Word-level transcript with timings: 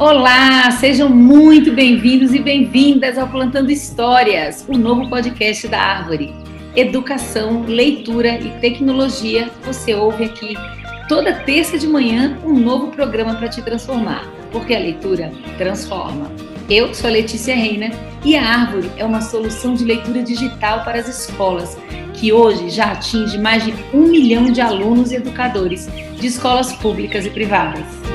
Olá, 0.00 0.70
sejam 0.70 1.08
muito 1.08 1.72
bem-vindos 1.72 2.32
e 2.32 2.38
bem-vindas 2.38 3.18
ao 3.18 3.26
Plantando 3.26 3.72
Histórias, 3.72 4.64
o 4.68 4.78
novo 4.78 5.10
podcast 5.10 5.66
da 5.66 5.80
Árvore. 5.80 6.32
Educação, 6.76 7.64
leitura 7.66 8.38
e 8.38 8.48
tecnologia, 8.60 9.50
você 9.64 9.96
ouve 9.96 10.26
aqui 10.26 10.54
toda 11.08 11.40
terça 11.40 11.76
de 11.76 11.88
manhã 11.88 12.38
um 12.44 12.52
novo 12.52 12.92
programa 12.92 13.34
para 13.34 13.48
te 13.48 13.60
transformar, 13.60 14.24
porque 14.52 14.72
a 14.72 14.78
leitura 14.78 15.32
transforma. 15.56 16.30
Eu 16.70 16.94
sou 16.94 17.10
a 17.10 17.14
Letícia 17.14 17.56
Reina 17.56 17.90
e 18.24 18.36
a 18.36 18.48
Árvore 18.48 18.88
é 18.96 19.04
uma 19.04 19.20
solução 19.20 19.74
de 19.74 19.84
leitura 19.84 20.22
digital 20.22 20.84
para 20.84 21.00
as 21.00 21.08
escolas, 21.08 21.76
que 22.14 22.32
hoje 22.32 22.70
já 22.70 22.92
atinge 22.92 23.36
mais 23.36 23.64
de 23.64 23.74
um 23.92 24.06
milhão 24.06 24.44
de 24.44 24.60
alunos 24.60 25.10
e 25.10 25.16
educadores 25.16 25.88
de 26.14 26.26
escolas 26.28 26.72
públicas 26.74 27.26
e 27.26 27.30
privadas. 27.30 28.07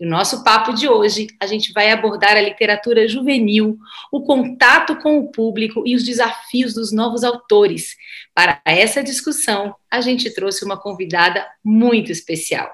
No 0.00 0.08
nosso 0.08 0.42
papo 0.42 0.72
de 0.72 0.88
hoje, 0.88 1.26
a 1.38 1.46
gente 1.46 1.74
vai 1.74 1.90
abordar 1.90 2.34
a 2.34 2.40
literatura 2.40 3.06
juvenil, 3.06 3.76
o 4.10 4.22
contato 4.22 4.96
com 4.96 5.18
o 5.18 5.30
público 5.30 5.82
e 5.86 5.94
os 5.94 6.02
desafios 6.02 6.72
dos 6.72 6.90
novos 6.90 7.22
autores. 7.22 7.96
Para 8.34 8.62
essa 8.64 9.02
discussão, 9.02 9.76
a 9.90 10.00
gente 10.00 10.32
trouxe 10.34 10.64
uma 10.64 10.78
convidada 10.78 11.46
muito 11.62 12.10
especial. 12.10 12.70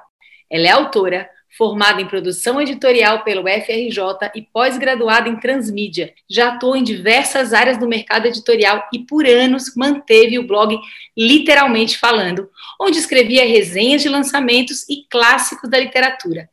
Ela 0.48 0.68
é 0.68 0.70
autora, 0.70 1.28
formada 1.58 2.00
em 2.00 2.06
produção 2.06 2.60
editorial 2.60 3.24
pelo 3.24 3.42
FRJ 3.42 4.30
e 4.32 4.42
pós-graduada 4.42 5.28
em 5.28 5.40
transmídia. 5.40 6.14
Já 6.30 6.50
atuou 6.50 6.76
em 6.76 6.84
diversas 6.84 7.52
áreas 7.52 7.76
do 7.76 7.88
mercado 7.88 8.26
editorial 8.26 8.88
e 8.92 9.00
por 9.00 9.26
anos 9.26 9.74
manteve 9.74 10.38
o 10.38 10.46
blog 10.46 10.78
Literalmente 11.16 11.98
Falando, 11.98 12.48
onde 12.80 12.98
escrevia 12.98 13.44
resenhas 13.44 14.02
de 14.02 14.08
lançamentos 14.08 14.88
e 14.88 15.04
clássicos 15.10 15.68
da 15.68 15.80
literatura. 15.80 16.48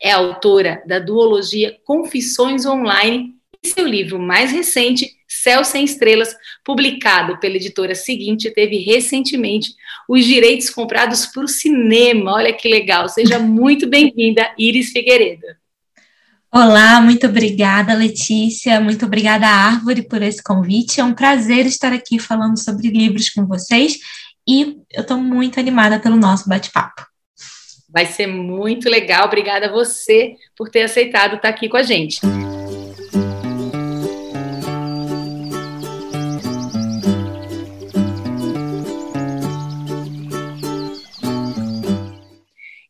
É 0.00 0.10
autora 0.10 0.82
da 0.86 0.98
duologia 0.98 1.76
Confissões 1.84 2.66
Online 2.66 3.34
e 3.62 3.68
seu 3.68 3.86
livro 3.86 4.18
mais 4.18 4.52
recente, 4.52 5.10
Céu 5.26 5.64
Sem 5.64 5.84
Estrelas, 5.84 6.36
publicado 6.62 7.38
pela 7.40 7.56
editora 7.56 7.94
seguinte, 7.94 8.50
teve 8.50 8.78
recentemente 8.78 9.74
os 10.08 10.24
direitos 10.24 10.68
comprados 10.68 11.26
para 11.26 11.44
o 11.44 11.48
cinema. 11.48 12.34
Olha 12.34 12.52
que 12.52 12.68
legal. 12.68 13.08
Seja 13.08 13.38
muito 13.40 13.88
bem-vinda, 13.88 14.52
Iris 14.58 14.90
Figueiredo. 14.90 15.46
Olá, 16.52 17.00
muito 17.00 17.26
obrigada, 17.26 17.94
Letícia. 17.94 18.80
Muito 18.80 19.06
obrigada, 19.06 19.46
Árvore, 19.46 20.02
por 20.02 20.22
esse 20.22 20.42
convite. 20.42 21.00
É 21.00 21.04
um 21.04 21.14
prazer 21.14 21.66
estar 21.66 21.92
aqui 21.92 22.18
falando 22.18 22.58
sobre 22.58 22.90
livros 22.90 23.30
com 23.30 23.44
vocês 23.46 23.98
e 24.46 24.78
eu 24.92 25.00
estou 25.00 25.16
muito 25.16 25.58
animada 25.58 25.98
pelo 25.98 26.16
nosso 26.16 26.48
bate-papo. 26.48 27.13
Vai 27.94 28.06
ser 28.06 28.26
muito 28.26 28.90
legal. 28.90 29.26
Obrigada 29.26 29.66
a 29.66 29.70
você 29.72 30.34
por 30.56 30.68
ter 30.68 30.82
aceitado 30.82 31.36
estar 31.36 31.48
aqui 31.48 31.68
com 31.68 31.76
a 31.76 31.82
gente. 31.84 32.20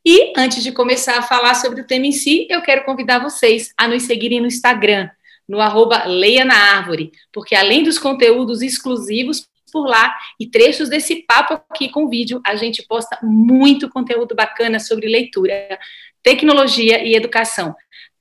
E 0.03 0.33
antes 0.39 0.63
de 0.63 0.73
começar 0.73 1.19
a 1.19 1.23
falar 1.23 1.55
sobre 1.55 1.83
o 1.83 1.87
tema 1.87 2.07
em 2.07 2.13
si, 2.13 2.47
eu 2.49 2.63
quero 2.63 2.87
convidar 2.87 3.19
vocês 3.19 3.75
a 3.77 3.87
nos 3.87 4.05
seguirem 4.05 4.41
no 4.41 4.47
Instagram, 4.47 5.11
no 5.47 5.61
arroba 5.61 6.05
Leia 6.07 6.47
na 6.47 6.57
Árvore, 6.57 7.13
porque 7.31 7.55
além 7.55 7.83
dos 7.83 7.99
conteúdos 7.99 8.63
exclusivos 8.63 9.47
por 9.75 9.89
lá 9.89 10.17
e 10.39 10.47
trechos 10.47 10.89
desse 10.89 11.25
papo 11.25 11.55
aqui 11.55 11.89
com 11.89 12.09
vídeo. 12.09 12.41
A 12.47 12.55
gente 12.55 12.81
posta 12.85 13.19
muito 13.21 13.91
conteúdo 13.91 14.33
bacana 14.33 14.79
sobre 14.79 15.09
leitura, 15.09 15.77
tecnologia 16.23 17.03
e 17.03 17.17
educação. 17.17 17.75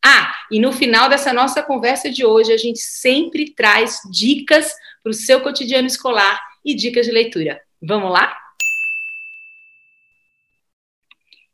Ah, 0.03 0.33
e 0.51 0.59
no 0.59 0.71
final 0.71 1.07
dessa 1.07 1.31
nossa 1.31 1.61
conversa 1.61 2.09
de 2.09 2.25
hoje, 2.25 2.51
a 2.51 2.57
gente 2.57 2.79
sempre 2.79 3.53
traz 3.53 3.99
dicas 4.11 4.73
para 5.03 5.11
o 5.11 5.13
seu 5.13 5.41
cotidiano 5.41 5.87
escolar 5.87 6.41
e 6.65 6.73
dicas 6.73 7.05
de 7.05 7.11
leitura. 7.11 7.61
Vamos 7.79 8.11
lá? 8.11 8.35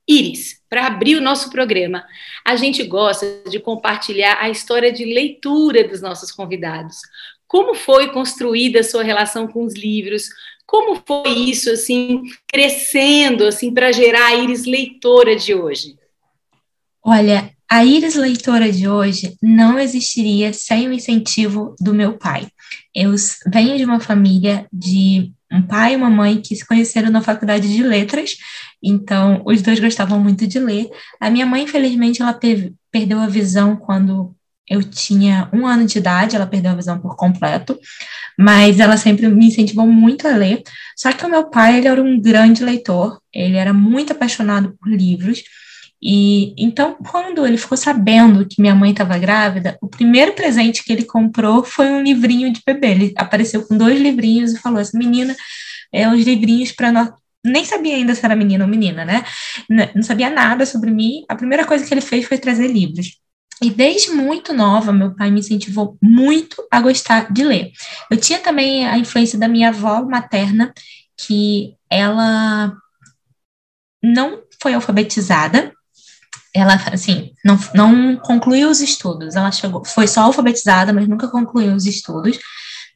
Iris, 0.07 0.63
para 0.69 0.87
abrir 0.87 1.17
o 1.17 1.21
nosso 1.21 1.51
programa, 1.51 2.03
a 2.43 2.55
gente 2.55 2.81
gosta 2.83 3.43
de 3.49 3.59
compartilhar 3.59 4.37
a 4.39 4.49
história 4.49 4.91
de 4.91 5.03
leitura 5.03 5.85
dos 5.87 6.01
nossos 6.01 6.31
convidados. 6.31 7.01
Como 7.49 7.73
foi 7.73 8.11
construída 8.11 8.81
a 8.81 8.83
sua 8.83 9.01
relação 9.01 9.47
com 9.47 9.65
os 9.65 9.73
livros? 9.73 10.29
Como 10.67 11.01
foi 11.03 11.31
isso, 11.31 11.71
assim, 11.71 12.21
crescendo, 12.47 13.43
assim, 13.43 13.73
para 13.73 13.91
gerar 13.91 14.27
a 14.27 14.35
Iris 14.35 14.65
leitora 14.65 15.35
de 15.35 15.55
hoje? 15.55 15.95
Olha, 17.03 17.51
a 17.67 17.83
Iris 17.83 18.13
leitora 18.13 18.71
de 18.71 18.87
hoje 18.87 19.35
não 19.41 19.79
existiria 19.79 20.53
sem 20.53 20.87
o 20.87 20.93
incentivo 20.93 21.75
do 21.79 21.91
meu 21.91 22.19
pai. 22.19 22.47
Eu 22.93 23.15
venho 23.51 23.77
de 23.77 23.83
uma 23.83 23.99
família 23.99 24.67
de 24.71 25.33
um 25.51 25.63
pai 25.63 25.93
e 25.93 25.95
uma 25.95 26.09
mãe 26.09 26.39
que 26.39 26.55
se 26.55 26.63
conheceram 26.63 27.09
na 27.09 27.23
faculdade 27.23 27.67
de 27.67 27.81
letras, 27.81 28.37
então 28.83 29.41
os 29.43 29.63
dois 29.63 29.79
gostavam 29.79 30.19
muito 30.19 30.45
de 30.45 30.59
ler. 30.59 30.87
A 31.19 31.31
minha 31.31 31.47
mãe, 31.47 31.63
infelizmente, 31.63 32.21
ela 32.21 32.39
perdeu 32.91 33.19
a 33.19 33.27
visão 33.27 33.75
quando 33.75 34.35
eu 34.69 34.83
tinha 34.83 35.49
um 35.53 35.65
ano 35.65 35.85
de 35.85 35.97
idade, 35.97 36.35
ela 36.35 36.47
perdeu 36.47 36.71
a 36.71 36.75
visão 36.75 36.99
por 36.99 37.15
completo, 37.15 37.77
mas 38.37 38.79
ela 38.79 38.97
sempre 38.97 39.27
me 39.27 39.47
incentivou 39.47 39.87
muito 39.87 40.27
a 40.27 40.31
ler. 40.35 40.61
Só 40.95 41.11
que 41.11 41.25
o 41.25 41.29
meu 41.29 41.49
pai, 41.49 41.77
ele 41.77 41.87
era 41.87 42.01
um 42.01 42.19
grande 42.21 42.63
leitor, 42.63 43.19
ele 43.33 43.57
era 43.57 43.73
muito 43.73 44.13
apaixonado 44.13 44.75
por 44.79 44.89
livros, 44.89 45.43
e 46.01 46.53
então, 46.57 46.95
quando 46.95 47.45
ele 47.45 47.57
ficou 47.57 47.77
sabendo 47.77 48.47
que 48.47 48.61
minha 48.61 48.73
mãe 48.73 48.91
estava 48.91 49.17
grávida, 49.17 49.77
o 49.81 49.87
primeiro 49.87 50.33
presente 50.33 50.83
que 50.83 50.93
ele 50.93 51.03
comprou 51.03 51.63
foi 51.63 51.89
um 51.91 52.01
livrinho 52.01 52.51
de 52.53 52.61
bebê. 52.65 52.91
Ele 52.91 53.13
apareceu 53.17 53.65
com 53.67 53.77
dois 53.77 53.99
livrinhos 53.99 54.53
e 54.53 54.59
falou: 54.59 54.79
Essa 54.79 54.97
menina 54.97 55.35
é 55.91 56.07
os 56.09 56.23
livrinhos 56.25 56.71
para 56.71 56.91
nós. 56.91 57.11
Nem 57.45 57.65
sabia 57.65 57.95
ainda 57.95 58.15
se 58.15 58.25
era 58.25 58.35
menina 58.35 58.63
ou 58.65 58.69
menina, 58.69 59.05
né? 59.05 59.23
Não 59.95 60.03
sabia 60.03 60.29
nada 60.29 60.65
sobre 60.65 60.91
mim. 60.91 61.23
A 61.27 61.35
primeira 61.35 61.65
coisa 61.65 61.85
que 61.85 61.93
ele 61.93 62.01
fez 62.01 62.25
foi 62.25 62.37
trazer 62.37 62.67
livros. 62.67 63.17
E 63.61 63.69
desde 63.69 64.11
muito 64.11 64.53
nova, 64.53 64.93
meu 64.93 65.13
pai 65.13 65.29
me 65.29 65.39
incentivou 65.39 65.97
muito 66.01 66.65
a 66.71 66.79
gostar 66.79 67.31
de 67.31 67.43
ler. 67.43 67.71
Eu 68.09 68.17
tinha 68.17 68.39
também 68.39 68.87
a 68.87 68.97
influência 68.97 69.37
da 69.37 69.47
minha 69.47 69.69
avó 69.69 70.01
materna, 70.03 70.73
que 71.17 71.75
ela 71.89 72.73
não 74.01 74.41
foi 74.61 74.73
alfabetizada, 74.73 75.73
ela, 76.53 76.75
assim, 76.91 77.31
não, 77.45 77.59
não 77.75 78.17
concluiu 78.17 78.69
os 78.69 78.81
estudos, 78.81 79.35
ela 79.35 79.51
chegou, 79.51 79.85
foi 79.85 80.07
só 80.07 80.21
alfabetizada, 80.21 80.91
mas 80.91 81.07
nunca 81.07 81.27
concluiu 81.27 81.75
os 81.75 81.85
estudos, 81.85 82.39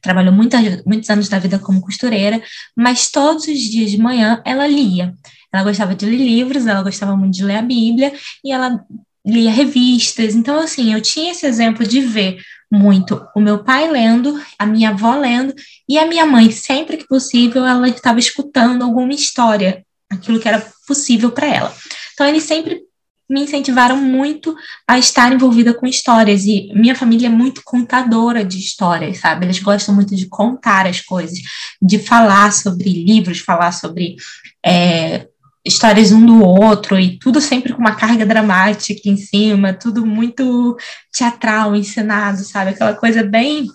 trabalhou 0.02 0.32
muitas, 0.32 0.84
muitos 0.84 1.08
anos 1.08 1.28
da 1.28 1.38
vida 1.38 1.58
como 1.58 1.80
costureira, 1.80 2.42
mas 2.76 3.10
todos 3.10 3.46
os 3.46 3.58
dias 3.58 3.90
de 3.90 3.98
manhã 3.98 4.42
ela 4.44 4.66
lia. 4.66 5.14
Ela 5.52 5.62
gostava 5.62 5.94
de 5.94 6.04
ler 6.04 6.16
livros, 6.16 6.66
ela 6.66 6.82
gostava 6.82 7.16
muito 7.16 7.34
de 7.34 7.44
ler 7.44 7.56
a 7.56 7.62
Bíblia, 7.62 8.12
e 8.44 8.50
ela 8.52 8.84
lia 9.24 9.50
revistas. 9.50 10.34
Então, 10.34 10.58
assim, 10.58 10.92
eu 10.92 11.00
tinha 11.00 11.32
esse 11.32 11.46
exemplo 11.46 11.86
de 11.86 12.00
ver 12.00 12.38
muito 12.70 13.24
o 13.34 13.40
meu 13.40 13.62
pai 13.62 13.90
lendo, 13.90 14.40
a 14.58 14.66
minha 14.66 14.90
avó 14.90 15.14
lendo, 15.16 15.54
e 15.88 15.98
a 15.98 16.06
minha 16.06 16.26
mãe, 16.26 16.50
sempre 16.50 16.96
que 16.96 17.06
possível, 17.06 17.64
ela 17.64 17.88
estava 17.88 18.18
escutando 18.18 18.82
alguma 18.82 19.12
história, 19.12 19.84
aquilo 20.10 20.40
que 20.40 20.48
era 20.48 20.66
possível 20.86 21.30
para 21.30 21.46
ela. 21.46 21.74
Então, 22.12 22.26
eles 22.26 22.42
sempre 22.42 22.82
me 23.28 23.40
incentivaram 23.40 23.96
muito 23.96 24.54
a 24.86 24.98
estar 24.98 25.32
envolvida 25.32 25.72
com 25.72 25.86
histórias. 25.86 26.44
E 26.44 26.70
minha 26.74 26.94
família 26.94 27.26
é 27.26 27.30
muito 27.30 27.62
contadora 27.64 28.44
de 28.44 28.58
histórias, 28.58 29.18
sabe? 29.18 29.46
Eles 29.46 29.58
gostam 29.60 29.94
muito 29.94 30.14
de 30.14 30.26
contar 30.26 30.86
as 30.86 31.00
coisas, 31.00 31.38
de 31.80 31.98
falar 31.98 32.52
sobre 32.52 32.90
livros, 32.90 33.38
falar 33.38 33.72
sobre 33.72 34.16
é, 34.64 35.26
histórias 35.64 36.12
um 36.12 36.24
do 36.24 36.42
outro 36.42 36.98
e 36.98 37.18
tudo 37.18 37.40
sempre 37.40 37.72
com 37.72 37.80
uma 37.80 37.96
carga 37.96 38.26
dramática 38.26 39.08
em 39.08 39.16
cima, 39.16 39.72
tudo 39.72 40.04
muito 40.04 40.76
teatral, 41.12 41.74
ensinado, 41.74 42.44
sabe? 42.44 42.70
Aquela 42.70 42.94
coisa 42.94 43.22
bem 43.22 43.66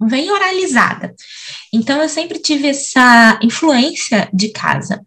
bem 0.00 0.30
oralizada. 0.30 1.12
Então 1.72 2.00
eu 2.00 2.08
sempre 2.08 2.38
tive 2.38 2.68
essa 2.68 3.40
influência 3.42 4.28
de 4.32 4.50
casa. 4.50 5.04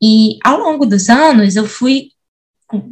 E 0.00 0.38
ao 0.44 0.58
longo 0.58 0.86
dos 0.86 1.08
anos 1.08 1.56
eu 1.56 1.66
fui 1.66 2.08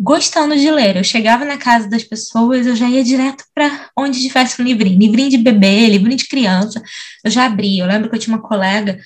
gostando 0.00 0.56
de 0.56 0.70
ler. 0.70 0.96
Eu 0.96 1.04
chegava 1.04 1.44
na 1.44 1.56
casa 1.56 1.88
das 1.88 2.04
pessoas, 2.04 2.66
eu 2.66 2.76
já 2.76 2.88
ia 2.88 3.04
direto 3.04 3.44
para 3.54 3.88
onde 3.96 4.20
tivesse 4.20 4.60
um 4.60 4.64
livrinho, 4.64 4.98
livrinho 4.98 5.30
de 5.30 5.38
bebê, 5.38 5.86
livrinho 5.86 6.16
de 6.16 6.28
criança. 6.28 6.82
Eu 7.24 7.30
já 7.30 7.46
abria. 7.46 7.84
Eu 7.84 7.88
lembro 7.88 8.10
que 8.10 8.16
eu 8.16 8.20
tinha 8.20 8.36
uma 8.36 8.42
colega 8.42 8.98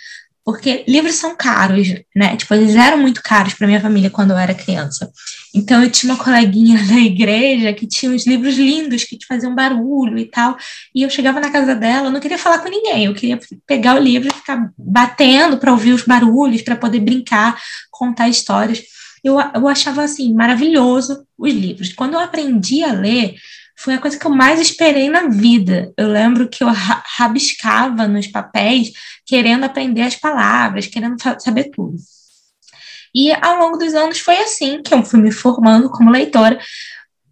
porque 0.44 0.84
livros 0.86 1.14
são 1.14 1.34
caros, 1.34 1.88
né? 2.14 2.36
Tipo, 2.36 2.52
eles 2.52 2.74
eram 2.74 2.98
muito 2.98 3.22
caros 3.22 3.54
para 3.54 3.66
minha 3.66 3.80
família 3.80 4.10
quando 4.10 4.32
eu 4.32 4.36
era 4.36 4.54
criança. 4.54 5.10
Então 5.54 5.82
eu 5.82 5.90
tinha 5.90 6.12
uma 6.12 6.22
coleguinha 6.22 6.76
da 6.84 6.96
igreja 6.96 7.72
que 7.72 7.86
tinha 7.86 8.12
uns 8.12 8.26
livros 8.26 8.56
lindos 8.56 9.04
que 9.04 9.16
faziam 9.26 9.54
barulho 9.54 10.18
e 10.18 10.26
tal. 10.26 10.56
E 10.94 11.02
eu 11.02 11.08
chegava 11.08 11.40
na 11.40 11.50
casa 11.50 11.74
dela, 11.74 12.08
eu 12.08 12.10
não 12.10 12.20
queria 12.20 12.36
falar 12.36 12.58
com 12.58 12.68
ninguém, 12.68 13.06
eu 13.06 13.14
queria 13.14 13.40
pegar 13.66 13.96
o 13.96 14.02
livro 14.02 14.28
e 14.28 14.34
ficar 14.34 14.70
batendo 14.76 15.56
para 15.56 15.72
ouvir 15.72 15.94
os 15.94 16.04
barulhos, 16.04 16.60
para 16.60 16.76
poder 16.76 17.00
brincar, 17.00 17.58
contar 17.90 18.28
histórias. 18.28 18.82
eu, 19.24 19.38
eu 19.54 19.66
achava, 19.66 20.02
assim, 20.02 20.34
maravilhoso 20.34 21.26
os 21.38 21.52
livros. 21.54 21.92
Quando 21.94 22.14
eu 22.14 22.20
aprendi 22.20 22.84
a 22.84 22.92
ler, 22.92 23.34
foi 23.76 23.94
a 23.94 24.00
coisa 24.00 24.18
que 24.18 24.26
eu 24.26 24.30
mais 24.30 24.60
esperei 24.60 25.08
na 25.08 25.28
vida. 25.28 25.92
Eu 25.96 26.08
lembro 26.08 26.48
que 26.48 26.62
eu 26.62 26.68
rabiscava 26.70 28.06
nos 28.06 28.26
papéis, 28.26 28.92
querendo 29.26 29.64
aprender 29.64 30.02
as 30.02 30.16
palavras, 30.16 30.86
querendo 30.86 31.16
saber 31.38 31.70
tudo. 31.70 31.96
E 33.14 33.32
ao 33.32 33.56
longo 33.58 33.78
dos 33.78 33.94
anos 33.94 34.18
foi 34.18 34.36
assim 34.38 34.82
que 34.82 34.92
eu 34.92 35.04
fui 35.04 35.20
me 35.20 35.30
formando 35.30 35.88
como 35.90 36.10
leitora. 36.10 36.58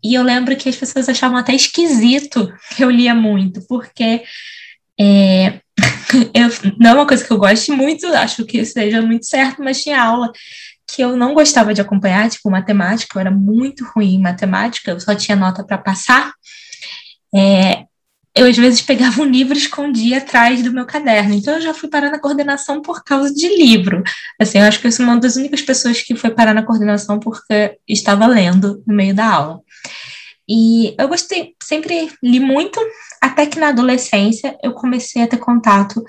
E 0.05 0.15
eu 0.15 0.23
lembro 0.23 0.57
que 0.57 0.69
as 0.69 0.77
pessoas 0.77 1.09
achavam 1.09 1.37
até 1.37 1.55
esquisito 1.55 2.53
que 2.75 2.83
eu 2.83 2.91
lia 2.91 3.15
muito, 3.15 3.65
porque 3.69 4.23
é, 4.99 5.61
eu, 6.35 6.75
não 6.79 6.91
é 6.91 6.95
uma 6.95 7.07
coisa 7.07 7.25
que 7.25 7.33
eu 7.33 7.39
goste 7.39 7.71
muito, 7.71 8.07
acho 8.07 8.45
que 8.45 8.65
seja 8.65 9.01
muito 9.01 9.27
certo, 9.27 9.63
mas 9.63 9.83
tinha 9.83 10.03
aula 10.03 10.31
que 10.87 11.03
eu 11.03 11.17
não 11.17 11.35
gostava 11.35 11.73
de 11.73 11.81
acompanhar, 11.81 12.29
tipo 12.29 12.51
matemática, 12.51 13.17
eu 13.17 13.21
era 13.21 13.31
muito 13.31 13.85
ruim 13.95 14.15
em 14.15 14.21
matemática, 14.21 14.91
eu 14.91 15.01
só 15.01 15.15
tinha 15.15 15.37
nota 15.37 15.65
para 15.65 15.79
passar. 15.79 16.33
É, 17.35 17.85
eu 18.35 18.47
às 18.47 18.57
vezes 18.57 18.81
pegava 18.81 19.21
um 19.21 19.27
livro 19.27 19.55
e 19.55 19.59
escondia 19.59 20.19
atrás 20.19 20.63
do 20.63 20.73
meu 20.73 20.87
caderno. 20.87 21.35
Então 21.35 21.55
eu 21.55 21.61
já 21.61 21.75
fui 21.75 21.89
parar 21.89 22.11
na 22.11 22.19
coordenação 22.19 22.81
por 22.81 23.05
causa 23.05 23.33
de 23.33 23.49
livro. 23.49 24.03
Assim, 24.41 24.59
eu 24.59 24.65
acho 24.65 24.81
que 24.81 24.87
eu 24.87 24.93
sou 24.93 25.05
uma 25.05 25.19
das 25.19 25.37
únicas 25.37 25.63
pessoas 25.63 26.01
que 26.01 26.17
foi 26.17 26.31
parar 26.31 26.55
na 26.55 26.63
coordenação 26.63 27.19
porque 27.19 27.79
estava 27.87 28.27
lendo 28.27 28.83
no 28.87 28.95
meio 28.95 29.15
da 29.15 29.27
aula. 29.27 29.61
E 30.49 30.95
eu 30.99 31.09
gostei, 31.09 31.55
sempre 31.63 32.11
li 32.23 32.41
muito, 32.41 32.81
até 33.21 33.47
que 33.47 33.59
na 33.59 33.69
adolescência 33.69 34.57
eu 34.63 34.73
comecei 34.73 35.23
a 35.23 35.29
ter 35.29 35.39
contato 35.39 36.03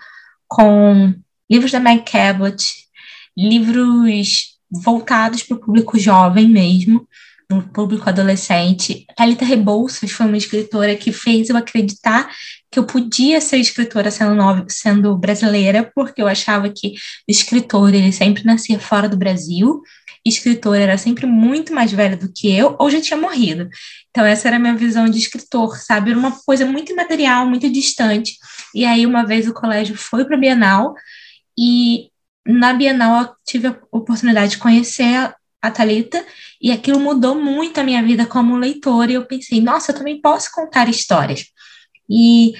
com 0.48 1.14
livros 1.50 1.72
da 1.72 1.80
Meg 1.80 2.04
Cabot, 2.10 2.56
livros 3.38 4.52
voltados 4.81 5.44
para 5.44 5.58
o 5.58 5.60
público 5.60 6.00
jovem 6.00 6.50
mesmo, 6.50 7.08
no 7.50 7.62
público 7.62 8.10
adolescente. 8.10 9.06
Thalita 9.16 9.46
Rebouças 9.46 10.12
foi 10.12 10.25
uma 10.25 10.38
escritora 10.38 10.96
que 10.96 11.12
fez 11.12 11.50
eu 11.50 11.58
acreditar 11.58 12.30
que 12.72 12.80
eu 12.80 12.86
podia 12.86 13.40
ser 13.40 13.58
escritora 13.58 14.10
sendo, 14.10 14.34
nova, 14.34 14.66
sendo 14.68 15.16
brasileira, 15.16 15.92
porque 15.94 16.22
eu 16.22 16.28
achava 16.28 16.70
que 16.70 16.94
o 17.28 17.31
escritor 17.31 17.94
ele 17.94 18.12
sempre 18.12 18.44
nascia 18.44 18.80
fora 18.80 19.08
do 19.08 19.16
Brasil, 19.16 19.81
escritor 20.25 20.78
era 20.78 20.98
sempre 20.98 21.25
muito 21.25 21.74
mais 21.74 21.92
velho 21.92 22.18
do 22.18 22.31
que 22.31 22.52
eu, 22.52 22.75
ou 22.80 22.90
já 22.90 23.02
tinha 23.02 23.20
morrido. 23.20 23.70
Então, 24.10 24.25
essa 24.25 24.48
era 24.48 24.56
a 24.56 24.60
minha 24.60 24.75
visão 24.75 25.06
de 25.08 25.20
escritor, 25.20 25.78
sabe? 25.78 26.12
Era 26.12 26.20
uma 26.20 26.31
coisa 26.31 26.66
muito 26.66 26.92
imaterial, 26.92 27.46
muito 27.46 27.70
distante. 27.70 28.38
E 28.74 28.86
aí, 28.86 29.06
uma 29.06 29.25
vez 29.25 29.48
o 29.48 29.54
colégio 29.54 29.96
foi 29.96 30.25
para 30.25 30.36
a 30.36 30.40
Bienal, 30.40 30.96
e 31.58 32.10
na 32.45 32.74
Bienal 32.74 33.24
eu 33.24 33.30
tive 33.45 33.68
a 33.68 33.80
oportunidade 33.92 34.51
de 34.51 34.57
conhecer 34.57 35.34
a 35.62 35.72
Thalita, 35.72 36.24
e 36.62 36.72
aquilo 36.72 37.00
mudou 37.00 37.36
muito 37.36 37.80
a 37.80 37.84
minha 37.84 38.04
vida 38.04 38.25
como 38.25 38.57
leitora, 38.57 39.12
e 39.12 39.16
eu 39.16 39.25
pensei, 39.25 39.62
nossa, 39.62 39.92
eu 39.92 39.95
também 39.95 40.19
posso 40.19 40.51
contar 40.51 40.90
histórias. 40.90 41.45
E 42.10 42.54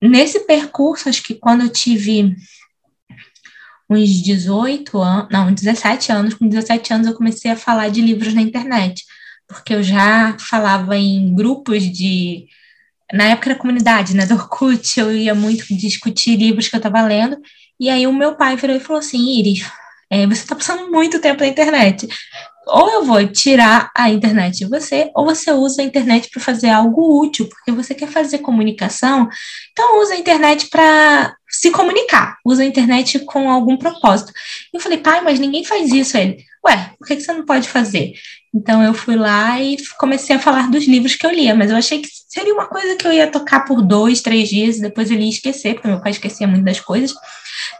nesse 0.00 0.40
percurso, 0.40 1.08
acho 1.08 1.22
que 1.22 1.34
quando 1.34 1.62
eu 1.62 1.68
tive 1.68 2.34
uns 3.88 4.08
18 4.22 4.98
anos, 4.98 5.28
não, 5.30 5.52
17 5.52 6.12
anos, 6.12 6.34
com 6.34 6.48
17 6.48 6.92
anos 6.92 7.06
eu 7.06 7.14
comecei 7.14 7.50
a 7.50 7.56
falar 7.56 7.90
de 7.90 8.00
livros 8.00 8.32
na 8.32 8.42
internet, 8.42 9.04
porque 9.46 9.74
eu 9.74 9.82
já 9.82 10.36
falava 10.38 10.96
em 10.96 11.34
grupos 11.34 11.82
de 11.82 12.46
na 13.10 13.24
época 13.24 13.50
da 13.50 13.56
comunidade, 13.56 14.14
né, 14.14 14.26
do 14.26 14.34
Orkut, 14.34 15.00
eu 15.00 15.14
ia 15.16 15.34
muito 15.34 15.64
discutir 15.74 16.36
livros 16.36 16.68
que 16.68 16.76
eu 16.76 16.78
estava 16.78 17.00
lendo, 17.00 17.38
e 17.80 17.88
aí 17.88 18.06
o 18.06 18.12
meu 18.12 18.34
pai 18.34 18.56
virou 18.56 18.76
e 18.76 18.80
falou 18.80 19.00
assim, 19.00 19.38
Iris, 19.38 19.64
é, 20.10 20.26
você 20.26 20.42
está 20.42 20.54
passando 20.54 20.90
muito 20.90 21.20
tempo 21.20 21.40
na 21.40 21.48
internet, 21.48 22.08
ou 22.68 22.90
eu 22.90 23.04
vou 23.04 23.26
tirar 23.28 23.90
a 23.96 24.10
internet 24.10 24.58
de 24.58 24.66
você, 24.66 25.10
ou 25.14 25.24
você 25.24 25.50
usa 25.52 25.82
a 25.82 25.84
internet 25.84 26.28
para 26.30 26.42
fazer 26.42 26.68
algo 26.68 27.22
útil, 27.22 27.48
porque 27.48 27.72
você 27.72 27.94
quer 27.94 28.08
fazer 28.08 28.38
comunicação, 28.38 29.28
então 29.72 30.00
usa 30.00 30.14
a 30.14 30.18
internet 30.18 30.68
para 30.68 31.34
se 31.48 31.70
comunicar, 31.70 32.36
usa 32.44 32.62
a 32.62 32.66
internet 32.66 33.20
com 33.20 33.50
algum 33.50 33.76
propósito. 33.76 34.32
Eu 34.72 34.80
falei, 34.80 34.98
pai, 34.98 35.22
mas 35.22 35.38
ninguém 35.38 35.64
faz 35.64 35.90
isso. 35.90 36.16
Ele, 36.16 36.36
ué, 36.66 36.92
por 36.98 37.06
que 37.06 37.18
você 37.18 37.32
não 37.32 37.44
pode 37.46 37.68
fazer? 37.68 38.12
Então 38.54 38.82
eu 38.82 38.92
fui 38.92 39.16
lá 39.16 39.60
e 39.60 39.76
comecei 39.98 40.36
a 40.36 40.40
falar 40.40 40.70
dos 40.70 40.86
livros 40.86 41.14
que 41.14 41.26
eu 41.26 41.30
lia, 41.30 41.54
mas 41.54 41.70
eu 41.70 41.76
achei 41.76 42.02
que 42.02 42.08
seria 42.28 42.52
uma 42.52 42.66
coisa 42.66 42.96
que 42.96 43.06
eu 43.06 43.12
ia 43.12 43.30
tocar 43.30 43.60
por 43.60 43.80
dois, 43.80 44.20
três 44.20 44.48
dias, 44.48 44.76
e 44.76 44.82
depois 44.82 45.10
ele 45.10 45.22
ia 45.22 45.30
esquecer, 45.30 45.74
porque 45.74 45.88
meu 45.88 46.00
pai 46.00 46.12
esquecia 46.12 46.46
muito 46.46 46.64
das 46.64 46.80
coisas 46.80 47.14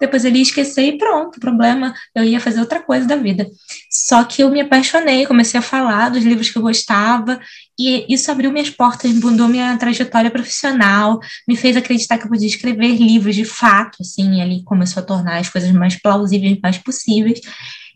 depois 0.00 0.24
ele 0.24 0.38
ia 0.38 0.42
esquecer 0.42 0.82
e 0.82 0.98
pronto, 0.98 1.40
problema, 1.40 1.94
eu 2.14 2.24
ia 2.24 2.40
fazer 2.40 2.60
outra 2.60 2.80
coisa 2.80 3.06
da 3.06 3.16
vida. 3.16 3.46
Só 3.90 4.24
que 4.24 4.42
eu 4.42 4.50
me 4.50 4.60
apaixonei, 4.60 5.26
comecei 5.26 5.58
a 5.58 5.62
falar 5.62 6.10
dos 6.10 6.24
livros 6.24 6.50
que 6.50 6.58
eu 6.58 6.62
gostava, 6.62 7.40
e 7.78 8.12
isso 8.12 8.30
abriu 8.30 8.50
minhas 8.50 8.70
portas, 8.70 9.12
mudou 9.12 9.48
minha 9.48 9.76
trajetória 9.76 10.30
profissional, 10.30 11.20
me 11.46 11.56
fez 11.56 11.76
acreditar 11.76 12.18
que 12.18 12.24
eu 12.24 12.30
podia 12.30 12.48
escrever 12.48 12.96
livros 12.96 13.34
de 13.34 13.44
fato, 13.44 13.98
assim, 14.00 14.40
ali 14.40 14.62
começou 14.64 15.02
a 15.02 15.06
tornar 15.06 15.38
as 15.38 15.48
coisas 15.48 15.70
mais 15.70 15.94
plausíveis, 16.00 16.58
mais 16.62 16.78
possíveis. 16.78 17.40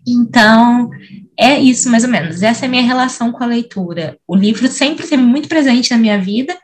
Então, 0.06 0.90
é 1.38 1.58
isso 1.58 1.88
mais 1.88 2.04
ou 2.04 2.10
menos. 2.10 2.42
Essa 2.42 2.64
é 2.64 2.68
a 2.68 2.70
minha 2.70 2.82
relação 2.82 3.30
com 3.32 3.42
a 3.42 3.46
leitura. 3.46 4.18
O 4.26 4.36
livro 4.36 4.66
sempre 4.68 5.04
esteve 5.04 5.22
muito 5.22 5.48
presente 5.48 5.90
na 5.90 5.98
minha 5.98 6.18
vida, 6.18 6.56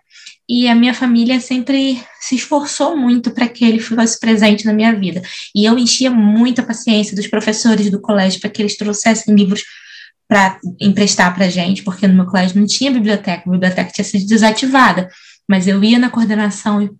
e 0.48 0.66
a 0.66 0.74
minha 0.74 0.94
família 0.94 1.40
sempre 1.40 2.02
se 2.18 2.34
esforçou 2.34 2.96
muito 2.96 3.30
para 3.30 3.46
que 3.46 3.64
ele 3.64 3.78
fosse 3.78 4.18
presente 4.18 4.64
na 4.64 4.72
minha 4.72 4.94
vida. 4.94 5.20
E 5.54 5.64
eu 5.66 5.78
enchia 5.78 6.10
muito 6.10 6.60
a 6.60 6.64
paciência 6.64 7.14
dos 7.14 7.26
professores 7.26 7.90
do 7.90 8.00
colégio 8.00 8.40
para 8.40 8.48
que 8.48 8.62
eles 8.62 8.76
trouxessem 8.76 9.34
livros 9.34 9.62
para 10.26 10.58
emprestar 10.80 11.34
para 11.34 11.48
gente, 11.48 11.82
porque 11.82 12.06
no 12.06 12.14
meu 12.14 12.26
colégio 12.26 12.58
não 12.58 12.66
tinha 12.66 12.90
biblioteca, 12.90 13.42
a 13.46 13.50
biblioteca 13.50 13.92
tinha 13.92 14.04
sido 14.04 14.26
desativada. 14.26 15.10
Mas 15.48 15.66
eu 15.66 15.82
ia 15.82 15.98
na 15.98 16.10
coordenação 16.10 16.82
e 16.82 16.90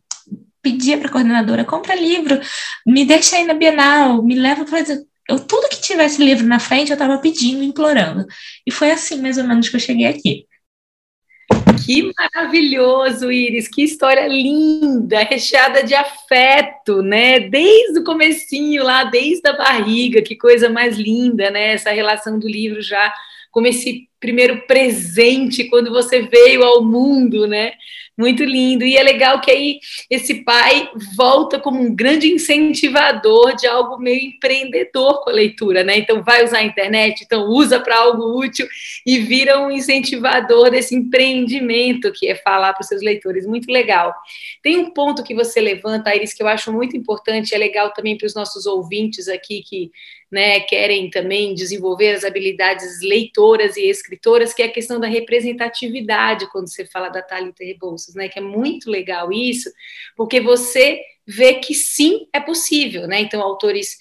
pedia 0.62 0.98
para 0.98 1.08
a 1.08 1.12
coordenadora: 1.12 1.64
compra 1.64 1.94
livro, 1.94 2.40
me 2.86 3.04
deixa 3.04 3.36
aí 3.36 3.44
na 3.44 3.54
Bienal, 3.54 4.22
me 4.22 4.34
leva 4.34 4.64
para. 4.64 4.80
Eu, 5.28 5.38
tudo 5.40 5.68
que 5.68 5.80
tivesse 5.80 6.24
livro 6.24 6.46
na 6.46 6.58
frente, 6.58 6.90
eu 6.90 6.94
estava 6.94 7.18
pedindo, 7.18 7.62
implorando. 7.62 8.26
E 8.66 8.72
foi 8.72 8.90
assim, 8.90 9.20
mais 9.20 9.36
ou 9.36 9.44
menos, 9.44 9.68
que 9.68 9.76
eu 9.76 9.80
cheguei 9.80 10.06
aqui. 10.06 10.46
Que 11.88 12.12
maravilhoso, 12.18 13.32
Iris, 13.32 13.66
que 13.66 13.82
história 13.82 14.28
linda, 14.28 15.20
recheada 15.20 15.82
de 15.82 15.94
afeto, 15.94 17.00
né? 17.00 17.40
Desde 17.40 18.00
o 18.00 18.04
comecinho 18.04 18.84
lá, 18.84 19.04
desde 19.04 19.48
a 19.48 19.54
barriga, 19.54 20.20
que 20.20 20.36
coisa 20.36 20.68
mais 20.68 20.98
linda, 20.98 21.50
né? 21.50 21.72
Essa 21.72 21.88
relação 21.90 22.38
do 22.38 22.46
livro 22.46 22.82
já 22.82 23.10
como 23.50 23.66
esse 23.66 24.06
primeiro 24.20 24.66
presente 24.66 25.64
quando 25.64 25.90
você 25.90 26.20
veio 26.20 26.62
ao 26.62 26.84
mundo, 26.84 27.46
né? 27.46 27.72
Muito 28.18 28.42
lindo. 28.42 28.84
E 28.84 28.96
é 28.96 29.02
legal 29.02 29.40
que 29.40 29.48
aí 29.48 29.78
esse 30.10 30.42
pai 30.42 30.90
volta 31.16 31.60
como 31.60 31.80
um 31.80 31.94
grande 31.94 32.26
incentivador 32.26 33.54
de 33.54 33.68
algo 33.68 33.96
meio 33.96 34.20
empreendedor 34.20 35.22
com 35.22 35.30
a 35.30 35.32
leitura, 35.32 35.84
né? 35.84 35.98
Então 35.98 36.20
vai 36.24 36.44
usar 36.44 36.58
a 36.58 36.64
internet, 36.64 37.22
então 37.24 37.44
usa 37.44 37.78
para 37.78 37.96
algo 37.96 38.36
útil 38.36 38.66
e 39.06 39.18
vira 39.20 39.60
um 39.60 39.70
incentivador 39.70 40.68
desse 40.68 40.96
empreendimento 40.96 42.10
que 42.10 42.26
é 42.26 42.34
falar 42.34 42.72
para 42.72 42.82
os 42.82 42.88
seus 42.88 43.02
leitores. 43.02 43.46
Muito 43.46 43.70
legal. 43.70 44.12
Tem 44.64 44.76
um 44.76 44.90
ponto 44.90 45.22
que 45.22 45.32
você 45.32 45.60
levanta, 45.60 46.12
Iris, 46.12 46.34
que 46.34 46.42
eu 46.42 46.48
acho 46.48 46.72
muito 46.72 46.96
importante, 46.96 47.54
é 47.54 47.58
legal 47.58 47.92
também 47.92 48.18
para 48.18 48.26
os 48.26 48.34
nossos 48.34 48.66
ouvintes 48.66 49.28
aqui 49.28 49.62
que 49.62 49.92
né, 50.30 50.60
querem 50.60 51.08
também 51.10 51.54
desenvolver 51.54 52.10
as 52.10 52.24
habilidades 52.24 53.00
leitoras 53.02 53.76
e 53.76 53.88
escritoras, 53.88 54.52
que 54.52 54.62
é 54.62 54.66
a 54.66 54.72
questão 54.72 55.00
da 55.00 55.06
representatividade, 55.06 56.50
quando 56.52 56.68
você 56.68 56.84
fala 56.84 57.08
da 57.08 57.22
Thalita 57.22 57.64
Rebouças, 57.64 58.14
né, 58.14 58.28
que 58.28 58.38
é 58.38 58.42
muito 58.42 58.90
legal 58.90 59.32
isso, 59.32 59.70
porque 60.16 60.40
você 60.40 61.00
vê 61.26 61.54
que 61.54 61.74
sim, 61.74 62.26
é 62.32 62.40
possível, 62.40 63.06
né, 63.06 63.20
então 63.20 63.40
autores 63.40 63.96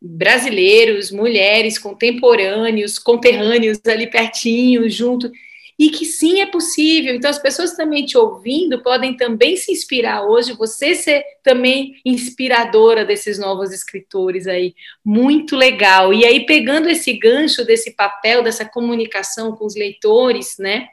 brasileiros, 0.00 1.10
mulheres, 1.10 1.78
contemporâneos, 1.78 2.98
conterrâneos 2.98 3.78
ali 3.86 4.08
pertinho, 4.08 4.88
junto, 4.88 5.30
e 5.78 5.90
que 5.90 6.04
sim 6.04 6.40
é 6.40 6.46
possível. 6.46 7.14
Então, 7.14 7.30
as 7.30 7.38
pessoas 7.38 7.76
também 7.76 8.04
te 8.04 8.18
ouvindo 8.18 8.82
podem 8.82 9.16
também 9.16 9.56
se 9.56 9.70
inspirar 9.70 10.22
hoje, 10.24 10.52
você 10.52 10.94
ser 10.94 11.22
também 11.42 12.00
inspiradora 12.04 13.04
desses 13.04 13.38
novos 13.38 13.72
escritores 13.72 14.48
aí. 14.48 14.74
Muito 15.04 15.54
legal. 15.54 16.12
E 16.12 16.24
aí, 16.24 16.44
pegando 16.44 16.88
esse 16.88 17.12
gancho 17.12 17.64
desse 17.64 17.94
papel, 17.94 18.42
dessa 18.42 18.64
comunicação 18.64 19.54
com 19.54 19.64
os 19.64 19.76
leitores, 19.76 20.56
né? 20.58 20.88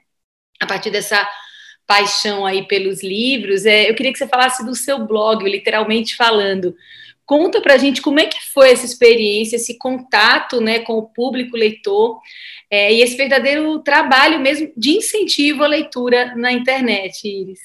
A 0.62 0.68
partir 0.68 0.92
dessa 0.92 1.28
paixão 1.88 2.46
aí 2.46 2.68
pelos 2.68 3.04
livros, 3.04 3.66
é, 3.66 3.90
eu 3.90 3.96
queria 3.96 4.12
que 4.12 4.20
você 4.20 4.28
falasse 4.28 4.64
do 4.66 4.76
seu 4.76 5.06
blog, 5.06 5.44
literalmente 5.44 6.16
falando. 6.16 6.76
Conta 7.26 7.60
para 7.60 7.74
a 7.74 7.78
gente 7.78 8.02
como 8.02 8.20
é 8.20 8.28
que 8.28 8.38
foi 8.54 8.72
essa 8.72 8.86
experiência, 8.86 9.56
esse 9.56 9.78
contato 9.78 10.62
né, 10.62 10.80
com 10.80 10.94
o 10.94 11.08
público 11.08 11.58
leitor 11.58 12.20
é, 12.70 12.94
e 12.94 13.02
esse 13.02 13.18
verdadeiro 13.18 13.80
trabalho 13.80 14.40
mesmo 14.40 14.72
de 14.78 14.92
incentivo 14.92 15.64
à 15.64 15.68
leitura 15.68 16.36
na 16.36 16.52
internet, 16.52 17.28
Iris. 17.28 17.60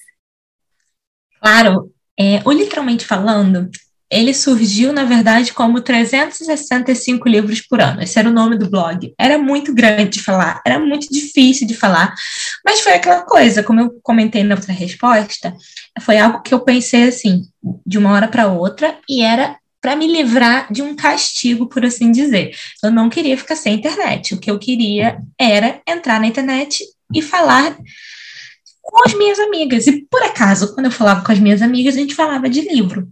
Claro, 1.41 1.93
é, 2.19 2.41
ou 2.45 2.53
literalmente 2.53 3.05
falando, 3.05 3.71
ele 4.11 4.35
surgiu, 4.35 4.93
na 4.93 5.05
verdade, 5.05 5.53
como 5.53 5.81
365 5.81 7.29
livros 7.29 7.61
por 7.61 7.81
ano. 7.81 8.03
Esse 8.03 8.19
era 8.19 8.29
o 8.29 8.33
nome 8.33 8.59
do 8.59 8.69
blog. 8.69 9.15
Era 9.17 9.39
muito 9.39 9.73
grande 9.73 10.11
de 10.11 10.23
falar, 10.23 10.61
era 10.67 10.81
muito 10.81 11.09
difícil 11.11 11.67
de 11.67 11.75
falar, 11.75 12.13
mas 12.65 12.81
foi 12.81 12.93
aquela 12.93 13.23
coisa, 13.23 13.63
como 13.63 13.81
eu 13.81 14.01
comentei 14.03 14.43
na 14.43 14.57
outra 14.57 14.73
resposta, 14.73 15.55
foi 16.01 16.19
algo 16.19 16.43
que 16.43 16.53
eu 16.53 16.61
pensei 16.61 17.05
assim, 17.05 17.45
de 17.87 17.99
uma 17.99 18.13
hora 18.13 18.29
para 18.29 18.49
outra, 18.49 18.99
e 19.09 19.23
era 19.23 19.57
para 19.81 19.97
me 19.97 20.07
livrar 20.07 20.71
de 20.73 20.83
um 20.83 20.95
castigo, 20.95 21.67
por 21.67 21.85
assim 21.85 22.13
dizer. 22.13 22.55
Eu 22.83 22.91
não 22.91 23.09
queria 23.09 23.37
ficar 23.37 23.57
sem 23.57 23.75
internet. 23.75 24.35
O 24.35 24.39
que 24.39 24.51
eu 24.51 24.59
queria 24.59 25.19
era 25.39 25.81
entrar 25.87 26.21
na 26.21 26.27
internet 26.27 26.85
e 27.15 27.23
falar 27.23 27.77
com 28.83 29.07
as 29.07 29.15
minhas 29.15 29.39
amigas. 29.39 29.87
E 29.87 30.03
por 30.11 30.23
acaso, 30.23 30.75
quando 30.75 30.87
eu 30.87 30.93
falava 30.93 31.25
com 31.25 31.33
as 31.33 31.39
minhas 31.39 31.63
amigas, 31.63 31.95
a 31.95 31.99
gente 31.99 32.15
falava 32.15 32.49
de 32.49 32.61
livro. 32.61 33.09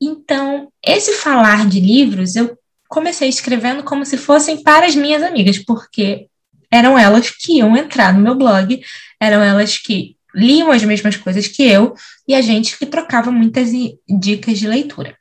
Então, 0.00 0.68
esse 0.84 1.12
falar 1.14 1.68
de 1.68 1.80
livros, 1.80 2.36
eu 2.36 2.56
comecei 2.88 3.28
escrevendo 3.28 3.82
como 3.82 4.04
se 4.04 4.16
fossem 4.16 4.62
para 4.62 4.86
as 4.86 4.94
minhas 4.94 5.22
amigas, 5.22 5.58
porque 5.58 6.28
eram 6.70 6.98
elas 6.98 7.30
que 7.30 7.58
iam 7.58 7.76
entrar 7.76 8.14
no 8.14 8.20
meu 8.20 8.34
blog, 8.34 8.80
eram 9.20 9.42
elas 9.42 9.76
que 9.76 10.16
liam 10.34 10.70
as 10.70 10.82
mesmas 10.82 11.16
coisas 11.16 11.46
que 11.46 11.62
eu 11.62 11.94
e 12.26 12.34
a 12.34 12.42
gente 12.42 12.78
que 12.78 12.86
trocava 12.86 13.30
muitas 13.30 13.70
dicas 14.08 14.58
de 14.58 14.66
leitura. 14.66 15.16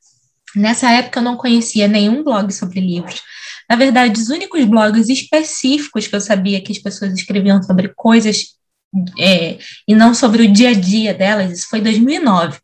Nessa 0.56 0.92
época 0.92 1.20
eu 1.20 1.24
não 1.24 1.38
conhecia 1.38 1.88
nenhum 1.88 2.24
blog 2.24 2.52
sobre 2.52 2.80
livros. 2.80 3.22
Na 3.70 3.76
verdade, 3.76 4.20
os 4.20 4.30
únicos 4.30 4.64
blogs 4.66 5.10
específicos 5.10 6.08
que 6.08 6.16
eu 6.16 6.22
sabia 6.22 6.62
que 6.62 6.72
as 6.72 6.80
pessoas 6.80 7.14
escreviam 7.14 7.62
sobre 7.62 7.90
coisas 7.96 8.56
é, 9.20 9.60
e 9.88 9.94
não 9.94 10.14
sobre 10.14 10.44
o 10.44 10.52
dia 10.52 10.70
a 10.70 10.74
dia 10.74 11.14
delas, 11.14 11.52
isso 11.52 11.70
foi 11.70 11.80
em 11.80 11.84
2009, 11.84 12.60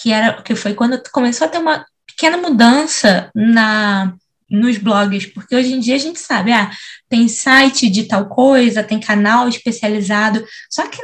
que, 0.00 0.10
era, 0.12 0.42
que 0.42 0.56
foi 0.56 0.74
quando 0.74 1.00
começou 1.12 1.46
a 1.46 1.50
ter 1.50 1.58
uma 1.58 1.86
pequena 2.04 2.36
mudança 2.36 3.30
na, 3.32 4.12
nos 4.50 4.76
blogs, 4.76 5.26
porque 5.26 5.54
hoje 5.54 5.72
em 5.72 5.80
dia 5.80 5.94
a 5.94 5.98
gente 5.98 6.18
sabe, 6.18 6.52
ah, 6.52 6.70
tem 7.08 7.28
site 7.28 7.88
de 7.88 8.04
tal 8.04 8.28
coisa, 8.28 8.82
tem 8.82 8.98
canal 8.98 9.48
especializado, 9.48 10.44
só 10.68 10.88
que 10.88 11.00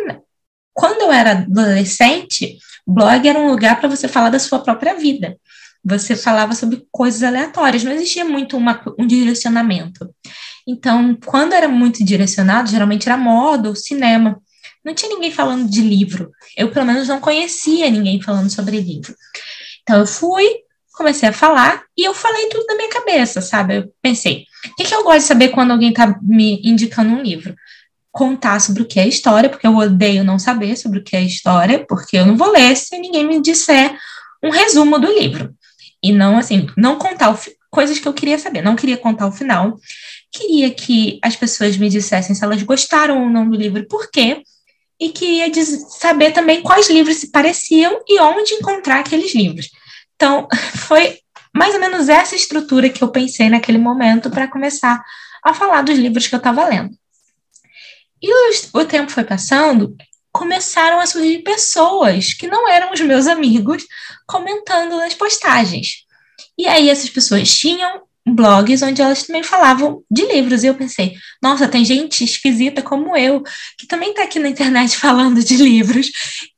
quando 0.79 1.03
eu 1.03 1.13
era 1.13 1.33
adolescente, 1.33 2.59
blog 2.87 3.27
era 3.27 3.39
um 3.39 3.51
lugar 3.51 3.81
para 3.81 3.89
você 3.89 4.07
falar 4.07 4.31
da 4.31 4.39
sua 4.39 4.61
própria 4.61 4.95
vida 4.95 5.37
você 5.85 6.17
falava 6.17 6.55
sobre 6.55 6.87
coisas 6.91 7.23
aleatórias, 7.23 7.85
não 7.85 7.93
existia 7.93 8.25
muito 8.25 8.57
uma, 8.57 8.81
um 8.99 9.07
direcionamento. 9.07 10.09
Então, 10.67 11.17
quando 11.25 11.55
era 11.55 11.69
muito 11.69 12.05
direcionado, 12.05 12.71
geralmente 12.71 13.09
era 13.09 13.17
moda 13.17 13.69
ou 13.69 13.75
cinema. 13.75 14.41
Não 14.85 14.95
tinha 14.95 15.15
ninguém 15.15 15.33
falando 15.33 15.69
de 15.69 15.81
livro. 15.81 16.31
Eu, 16.57 16.71
pelo 16.71 16.87
menos, 16.87 17.09
não 17.09 17.21
conhecia 17.21 17.91
ninguém 17.91 18.21
falando 18.21 18.51
sobre 18.51 18.81
livro. 18.81 19.15
Então, 19.83 20.01
eu 20.01 20.07
fui, 20.07 20.45
comecei 20.93 21.29
a 21.29 21.33
falar 21.33 21.83
e 21.97 22.05
eu 22.05 22.13
falei 22.13 22.49
tudo 22.49 22.67
na 22.67 22.75
minha 22.75 22.91
cabeça, 22.91 23.41
sabe? 23.41 23.77
Eu 23.77 23.93
pensei, 24.03 24.45
o 24.67 24.77
que, 24.77 24.85
que 24.85 24.95
eu 24.95 25.05
gosto 25.05 25.21
de 25.21 25.25
saber 25.25 25.49
quando 25.49 25.71
alguém 25.71 25.91
está 25.91 26.19
me 26.23 26.61
indicando 26.63 27.15
um 27.15 27.23
livro? 27.23 27.55
Contar 28.11 28.61
sobre 28.61 28.83
o 28.83 28.87
que 28.87 28.99
é 28.99 29.07
história, 29.07 29.49
porque 29.49 29.67
eu 29.67 29.77
odeio 29.77 30.25
não 30.25 30.39
saber 30.39 30.77
sobre 30.77 30.99
o 30.99 31.05
que 31.05 31.17
é 31.17 31.23
história, 31.23 31.85
porque 31.87 32.17
eu 32.17 32.27
não 32.27 32.37
vou 32.37 32.51
ler 32.51 32.77
se 32.77 32.99
ninguém 32.99 33.27
me 33.27 33.41
disser 33.41 33.97
um 34.43 34.51
resumo 34.51 34.99
do 34.99 35.13
livro. 35.13 35.55
E 36.03 36.13
não, 36.13 36.39
assim, 36.39 36.67
não 36.77 36.97
contar 36.97 37.31
o, 37.31 37.39
coisas 37.71 37.99
que 37.99 38.07
eu 38.07 38.15
queria 38.15 38.39
saber. 38.39 38.63
Não 38.63 38.77
queria 38.77 38.97
contar 38.97 39.27
o 39.27 39.33
final. 39.33 39.79
Queria 40.33 40.71
que 40.71 41.19
as 41.23 41.37
pessoas 41.37 41.77
me 41.77 41.89
dissessem 41.89 42.35
se 42.35 42.45
elas 42.45 42.63
gostaram 42.63 43.23
ou 43.23 43.31
não 43.31 43.49
do 43.49 43.57
livro, 43.57 43.87
por 43.87 44.11
quê. 44.11 44.43
E 45.01 45.11
queria 45.11 45.53
saber 46.01 46.33
também 46.33 46.63
quais 46.63 46.91
livros 46.91 47.17
se 47.17 47.31
pareciam 47.31 48.01
e 48.09 48.21
onde 48.21 48.55
encontrar 48.55 49.01
aqueles 49.01 49.35
livros. 49.35 49.71
Então, 50.17 50.49
foi 50.75 51.19
mais 51.55 51.75
ou 51.75 51.81
menos 51.81 52.09
essa 52.09 52.35
estrutura 52.35 52.89
que 52.89 53.03
eu 53.03 53.09
pensei 53.09 53.49
naquele 53.49 53.79
momento 53.79 54.31
para 54.31 54.49
começar 54.49 55.03
a 55.43 55.55
falar 55.55 55.83
dos 55.83 55.99
livros 55.99 56.27
que 56.27 56.35
eu 56.35 56.39
estava 56.39 56.69
lendo. 56.69 56.91
E 58.23 58.33
o 58.75 58.85
tempo 58.85 59.11
foi 59.11 59.25
passando, 59.25 59.97
começaram 60.33 61.01
a 61.01 61.07
surgir 61.07 61.43
pessoas 61.43 62.35
que 62.35 62.47
não 62.47 62.69
eram 62.69 62.93
os 62.93 63.01
meus 63.01 63.27
amigos 63.27 63.85
comentando 64.27 64.97
nas 64.97 65.15
postagens. 65.15 66.05
E 66.57 66.67
aí 66.67 66.89
essas 66.89 67.11
pessoas 67.11 67.49
tinham 67.57 68.03
blogs 68.27 68.83
onde 68.83 69.01
elas 69.01 69.23
também 69.23 69.43
falavam 69.43 70.03
de 70.11 70.27
livros. 70.27 70.63
E 70.63 70.67
eu 70.67 70.75
pensei, 70.75 71.15
nossa, 71.43 71.69
tem 71.69 71.85
gente 71.85 72.25
esquisita 72.25 72.83
como 72.83 73.17
eu, 73.17 73.43
que 73.79 73.87
também 73.87 74.11
está 74.11 74.25
aqui 74.25 74.39
na 74.39 74.49
internet 74.49 74.97
falando 74.99 75.43
de 75.43 75.57
livros. 75.57 76.09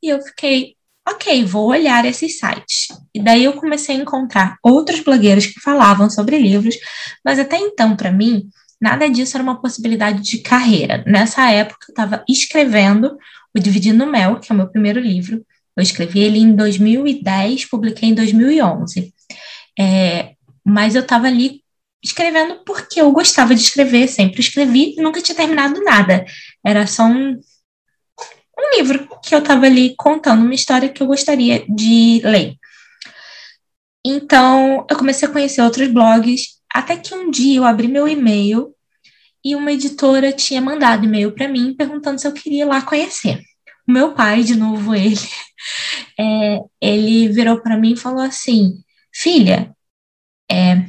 E 0.02 0.08
eu 0.08 0.20
fiquei, 0.22 0.74
ok, 1.08 1.44
vou 1.44 1.68
olhar 1.68 2.04
esses 2.04 2.38
sites. 2.38 2.88
E 3.14 3.22
daí 3.22 3.44
eu 3.44 3.54
comecei 3.54 3.96
a 3.96 3.98
encontrar 3.98 4.56
outros 4.62 5.00
blogueiros 5.00 5.46
que 5.46 5.60
falavam 5.60 6.10
sobre 6.10 6.38
livros, 6.38 6.76
mas 7.24 7.38
até 7.38 7.56
então, 7.56 7.96
para 7.96 8.12
mim, 8.12 8.48
nada 8.80 9.08
disso 9.08 9.36
era 9.36 9.42
uma 9.42 9.60
possibilidade 9.60 10.22
de 10.22 10.38
carreira. 10.38 11.04
Nessa 11.06 11.50
época, 11.50 11.86
eu 11.88 11.92
estava 11.92 12.24
escrevendo 12.28 13.16
o 13.54 13.60
Dividindo 13.60 14.06
Mel, 14.06 14.40
que 14.40 14.50
é 14.50 14.54
o 14.54 14.56
meu 14.56 14.68
primeiro 14.68 15.00
livro. 15.00 15.44
Eu 15.76 15.82
escrevi 15.82 16.20
ele 16.20 16.38
em 16.38 16.54
2010, 16.54 17.66
publiquei 17.66 18.08
em 18.08 18.14
2011. 18.14 19.12
É, 19.78 20.34
mas 20.64 20.94
eu 20.94 21.02
estava 21.02 21.26
ali 21.26 21.62
escrevendo 22.02 22.64
porque 22.64 23.00
eu 23.00 23.12
gostava 23.12 23.54
de 23.54 23.60
escrever, 23.60 24.08
sempre 24.08 24.40
escrevi 24.40 24.94
e 24.96 25.02
nunca 25.02 25.20
tinha 25.20 25.36
terminado 25.36 25.82
nada. 25.82 26.24
Era 26.64 26.86
só 26.86 27.04
um, 27.04 27.38
um 28.58 28.76
livro 28.76 29.08
que 29.22 29.34
eu 29.34 29.40
estava 29.40 29.66
ali 29.66 29.94
contando 29.96 30.42
uma 30.42 30.54
história 30.54 30.88
que 30.88 31.02
eu 31.02 31.06
gostaria 31.06 31.64
de 31.68 32.20
ler. 32.24 32.56
Então, 34.04 34.86
eu 34.88 34.96
comecei 34.96 35.28
a 35.28 35.30
conhecer 35.30 35.60
outros 35.60 35.88
blogs, 35.88 36.59
até 36.72 36.96
que 36.96 37.14
um 37.14 37.30
dia 37.30 37.58
eu 37.58 37.64
abri 37.64 37.88
meu 37.88 38.06
e-mail 38.08 38.74
e 39.44 39.54
uma 39.56 39.72
editora 39.72 40.32
tinha 40.32 40.60
mandado 40.60 41.04
e-mail 41.04 41.32
para 41.32 41.48
mim 41.48 41.74
perguntando 41.74 42.20
se 42.20 42.26
eu 42.26 42.32
queria 42.32 42.62
ir 42.62 42.66
lá 42.66 42.82
conhecer. 42.82 43.40
O 43.88 43.92
meu 43.92 44.12
pai, 44.12 44.42
de 44.42 44.54
novo 44.54 44.94
ele, 44.94 45.16
é, 46.18 46.60
ele 46.80 47.28
virou 47.28 47.60
para 47.60 47.76
mim 47.76 47.92
e 47.92 47.96
falou 47.96 48.20
assim: 48.20 48.82
Filha, 49.12 49.74
é, 50.50 50.84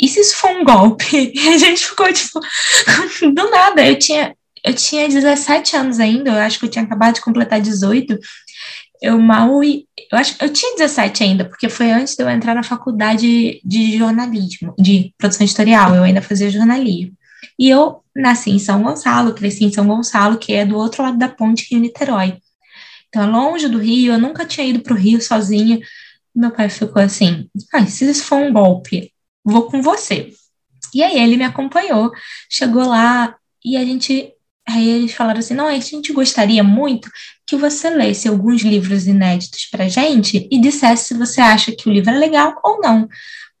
e 0.00 0.08
se 0.08 0.20
isso 0.20 0.36
for 0.36 0.50
um 0.50 0.64
golpe? 0.64 1.04
E 1.34 1.48
a 1.48 1.58
gente 1.58 1.86
ficou 1.86 2.12
tipo, 2.12 2.40
do 3.34 3.50
nada. 3.50 3.86
Eu 3.86 3.98
tinha, 3.98 4.34
eu 4.64 4.74
tinha 4.74 5.08
17 5.08 5.76
anos 5.76 6.00
ainda, 6.00 6.30
eu 6.30 6.38
acho 6.38 6.58
que 6.58 6.66
eu 6.66 6.70
tinha 6.70 6.84
acabado 6.84 7.14
de 7.14 7.20
completar 7.20 7.60
18. 7.60 8.18
Eu 9.02 9.18
mal. 9.18 9.62
Eu 9.64 9.82
acho 10.12 10.36
eu 10.40 10.52
tinha 10.52 10.76
17 10.76 11.24
ainda, 11.24 11.44
porque 11.44 11.68
foi 11.68 11.90
antes 11.90 12.14
de 12.14 12.22
eu 12.22 12.30
entrar 12.30 12.54
na 12.54 12.62
faculdade 12.62 13.60
de 13.64 13.98
jornalismo, 13.98 14.74
de 14.78 15.12
produção 15.18 15.44
editorial. 15.44 15.94
Eu 15.94 16.04
ainda 16.04 16.22
fazia 16.22 16.48
jornalismo. 16.48 17.16
E 17.58 17.68
eu 17.68 18.02
nasci 18.14 18.50
em 18.50 18.58
São 18.58 18.82
Gonçalo, 18.82 19.34
cresci 19.34 19.64
em 19.64 19.72
São 19.72 19.86
Gonçalo, 19.86 20.38
que 20.38 20.52
é 20.52 20.64
do 20.64 20.76
outro 20.76 21.02
lado 21.02 21.18
da 21.18 21.28
ponte, 21.28 21.66
Rio 21.70 21.80
Niterói. 21.80 22.38
Então, 23.08 23.24
é 23.24 23.26
longe 23.26 23.68
do 23.68 23.78
Rio, 23.78 24.14
eu 24.14 24.18
nunca 24.18 24.46
tinha 24.46 24.66
ido 24.66 24.80
para 24.80 24.94
o 24.94 24.96
Rio 24.96 25.20
sozinha. 25.20 25.80
Meu 26.34 26.50
pai 26.50 26.68
ficou 26.68 27.02
assim: 27.02 27.48
ah, 27.72 27.84
se 27.86 28.08
isso 28.08 28.24
for 28.24 28.36
um 28.36 28.52
golpe, 28.52 29.12
vou 29.44 29.64
com 29.70 29.82
você. 29.82 30.32
E 30.94 31.02
aí 31.02 31.18
ele 31.18 31.36
me 31.36 31.44
acompanhou, 31.44 32.10
chegou 32.48 32.86
lá 32.86 33.36
e 33.64 33.76
a 33.76 33.84
gente. 33.84 34.32
Aí 34.66 34.88
eles 34.88 35.12
falaram 35.12 35.40
assim: 35.40 35.54
não, 35.54 35.66
a 35.66 35.78
gente 35.78 36.12
gostaria 36.12 36.62
muito 36.62 37.10
que 37.52 37.56
você 37.56 37.90
lesse 37.90 38.28
alguns 38.28 38.62
livros 38.62 39.06
inéditos 39.06 39.66
para 39.66 39.86
gente 39.86 40.48
e 40.50 40.58
dissesse 40.58 41.08
se 41.08 41.14
você 41.14 41.38
acha 41.38 41.70
que 41.70 41.86
o 41.86 41.92
livro 41.92 42.08
é 42.08 42.18
legal 42.18 42.58
ou 42.64 42.80
não. 42.80 43.06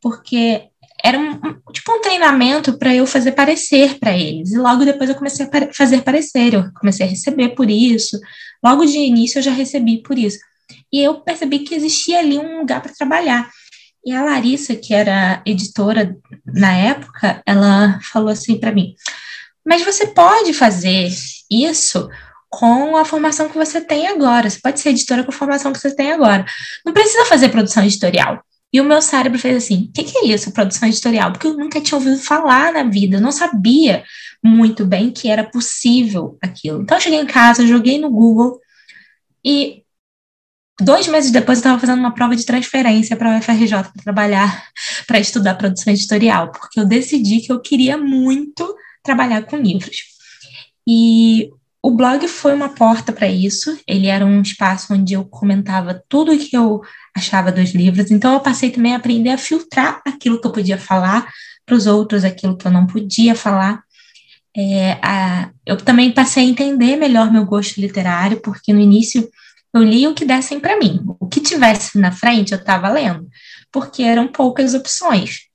Porque 0.00 0.62
era 1.04 1.18
um, 1.18 1.38
tipo 1.70 1.92
um 1.92 2.00
treinamento 2.00 2.78
para 2.78 2.94
eu 2.94 3.06
fazer 3.06 3.32
parecer 3.32 3.98
para 3.98 4.16
eles. 4.16 4.52
E 4.52 4.56
logo 4.56 4.86
depois 4.86 5.10
eu 5.10 5.14
comecei 5.16 5.44
a 5.44 5.72
fazer 5.74 6.00
parecer, 6.00 6.54
eu 6.54 6.72
comecei 6.72 7.04
a 7.04 7.08
receber 7.08 7.50
por 7.50 7.68
isso. 7.68 8.18
Logo 8.64 8.86
de 8.86 8.96
início 8.96 9.40
eu 9.40 9.42
já 9.42 9.52
recebi 9.52 10.02
por 10.02 10.16
isso. 10.16 10.38
E 10.90 11.02
eu 11.02 11.20
percebi 11.20 11.58
que 11.58 11.74
existia 11.74 12.20
ali 12.20 12.38
um 12.38 12.60
lugar 12.60 12.80
para 12.80 12.94
trabalhar. 12.94 13.50
E 14.06 14.10
a 14.10 14.24
Larissa, 14.24 14.74
que 14.74 14.94
era 14.94 15.42
editora 15.44 16.16
na 16.46 16.72
época, 16.72 17.42
ela 17.44 18.00
falou 18.10 18.30
assim 18.30 18.58
para 18.58 18.72
mim: 18.72 18.94
Mas 19.62 19.84
você 19.84 20.06
pode 20.06 20.54
fazer 20.54 21.10
isso 21.50 22.08
com 22.52 22.98
a 22.98 23.04
formação 23.04 23.48
que 23.48 23.56
você 23.56 23.80
tem 23.80 24.06
agora. 24.06 24.50
Você 24.50 24.60
pode 24.62 24.78
ser 24.78 24.90
editora 24.90 25.24
com 25.24 25.30
a 25.30 25.34
formação 25.34 25.72
que 25.72 25.78
você 25.78 25.96
tem 25.96 26.12
agora. 26.12 26.44
Não 26.84 26.92
precisa 26.92 27.24
fazer 27.24 27.48
produção 27.48 27.82
editorial. 27.82 28.44
E 28.70 28.78
o 28.78 28.84
meu 28.84 29.00
cérebro 29.00 29.38
fez 29.38 29.56
assim: 29.56 29.88
o 29.88 29.92
que, 29.92 30.04
que, 30.04 30.18
é 30.18 30.26
isso, 30.26 30.52
produção 30.52 30.86
editorial? 30.86 31.32
Porque 31.32 31.46
eu 31.46 31.56
nunca 31.56 31.80
tinha 31.80 31.96
ouvido 31.96 32.18
falar 32.18 32.74
na 32.74 32.82
vida, 32.82 33.16
eu 33.16 33.20
não 33.22 33.32
sabia 33.32 34.04
muito 34.44 34.84
bem 34.84 35.10
que 35.10 35.28
era 35.28 35.44
possível 35.44 36.36
aquilo. 36.42 36.82
Então 36.82 36.98
eu 36.98 37.00
cheguei 37.00 37.20
em 37.20 37.26
casa, 37.26 37.66
joguei 37.66 37.98
no 37.98 38.10
Google 38.10 38.60
e 39.42 39.82
dois 40.78 41.08
meses 41.08 41.30
depois 41.30 41.58
eu 41.58 41.60
estava 41.60 41.80
fazendo 41.80 42.00
uma 42.00 42.14
prova 42.14 42.36
de 42.36 42.44
transferência 42.44 43.16
para 43.16 43.34
a 43.34 43.38
UFRJ 43.38 43.68
para 43.68 44.02
trabalhar, 44.02 44.66
para 45.06 45.18
estudar 45.18 45.54
produção 45.54 45.92
editorial, 45.92 46.52
porque 46.52 46.78
eu 46.78 46.84
decidi 46.84 47.40
que 47.40 47.50
eu 47.50 47.60
queria 47.60 47.96
muito 47.96 48.74
trabalhar 49.02 49.42
com 49.42 49.56
livros. 49.56 49.96
E 50.86 51.50
o 51.82 51.90
blog 51.90 52.28
foi 52.28 52.54
uma 52.54 52.68
porta 52.68 53.12
para 53.12 53.26
isso. 53.26 53.76
Ele 53.88 54.06
era 54.06 54.24
um 54.24 54.40
espaço 54.40 54.94
onde 54.94 55.14
eu 55.14 55.24
comentava 55.24 56.00
tudo 56.08 56.32
o 56.32 56.38
que 56.38 56.56
eu 56.56 56.80
achava 57.14 57.50
dos 57.50 57.74
livros. 57.74 58.10
Então, 58.10 58.34
eu 58.34 58.40
passei 58.40 58.70
também 58.70 58.94
a 58.94 58.98
aprender 58.98 59.30
a 59.30 59.38
filtrar 59.38 60.00
aquilo 60.06 60.40
que 60.40 60.46
eu 60.46 60.52
podia 60.52 60.78
falar 60.78 61.28
para 61.66 61.74
os 61.74 61.88
outros, 61.88 62.24
aquilo 62.24 62.56
que 62.56 62.66
eu 62.66 62.70
não 62.70 62.86
podia 62.86 63.34
falar. 63.34 63.82
É, 64.56 64.92
a, 65.02 65.50
eu 65.66 65.76
também 65.76 66.12
passei 66.12 66.44
a 66.44 66.48
entender 66.48 66.96
melhor 66.96 67.32
meu 67.32 67.44
gosto 67.44 67.80
literário, 67.80 68.40
porque 68.40 68.72
no 68.72 68.80
início 68.80 69.28
eu 69.74 69.82
li 69.82 70.06
o 70.06 70.14
que 70.14 70.24
dessem 70.24 70.60
para 70.60 70.78
mim. 70.78 71.00
O 71.18 71.26
que 71.26 71.40
tivesse 71.40 71.98
na 71.98 72.12
frente 72.12 72.52
eu 72.52 72.58
estava 72.58 72.88
lendo, 72.90 73.28
porque 73.72 74.04
eram 74.04 74.28
poucas 74.28 74.72
opções. 74.72 75.48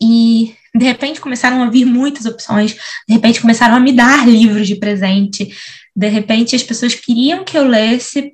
E 0.00 0.54
de 0.76 0.84
repente 0.84 1.20
começaram 1.20 1.62
a 1.62 1.70
vir 1.70 1.84
muitas 1.84 2.26
opções, 2.26 2.76
de 3.08 3.14
repente 3.14 3.40
começaram 3.40 3.74
a 3.74 3.80
me 3.80 3.92
dar 3.92 4.26
livros 4.28 4.66
de 4.66 4.76
presente, 4.76 5.54
de 5.94 6.08
repente 6.08 6.54
as 6.54 6.62
pessoas 6.62 6.94
queriam 6.94 7.44
que 7.44 7.56
eu 7.56 7.66
lesse 7.66 8.32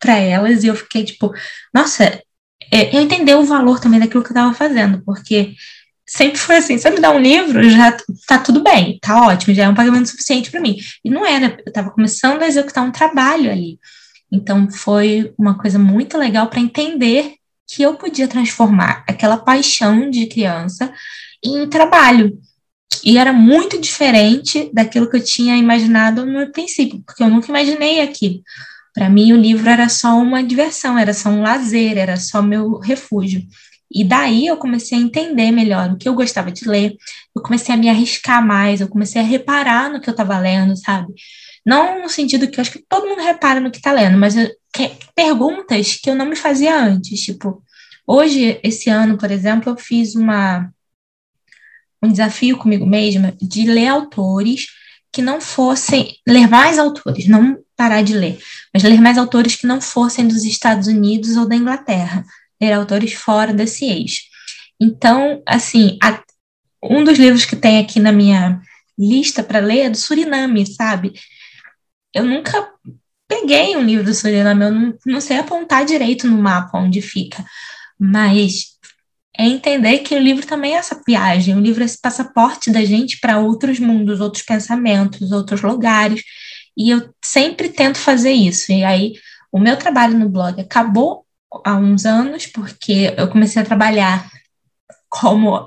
para 0.00 0.16
elas 0.16 0.64
e 0.64 0.66
eu 0.66 0.74
fiquei 0.74 1.04
tipo, 1.04 1.32
nossa, 1.72 2.20
é, 2.72 2.96
eu 2.96 3.00
entendi 3.00 3.32
o 3.34 3.44
valor 3.44 3.80
também 3.80 4.00
daquilo 4.00 4.22
que 4.22 4.30
eu 4.30 4.34
estava 4.34 4.54
fazendo, 4.54 5.02
porque 5.04 5.54
sempre 6.06 6.38
foi 6.38 6.56
assim, 6.56 6.76
se 6.76 6.86
eu 6.86 6.92
me 6.92 7.00
dar 7.00 7.12
um 7.12 7.18
livro, 7.18 7.62
já 7.68 7.96
tá 8.26 8.38
tudo 8.38 8.62
bem, 8.62 8.98
tá 9.00 9.26
ótimo, 9.26 9.54
já 9.54 9.64
é 9.64 9.68
um 9.68 9.74
pagamento 9.74 10.08
suficiente 10.08 10.50
para 10.50 10.60
mim. 10.60 10.76
E 11.04 11.10
não 11.10 11.24
era, 11.24 11.56
eu 11.64 11.68
estava 11.68 11.90
começando 11.90 12.42
a 12.42 12.46
executar 12.46 12.84
um 12.84 12.92
trabalho 12.92 13.50
ali. 13.50 13.78
Então 14.30 14.70
foi 14.70 15.32
uma 15.38 15.56
coisa 15.56 15.78
muito 15.78 16.18
legal 16.18 16.48
para 16.48 16.60
entender 16.60 17.34
que 17.66 17.82
eu 17.82 17.94
podia 17.94 18.28
transformar 18.28 19.04
aquela 19.08 19.38
paixão 19.38 20.10
de 20.10 20.26
criança 20.26 20.92
em 21.44 21.68
trabalho. 21.68 22.38
E 23.04 23.18
era 23.18 23.32
muito 23.32 23.80
diferente 23.80 24.70
daquilo 24.72 25.10
que 25.10 25.16
eu 25.16 25.24
tinha 25.24 25.56
imaginado 25.56 26.24
no 26.24 26.50
princípio, 26.50 27.02
porque 27.04 27.22
eu 27.22 27.28
nunca 27.28 27.48
imaginei 27.48 28.00
aquilo. 28.00 28.40
Para 28.94 29.10
mim, 29.10 29.32
o 29.32 29.36
livro 29.36 29.68
era 29.68 29.88
só 29.88 30.16
uma 30.16 30.42
diversão, 30.42 30.96
era 30.96 31.12
só 31.12 31.28
um 31.28 31.42
lazer, 31.42 31.98
era 31.98 32.16
só 32.16 32.40
meu 32.40 32.78
refúgio. 32.78 33.42
E 33.92 34.04
daí 34.04 34.46
eu 34.46 34.56
comecei 34.56 34.98
a 34.98 35.00
entender 35.00 35.50
melhor 35.50 35.90
o 35.90 35.96
que 35.96 36.08
eu 36.08 36.14
gostava 36.14 36.50
de 36.50 36.66
ler, 36.68 36.96
eu 37.34 37.42
comecei 37.42 37.74
a 37.74 37.78
me 37.78 37.88
arriscar 37.88 38.44
mais, 38.44 38.80
eu 38.80 38.88
comecei 38.88 39.20
a 39.20 39.24
reparar 39.24 39.90
no 39.90 40.00
que 40.00 40.08
eu 40.08 40.12
estava 40.12 40.38
lendo, 40.38 40.76
sabe? 40.76 41.12
Não 41.64 42.02
no 42.02 42.08
sentido 42.08 42.48
que 42.48 42.58
eu 42.58 42.62
acho 42.62 42.72
que 42.72 42.84
todo 42.88 43.06
mundo 43.06 43.22
repara 43.22 43.60
no 43.60 43.70
que 43.70 43.78
está 43.78 43.92
lendo, 43.92 44.18
mas 44.18 44.36
eu, 44.36 44.48
que, 44.72 44.90
perguntas 45.14 45.96
que 46.02 46.10
eu 46.10 46.14
não 46.14 46.26
me 46.26 46.36
fazia 46.36 46.76
antes. 46.76 47.20
Tipo, 47.20 47.62
hoje, 48.06 48.58
esse 48.62 48.90
ano, 48.90 49.16
por 49.16 49.30
exemplo, 49.30 49.72
eu 49.72 49.76
fiz 49.76 50.14
uma, 50.14 50.70
um 52.04 52.12
desafio 52.12 52.56
comigo 52.58 52.86
mesma 52.86 53.34
de 53.40 53.64
ler 53.64 53.88
autores 53.88 54.66
que 55.12 55.22
não 55.22 55.40
fossem, 55.40 56.16
ler 56.26 56.48
mais 56.48 56.78
autores, 56.78 57.28
não 57.28 57.58
parar 57.76 58.02
de 58.02 58.14
ler, 58.14 58.38
mas 58.72 58.82
ler 58.82 59.00
mais 59.00 59.16
autores 59.16 59.56
que 59.56 59.66
não 59.66 59.80
fossem 59.80 60.26
dos 60.26 60.44
Estados 60.44 60.86
Unidos 60.86 61.36
ou 61.36 61.48
da 61.48 61.56
Inglaterra, 61.56 62.24
ler 62.60 62.72
autores 62.72 63.12
fora 63.14 63.52
desse 63.52 63.84
eixo. 63.84 64.22
Então, 64.80 65.42
assim, 65.46 65.96
a, 66.02 66.20
um 66.82 67.04
dos 67.04 67.18
livros 67.18 67.44
que 67.44 67.56
tem 67.56 67.78
aqui 67.78 68.00
na 68.00 68.12
minha 68.12 68.60
lista 68.98 69.42
para 69.42 69.60
ler 69.60 69.80
é 69.80 69.90
do 69.90 69.96
Suriname, 69.96 70.66
sabe? 70.66 71.12
Eu 72.12 72.24
nunca 72.24 72.68
peguei 73.28 73.76
um 73.76 73.82
livro 73.82 74.04
do 74.04 74.14
Suriname, 74.14 74.64
eu 74.64 74.72
não, 74.72 74.94
não 75.06 75.20
sei 75.20 75.38
apontar 75.38 75.84
direito 75.84 76.26
no 76.26 76.36
mapa 76.38 76.78
onde 76.78 77.00
fica, 77.00 77.44
mas 77.98 78.73
é 79.36 79.46
entender 79.46 79.98
que 79.98 80.14
o 80.14 80.20
livro 80.20 80.46
também 80.46 80.74
é 80.74 80.78
essa 80.78 81.00
viagem, 81.06 81.56
o 81.56 81.60
livro 81.60 81.82
é 81.82 81.86
esse 81.86 82.00
passaporte 82.00 82.70
da 82.70 82.84
gente 82.84 83.18
para 83.20 83.38
outros 83.38 83.78
mundos, 83.80 84.20
outros 84.20 84.44
pensamentos, 84.44 85.32
outros 85.32 85.60
lugares, 85.62 86.22
e 86.76 86.90
eu 86.90 87.12
sempre 87.22 87.68
tento 87.68 87.98
fazer 87.98 88.32
isso. 88.32 88.72
E 88.72 88.84
aí, 88.84 89.14
o 89.50 89.58
meu 89.58 89.76
trabalho 89.76 90.18
no 90.18 90.28
blog 90.28 90.60
acabou 90.60 91.24
há 91.64 91.74
uns 91.74 92.04
anos, 92.04 92.46
porque 92.46 93.12
eu 93.16 93.28
comecei 93.28 93.62
a 93.62 93.64
trabalhar 93.64 94.28
como 95.08 95.64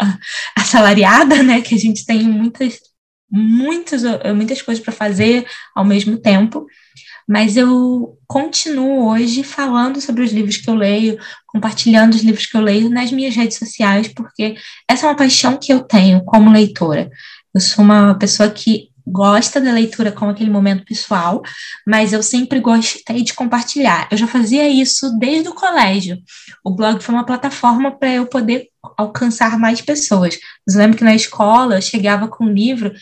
assalariada, 0.55 1.41
né, 1.43 1.62
que 1.62 1.75
a 1.75 1.77
gente 1.77 2.05
tem 2.05 2.24
muitas 2.24 2.80
muitas, 3.30 4.03
muitas 4.34 4.62
coisas 4.62 4.84
para 4.84 4.93
fazer 4.93 5.45
ao 5.75 5.84
mesmo 5.84 6.17
tempo, 6.17 6.65
mas 7.28 7.58
eu 7.58 8.18
continuo 8.26 9.10
hoje 9.10 9.44
falando 9.44 10.00
sobre 10.00 10.24
os 10.24 10.32
livros 10.32 10.58
que 10.58 10.70
eu 10.70 10.76
leio, 10.76 11.20
compartilhando 11.46 12.13
os 12.13 12.24
livros 12.24 12.46
que 12.46 12.56
eu 12.56 12.62
leio 12.62 12.90
nas 12.90 13.12
minhas 13.12 13.36
redes 13.36 13.58
sociais, 13.58 14.08
porque 14.08 14.56
essa 14.88 15.06
é 15.06 15.10
uma 15.10 15.16
paixão 15.16 15.58
que 15.58 15.74
eu 15.74 15.82
tenho 15.82 16.24
como 16.24 16.52
leitora. 16.52 17.10
Eu 17.54 17.60
sou 17.60 17.84
uma 17.84 18.16
pessoa 18.16 18.50
que 18.50 18.90
gosta 19.06 19.60
da 19.60 19.72
leitura 19.72 20.12
como 20.12 20.32
aquele 20.32 20.50
momento 20.50 20.86
pessoal, 20.86 21.42
mas 21.86 22.13
eu 22.13 22.22
sempre 22.22 22.60
gostei 22.60 23.24
de 23.24 23.34
compartilhar. 23.34 24.08
Eu 24.12 24.18
já 24.18 24.28
fazia 24.28 24.68
isso 24.68 25.18
desde 25.18 25.50
o 25.50 25.54
colégio. 25.54 26.18
O 26.63 26.72
blog 26.72 27.02
foi 27.02 27.16
uma 27.16 27.26
plataforma 27.26 27.92
para 27.92 28.13
eu 28.13 28.26
poder 28.26 28.68
alcançar 28.98 29.58
mais 29.58 29.82
pessoas. 29.82 30.38
Eu 30.68 30.78
lembro 30.78 30.98
que 30.98 31.04
na 31.04 31.16
escola 31.16 31.76
eu 31.76 31.82
chegava 31.82 32.28
com 32.28 32.46
um 32.46 32.54
livro 32.54 32.94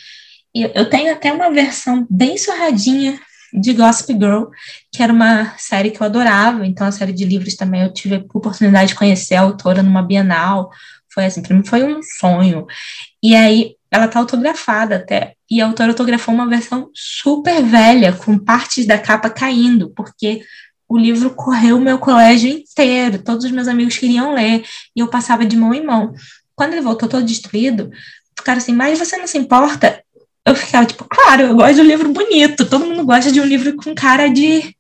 e 0.55 0.63
eu 0.73 0.89
tenho 0.89 1.11
até 1.11 1.33
uma 1.33 1.51
versão 1.51 2.07
bem 2.09 2.37
surradinha 2.37 3.19
de 3.53 3.73
Gossip 3.73 4.13
Girl, 4.13 4.45
que 4.91 5.01
era 5.01 5.13
uma 5.13 5.53
série 5.57 5.91
que 5.91 6.01
eu 6.01 6.05
adorava, 6.05 6.65
então 6.65 6.87
a 6.87 6.91
série 6.91 7.13
de 7.13 7.25
livros 7.25 7.55
também 7.55 7.81
eu 7.81 7.93
tive 7.93 8.15
a 8.15 8.23
oportunidade 8.33 8.89
de 8.89 8.95
conhecer 8.95 9.35
a 9.35 9.41
autora 9.41 9.81
numa 9.81 10.01
Bienal, 10.01 10.69
foi 11.13 11.25
assim, 11.25 11.41
para 11.41 11.55
mim 11.55 11.63
foi 11.63 11.83
um 11.83 12.01
sonho. 12.03 12.65
E 13.23 13.35
aí 13.35 13.75
ela 13.89 14.07
tá 14.07 14.19
autografada 14.19 14.97
até, 14.97 15.35
e 15.49 15.61
a 15.61 15.65
autora 15.65 15.91
autografou 15.91 16.33
uma 16.33 16.47
versão 16.47 16.89
super 16.93 17.63
velha, 17.63 18.11
com 18.13 18.37
partes 18.37 18.85
da 18.85 18.97
capa 18.97 19.29
caindo, 19.29 19.91
porque 19.95 20.41
o 20.87 20.97
livro 20.97 21.31
correu 21.31 21.77
o 21.77 21.81
meu 21.81 21.97
colégio 21.97 22.49
inteiro, 22.49 23.23
todos 23.23 23.45
os 23.45 23.51
meus 23.51 23.67
amigos 23.67 23.97
queriam 23.97 24.33
ler, 24.33 24.63
e 24.95 24.99
eu 24.99 25.07
passava 25.07 25.45
de 25.45 25.55
mão 25.55 25.73
em 25.73 25.85
mão. 25.85 26.13
Quando 26.55 26.73
ele 26.73 26.81
voltou 26.81 27.09
todo 27.09 27.25
destruído, 27.25 27.89
ficaram 28.37 28.57
assim, 28.57 28.73
mas 28.73 28.99
você 28.99 29.17
não 29.17 29.27
se 29.27 29.37
importa? 29.37 30.03
Eu 30.45 30.55
ficava 30.55 30.85
tipo, 30.85 31.05
claro, 31.05 31.43
eu 31.43 31.55
gosto 31.55 31.75
de 31.75 31.81
um 31.81 31.85
livro 31.85 32.11
bonito, 32.11 32.65
todo 32.65 32.85
mundo 32.85 33.05
gosta 33.05 33.31
de 33.31 33.41
um 33.41 33.45
livro 33.45 33.75
com 33.75 33.95
cara 33.95 34.27
de 34.27 34.75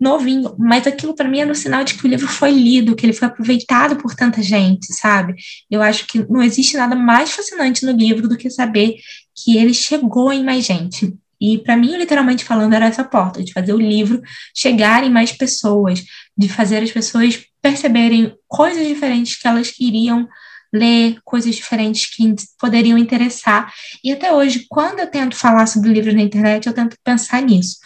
novinho, 0.00 0.54
mas 0.58 0.86
aquilo 0.86 1.14
para 1.14 1.28
mim 1.28 1.40
era 1.40 1.50
um 1.50 1.54
sinal 1.54 1.84
de 1.84 1.94
que 1.94 2.06
o 2.06 2.08
livro 2.08 2.26
foi 2.26 2.50
lido, 2.50 2.96
que 2.96 3.04
ele 3.04 3.12
foi 3.12 3.28
aproveitado 3.28 3.96
por 3.96 4.14
tanta 4.14 4.42
gente, 4.42 4.94
sabe? 4.94 5.34
Eu 5.70 5.82
acho 5.82 6.06
que 6.06 6.24
não 6.30 6.42
existe 6.42 6.76
nada 6.76 6.96
mais 6.96 7.32
fascinante 7.32 7.84
no 7.84 7.92
livro 7.92 8.26
do 8.26 8.36
que 8.36 8.48
saber 8.48 8.96
que 9.34 9.58
ele 9.58 9.74
chegou 9.74 10.32
em 10.32 10.42
mais 10.42 10.64
gente. 10.64 11.14
E 11.40 11.58
para 11.58 11.76
mim, 11.76 11.96
literalmente 11.96 12.44
falando, 12.44 12.74
era 12.74 12.86
essa 12.86 13.04
porta 13.04 13.42
de 13.42 13.52
fazer 13.52 13.72
o 13.72 13.80
livro 13.80 14.22
chegar 14.54 15.04
em 15.04 15.10
mais 15.10 15.32
pessoas, 15.32 16.04
de 16.36 16.48
fazer 16.48 16.82
as 16.82 16.92
pessoas 16.92 17.42
perceberem 17.60 18.34
coisas 18.46 18.86
diferentes 18.86 19.36
que 19.36 19.48
elas 19.48 19.70
queriam 19.70 20.26
ler 20.72 21.18
coisas 21.24 21.54
diferentes 21.54 22.06
que 22.06 22.34
poderiam 22.58 22.96
interessar. 22.96 23.72
E 24.04 24.12
até 24.12 24.32
hoje, 24.32 24.66
quando 24.68 25.00
eu 25.00 25.06
tento 25.06 25.36
falar 25.36 25.66
sobre 25.66 25.92
livros 25.92 26.14
na 26.14 26.22
internet, 26.22 26.66
eu 26.66 26.72
tento 26.72 26.96
pensar 27.04 27.42
nisso. 27.42 27.78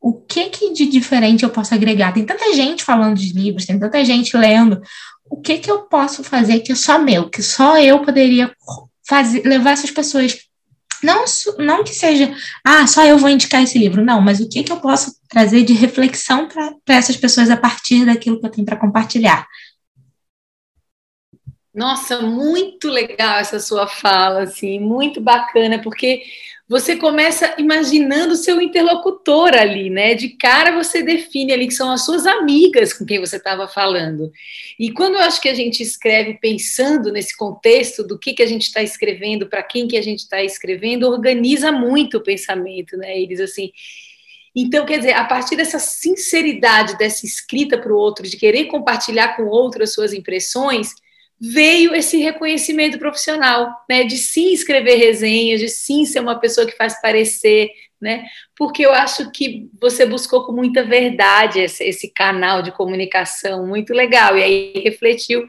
O 0.00 0.12
que, 0.12 0.50
que 0.50 0.72
de 0.72 0.86
diferente 0.86 1.42
eu 1.42 1.50
posso 1.50 1.74
agregar? 1.74 2.12
Tem 2.12 2.24
tanta 2.24 2.54
gente 2.54 2.84
falando 2.84 3.16
de 3.16 3.32
livros, 3.32 3.66
tem 3.66 3.78
tanta 3.78 4.04
gente 4.04 4.36
lendo. 4.36 4.80
O 5.28 5.40
que, 5.40 5.58
que 5.58 5.70
eu 5.70 5.80
posso 5.82 6.22
fazer 6.22 6.60
que 6.60 6.72
é 6.72 6.74
só 6.74 6.98
meu, 6.98 7.28
que 7.28 7.42
só 7.42 7.78
eu 7.78 8.00
poderia 8.00 8.54
fazer, 9.08 9.42
levar 9.44 9.72
essas 9.72 9.90
pessoas 9.90 10.36
não, 11.02 11.24
não 11.58 11.84
que 11.84 11.94
seja, 11.94 12.34
ah, 12.64 12.86
só 12.86 13.04
eu 13.04 13.18
vou 13.18 13.28
indicar 13.28 13.62
esse 13.62 13.78
livro, 13.78 14.04
não, 14.04 14.20
mas 14.20 14.40
o 14.40 14.48
que, 14.48 14.62
que 14.62 14.72
eu 14.72 14.78
posso 14.78 15.14
trazer 15.28 15.62
de 15.62 15.72
reflexão 15.72 16.48
para 16.48 16.72
essas 16.86 17.16
pessoas 17.16 17.50
a 17.50 17.56
partir 17.56 18.06
daquilo 18.06 18.40
que 18.40 18.46
eu 18.46 18.50
tenho 18.50 18.64
para 18.64 18.76
compartilhar. 18.76 19.46
Nossa, 21.76 22.22
muito 22.22 22.88
legal 22.88 23.38
essa 23.38 23.60
sua 23.60 23.86
fala, 23.86 24.44
assim, 24.44 24.80
muito 24.80 25.20
bacana, 25.20 25.78
porque 25.78 26.22
você 26.66 26.96
começa 26.96 27.54
imaginando 27.58 28.32
o 28.32 28.36
seu 28.36 28.62
interlocutor 28.62 29.54
ali, 29.54 29.90
né? 29.90 30.14
De 30.14 30.30
cara 30.30 30.74
você 30.74 31.02
define 31.02 31.52
ali 31.52 31.66
que 31.66 31.74
são 31.74 31.92
as 31.92 32.02
suas 32.02 32.26
amigas 32.26 32.94
com 32.94 33.04
quem 33.04 33.20
você 33.20 33.36
estava 33.36 33.68
falando. 33.68 34.32
E 34.78 34.90
quando 34.90 35.16
eu 35.16 35.20
acho 35.20 35.38
que 35.38 35.50
a 35.50 35.54
gente 35.54 35.82
escreve 35.82 36.38
pensando 36.40 37.12
nesse 37.12 37.36
contexto 37.36 38.02
do 38.02 38.18
que, 38.18 38.32
que 38.32 38.42
a 38.42 38.46
gente 38.46 38.62
está 38.62 38.82
escrevendo, 38.82 39.46
para 39.46 39.62
quem 39.62 39.86
que 39.86 39.98
a 39.98 40.02
gente 40.02 40.20
está 40.20 40.42
escrevendo, 40.42 41.06
organiza 41.06 41.70
muito 41.70 42.16
o 42.16 42.22
pensamento, 42.22 42.96
né? 42.96 43.20
Eles 43.20 43.38
assim. 43.38 43.70
Então, 44.54 44.86
quer 44.86 44.96
dizer, 44.96 45.12
a 45.12 45.24
partir 45.24 45.56
dessa 45.56 45.78
sinceridade 45.78 46.96
dessa 46.96 47.26
escrita 47.26 47.76
para 47.76 47.92
o 47.92 47.98
outro, 47.98 48.26
de 48.26 48.38
querer 48.38 48.64
compartilhar 48.64 49.36
com 49.36 49.42
o 49.42 49.50
outro 49.50 49.82
as 49.82 49.92
suas 49.92 50.14
impressões, 50.14 50.94
veio 51.40 51.94
esse 51.94 52.18
reconhecimento 52.18 52.98
profissional, 52.98 53.70
né? 53.88 54.04
De 54.04 54.16
sim 54.16 54.52
escrever 54.52 54.96
resenhas, 54.96 55.60
de 55.60 55.68
sim 55.68 56.04
ser 56.04 56.20
uma 56.20 56.38
pessoa 56.38 56.66
que 56.66 56.76
faz 56.76 57.00
parecer, 57.00 57.70
né? 58.00 58.24
Porque 58.56 58.84
eu 58.84 58.92
acho 58.92 59.30
que 59.30 59.68
você 59.80 60.06
buscou 60.06 60.44
com 60.44 60.52
muita 60.52 60.82
verdade 60.82 61.60
esse, 61.60 61.84
esse 61.84 62.12
canal 62.12 62.62
de 62.62 62.72
comunicação 62.72 63.66
muito 63.66 63.92
legal, 63.92 64.36
e 64.36 64.42
aí 64.42 64.72
refletiu 64.82 65.46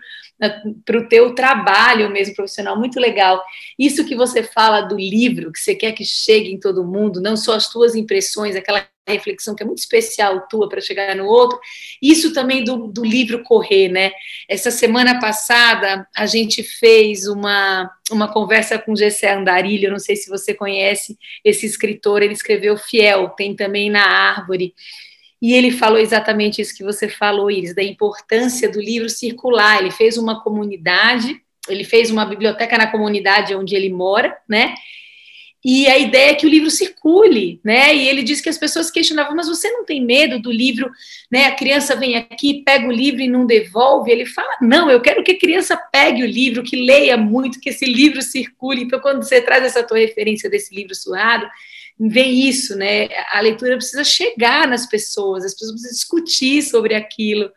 para 0.86 0.97
o 0.97 1.08
teu 1.08 1.34
trabalho 1.34 2.10
mesmo 2.12 2.36
profissional, 2.36 2.78
muito 2.78 3.00
legal. 3.00 3.43
Isso 3.78 4.06
que 4.06 4.15
você 4.15 4.43
fala 4.43 4.82
do 4.82 4.95
livro, 4.95 5.52
que 5.52 5.60
você 5.60 5.73
quer 5.73 5.91
que 5.93 6.06
chegue 6.06 6.52
em 6.52 6.60
todo 6.60 6.86
mundo, 6.86 7.21
não 7.21 7.36
só 7.36 7.56
as 7.56 7.69
tuas 7.69 7.95
impressões, 7.95 8.56
aquela 8.56 8.88
reflexão 9.08 9.56
que 9.56 9.63
é 9.63 9.65
muito 9.65 9.80
especial 9.80 10.47
tua 10.47 10.67
para 10.67 10.82
chegar 10.82 11.15
no 11.15 11.26
outro, 11.26 11.58
isso 12.02 12.34
também 12.34 12.63
do, 12.63 12.88
do 12.88 13.04
livro 13.04 13.41
correr, 13.43 13.88
né? 13.88 14.12
Essa 14.50 14.69
semana 14.69 15.19
passada 15.19 16.06
a 16.15 16.26
gente 16.26 16.62
fez 16.62 17.26
uma, 17.28 17.89
uma 18.12 18.32
conversa 18.32 18.78
com 18.78 18.95
Gessé 18.95 19.34
Andarilho, 19.34 19.91
não 19.91 20.00
sei 20.00 20.15
se 20.15 20.30
você 20.30 20.54
conhece 20.54 21.17
esse 21.43 21.65
escritor, 21.65 22.21
ele 22.21 22.34
escreveu 22.34 22.78
Fiel, 22.78 23.30
tem 23.30 23.56
também 23.56 23.89
na 23.89 24.04
Árvore, 24.04 24.73
e 25.41 25.54
ele 25.54 25.71
falou 25.71 26.00
exatamente 26.00 26.62
isso 26.62 26.76
que 26.76 26.84
você 26.84 27.08
falou, 27.08 27.52
Iris, 27.52 27.76
da 27.76 27.84
importância 27.84 28.69
do 28.69 28.80
livro 28.80 29.10
circular. 29.10 29.80
Ele 29.80 29.91
fez 29.91 30.17
uma 30.17 30.41
comunidade, 30.41 31.39
ele 31.69 31.84
fez 31.84 32.10
uma 32.10 32.26
biblioteca 32.26 32.78
na 32.78 32.88
comunidade 32.88 33.56
onde 33.56 33.76
ele 33.76 33.89
mora, 33.89 34.36
né? 34.50 34.73
E 35.69 35.88
a 35.88 35.97
ideia 35.97 36.32
é 36.32 36.36
que 36.36 36.45
o 36.45 36.50
livro 36.50 36.71
circule, 36.71 37.60
né? 37.63 37.93
E 37.93 38.08
ele 38.08 38.23
disse 38.23 38.41
que 38.41 38.50
as 38.50 38.58
pessoas 38.58 38.89
questionavam, 38.89 39.36
mas 39.36 39.47
você 39.47 39.69
não 39.69 39.84
tem 39.84 40.04
medo 40.04 40.39
do 40.39 40.52
livro, 40.52 40.89
né? 41.32 41.45
A 41.45 41.56
criança 41.56 41.95
vem 41.95 42.15
aqui, 42.15 42.63
pega 42.63 42.88
o 42.88 42.91
livro 42.91 43.21
e 43.21 43.28
não 43.28 43.45
devolve. 43.45 44.10
Ele 44.10 44.26
fala, 44.26 44.56
não, 44.62 44.89
eu 44.89 45.02
quero 45.02 45.23
que 45.23 45.34
a 45.34 45.38
criança 45.38 45.76
pegue 45.91 46.23
o 46.23 46.28
livro, 46.28 46.63
que 46.63 46.76
leia 46.76 47.17
muito, 47.17 47.60
que 47.60 47.69
esse 47.69 47.86
livro 47.86 48.21
circule. 48.21 48.84
Então, 48.84 49.00
quando 49.00 49.23
você 49.23 49.41
traz 49.41 49.63
essa 49.63 49.84
tua 49.84 49.97
referência 49.97 50.50
desse 50.50 50.73
livro 50.73 50.95
suado, 50.95 51.47
vem 51.99 52.47
isso, 52.47 52.75
né? 52.75 53.07
A 53.31 53.39
leitura 53.39 53.75
precisa 53.75 54.03
chegar 54.03 54.67
nas 54.67 54.86
pessoas, 54.86 55.43
as 55.43 55.53
pessoas 55.53 55.71
precisam 55.71 55.93
discutir 55.93 56.62
sobre 56.62 56.93
aquilo. 56.93 57.51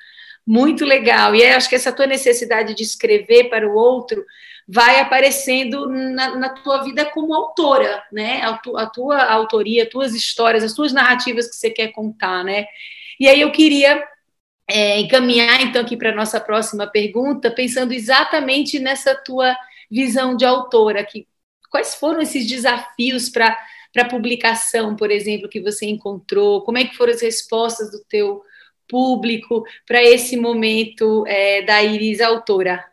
Muito 0.46 0.84
legal. 0.84 1.34
E 1.34 1.44
acho 1.44 1.68
que 1.68 1.74
essa 1.74 1.92
tua 1.92 2.06
necessidade 2.06 2.74
de 2.74 2.82
escrever 2.82 3.50
para 3.50 3.68
o 3.68 3.74
outro 3.74 4.24
vai 4.66 5.00
aparecendo 5.00 5.86
na, 5.88 6.36
na, 6.36 6.48
tua 6.48 6.82
vida 6.84 7.04
como 7.04 7.34
autora, 7.34 8.02
né? 8.12 8.40
A, 8.42 8.56
tu, 8.56 8.76
a 8.76 8.86
tua 8.86 9.22
autoria, 9.24 9.82
as 9.82 9.88
tuas 9.88 10.14
histórias, 10.14 10.64
as 10.64 10.72
tuas 10.72 10.92
narrativas 10.92 11.48
que 11.48 11.56
você 11.56 11.70
quer 11.70 11.88
contar, 11.88 12.44
né? 12.44 12.66
E 13.18 13.28
aí 13.28 13.40
eu 13.40 13.50
queria 13.52 14.02
é, 14.68 15.00
encaminhar 15.00 15.60
então 15.60 15.82
aqui 15.82 15.96
para 15.96 16.10
a 16.10 16.14
nossa 16.14 16.40
próxima 16.40 16.86
pergunta, 16.86 17.50
pensando 17.50 17.92
exatamente 17.92 18.78
nessa 18.78 19.14
tua 19.14 19.54
visão 19.90 20.36
de 20.36 20.44
autora, 20.44 21.04
que 21.04 21.26
quais 21.68 21.94
foram 21.96 22.20
esses 22.20 22.46
desafios 22.46 23.28
para 23.28 23.56
para 23.92 24.08
publicação, 24.08 24.94
por 24.94 25.10
exemplo, 25.10 25.48
que 25.48 25.60
você 25.60 25.86
encontrou? 25.86 26.62
Como 26.62 26.78
é 26.78 26.84
que 26.84 26.96
foram 26.96 27.12
as 27.12 27.20
respostas 27.20 27.90
do 27.90 28.02
teu 28.08 28.42
público 28.88 29.64
para 29.86 30.02
esse 30.02 30.36
momento 30.36 31.24
é, 31.26 31.62
da 31.62 31.82
Iris 31.82 32.20
autora? 32.20 32.84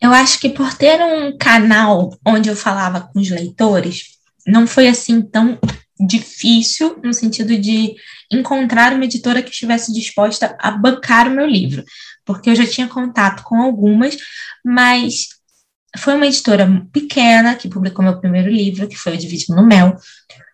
Eu 0.00 0.12
acho 0.12 0.40
que 0.40 0.48
por 0.48 0.74
ter 0.74 1.00
um 1.02 1.36
canal 1.36 2.18
onde 2.26 2.48
eu 2.48 2.56
falava 2.56 3.02
com 3.12 3.20
os 3.20 3.30
leitores, 3.30 4.18
não 4.46 4.66
foi 4.66 4.88
assim 4.88 5.20
tão 5.20 5.58
difícil 5.98 6.98
no 7.04 7.12
sentido 7.12 7.58
de 7.58 7.94
encontrar 8.32 8.94
uma 8.94 9.04
editora 9.04 9.42
que 9.42 9.50
estivesse 9.50 9.92
disposta 9.92 10.56
a 10.58 10.70
bancar 10.70 11.28
o 11.28 11.34
meu 11.34 11.46
livro, 11.46 11.84
porque 12.24 12.48
eu 12.48 12.54
já 12.54 12.66
tinha 12.66 12.88
contato 12.88 13.42
com 13.42 13.56
algumas, 13.56 14.16
mas 14.64 15.28
foi 15.98 16.14
uma 16.14 16.26
editora 16.26 16.68
pequena 16.92 17.54
que 17.54 17.68
publicou 17.68 18.04
meu 18.04 18.18
primeiro 18.18 18.48
livro, 18.48 18.88
que 18.88 18.96
foi 18.96 19.14
o 19.14 19.18
Dividido 19.18 19.54
no 19.54 19.66
Mel. 19.66 19.96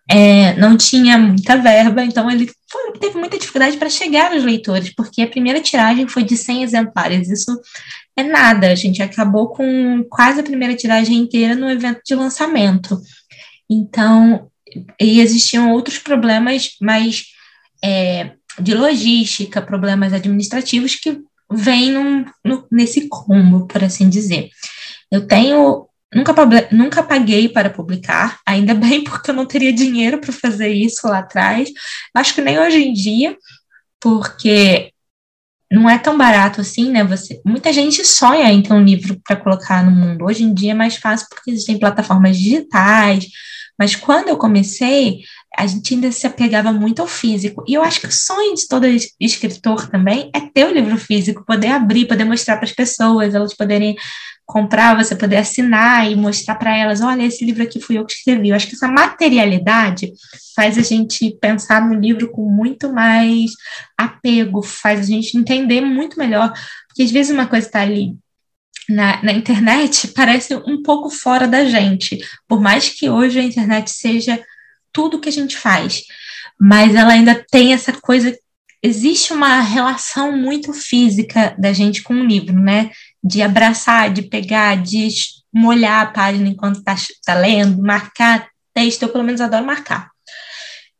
É, 0.09 0.53
não 0.55 0.77
tinha 0.77 1.17
muita 1.17 1.57
verba, 1.57 2.03
então 2.03 2.31
ele 2.31 2.49
foi, 2.69 2.93
teve 2.93 3.17
muita 3.17 3.37
dificuldade 3.37 3.77
para 3.77 3.89
chegar 3.89 4.31
aos 4.31 4.43
leitores, 4.43 4.93
porque 4.95 5.21
a 5.21 5.27
primeira 5.27 5.61
tiragem 5.61 6.07
foi 6.07 6.23
de 6.23 6.37
100 6.37 6.63
exemplares. 6.63 7.29
Isso 7.29 7.59
é 8.15 8.23
nada. 8.23 8.71
A 8.71 8.75
gente 8.75 9.01
acabou 9.01 9.49
com 9.49 10.03
quase 10.09 10.39
a 10.39 10.43
primeira 10.43 10.75
tiragem 10.75 11.17
inteira 11.17 11.55
no 11.55 11.69
evento 11.69 12.01
de 12.05 12.15
lançamento. 12.15 12.99
Então, 13.69 14.49
e 14.99 15.19
existiam 15.19 15.71
outros 15.71 15.99
problemas 15.99 16.75
mais 16.81 17.25
é, 17.83 18.31
de 18.59 18.73
logística, 18.73 19.61
problemas 19.61 20.13
administrativos 20.13 20.95
que 20.95 21.19
vêm 21.51 21.93
nesse 22.71 23.07
combo, 23.07 23.67
por 23.67 23.83
assim 23.83 24.09
dizer. 24.09 24.49
Eu 25.11 25.27
tenho. 25.27 25.87
Nunca, 26.13 26.33
nunca 26.71 27.03
paguei 27.03 27.49
para 27.49 27.69
publicar, 27.69 28.39
ainda 28.45 28.73
bem 28.75 29.03
porque 29.03 29.29
eu 29.29 29.35
não 29.35 29.45
teria 29.45 29.73
dinheiro 29.73 30.19
para 30.19 30.31
fazer 30.31 30.69
isso 30.69 31.07
lá 31.07 31.19
atrás. 31.19 31.69
Acho 32.13 32.33
que 32.33 32.41
nem 32.41 32.57
hoje 32.57 32.77
em 32.81 32.93
dia, 32.93 33.37
porque 33.99 34.93
não 35.71 35.89
é 35.89 35.97
tão 35.97 36.17
barato 36.17 36.61
assim, 36.61 36.91
né? 36.91 37.03
Você, 37.03 37.41
muita 37.45 37.73
gente 37.73 38.05
sonha 38.05 38.51
em 38.51 38.61
ter 38.61 38.73
um 38.73 38.83
livro 38.83 39.19
para 39.25 39.35
colocar 39.35 39.83
no 39.83 39.91
mundo. 39.91 40.25
Hoje 40.25 40.43
em 40.43 40.53
dia 40.53 40.71
é 40.71 40.75
mais 40.75 40.95
fácil 40.95 41.27
porque 41.29 41.51
existem 41.51 41.77
plataformas 41.77 42.37
digitais. 42.37 43.27
Mas 43.77 43.95
quando 43.95 44.29
eu 44.29 44.37
comecei, 44.37 45.19
a 45.55 45.65
gente 45.65 45.93
ainda 45.93 46.11
se 46.11 46.25
apegava 46.27 46.71
muito 46.71 47.01
ao 47.01 47.07
físico. 47.07 47.63
E 47.67 47.73
eu 47.73 47.83
acho 47.83 48.01
que 48.01 48.07
o 48.07 48.11
sonho 48.11 48.55
de 48.55 48.67
todo 48.67 48.85
escritor 49.19 49.87
também 49.89 50.29
é 50.33 50.39
ter 50.39 50.65
o 50.65 50.73
livro 50.73 50.97
físico, 50.97 51.45
poder 51.45 51.67
abrir, 51.67 52.07
poder 52.07 52.25
mostrar 52.25 52.57
para 52.57 52.65
as 52.65 52.71
pessoas, 52.71 53.33
elas 53.33 53.53
poderem 53.53 53.95
comprar, 54.45 54.95
você 54.95 55.13
poder 55.15 55.37
assinar 55.37 56.09
e 56.09 56.15
mostrar 56.15 56.55
para 56.55 56.75
elas, 56.75 57.01
olha, 57.01 57.23
esse 57.23 57.43
livro 57.43 57.63
aqui 57.63 57.81
fui 57.81 57.97
eu 57.97 58.05
que 58.05 58.13
escrevi. 58.13 58.49
Eu 58.49 58.55
acho 58.55 58.67
que 58.67 58.75
essa 58.75 58.87
materialidade 58.87 60.13
faz 60.55 60.77
a 60.77 60.81
gente 60.81 61.37
pensar 61.41 61.85
no 61.85 61.93
livro 61.99 62.31
com 62.31 62.49
muito 62.49 62.91
mais 62.93 63.51
apego, 63.97 64.61
faz 64.63 65.01
a 65.01 65.03
gente 65.03 65.37
entender 65.37 65.81
muito 65.81 66.17
melhor, 66.17 66.53
porque 66.87 67.03
às 67.03 67.11
vezes 67.11 67.31
uma 67.31 67.45
coisa 67.45 67.67
está 67.67 67.81
ali 67.81 68.15
na, 68.89 69.21
na 69.21 69.33
internet 69.33 70.07
parece 70.09 70.55
um 70.55 70.81
pouco 70.81 71.09
fora 71.09 71.45
da 71.45 71.65
gente, 71.65 72.17
por 72.47 72.61
mais 72.61 72.89
que 72.89 73.09
hoje 73.09 73.39
a 73.39 73.43
internet 73.43 73.91
seja 73.91 74.41
tudo 74.91 75.19
que 75.19 75.29
a 75.29 75.31
gente 75.31 75.57
faz, 75.57 76.03
mas 76.59 76.95
ela 76.95 77.13
ainda 77.13 77.45
tem 77.49 77.73
essa 77.73 77.93
coisa 77.93 78.37
existe 78.81 79.33
uma 79.33 79.59
relação 79.59 80.31
muito 80.31 80.71
física 80.71 81.55
da 81.57 81.73
gente 81.73 82.03
com 82.03 82.13
o 82.13 82.25
livro, 82.25 82.53
né? 82.53 82.91
de 83.27 83.41
abraçar, 83.41 84.11
de 84.11 84.21
pegar, 84.21 84.81
de 84.81 85.09
molhar 85.53 86.03
a 86.03 86.11
página 86.11 86.47
enquanto 86.47 86.77
está 86.77 86.95
tá 87.25 87.33
lendo, 87.33 87.81
marcar 87.81 88.47
texto, 88.73 89.03
eu 89.03 89.09
pelo 89.09 89.23
menos 89.23 89.41
adoro 89.41 89.65
marcar. 89.65 90.09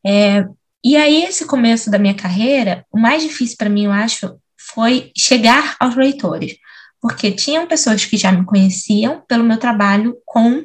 É, 0.06 0.46
e 0.84 0.96
aí, 0.96 1.24
esse 1.24 1.46
começo 1.46 1.90
da 1.90 2.00
minha 2.00 2.14
carreira, 2.14 2.86
o 2.92 3.00
mais 3.00 3.24
difícil 3.24 3.56
para 3.58 3.70
mim, 3.70 3.86
eu 3.86 3.92
acho, 3.92 4.38
foi 4.58 5.12
chegar 5.16 5.76
aos 5.80 5.96
leitores, 5.96 6.58
porque 7.02 7.32
tinham 7.32 7.68
pessoas 7.68 8.04
que 8.04 8.18
já 8.18 8.32
me 8.32 8.46
conheciam 8.46 9.22
pelo 9.28 9.44
meu 9.44 9.58
trabalho 9.58 10.18
com 10.26 10.64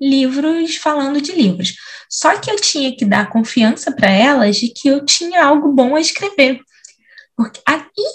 livros 0.00 0.76
falando 0.76 1.20
de 1.20 1.32
livros. 1.32 1.74
Só 2.08 2.36
que 2.38 2.50
eu 2.50 2.56
tinha 2.56 2.94
que 2.96 3.04
dar 3.04 3.28
confiança 3.28 3.92
para 3.92 4.10
elas 4.10 4.56
de 4.56 4.68
que 4.68 4.88
eu 4.88 5.04
tinha 5.04 5.44
algo 5.44 5.72
bom 5.72 5.94
a 5.94 6.00
escrever. 6.00 6.60
Porque, 7.36 7.60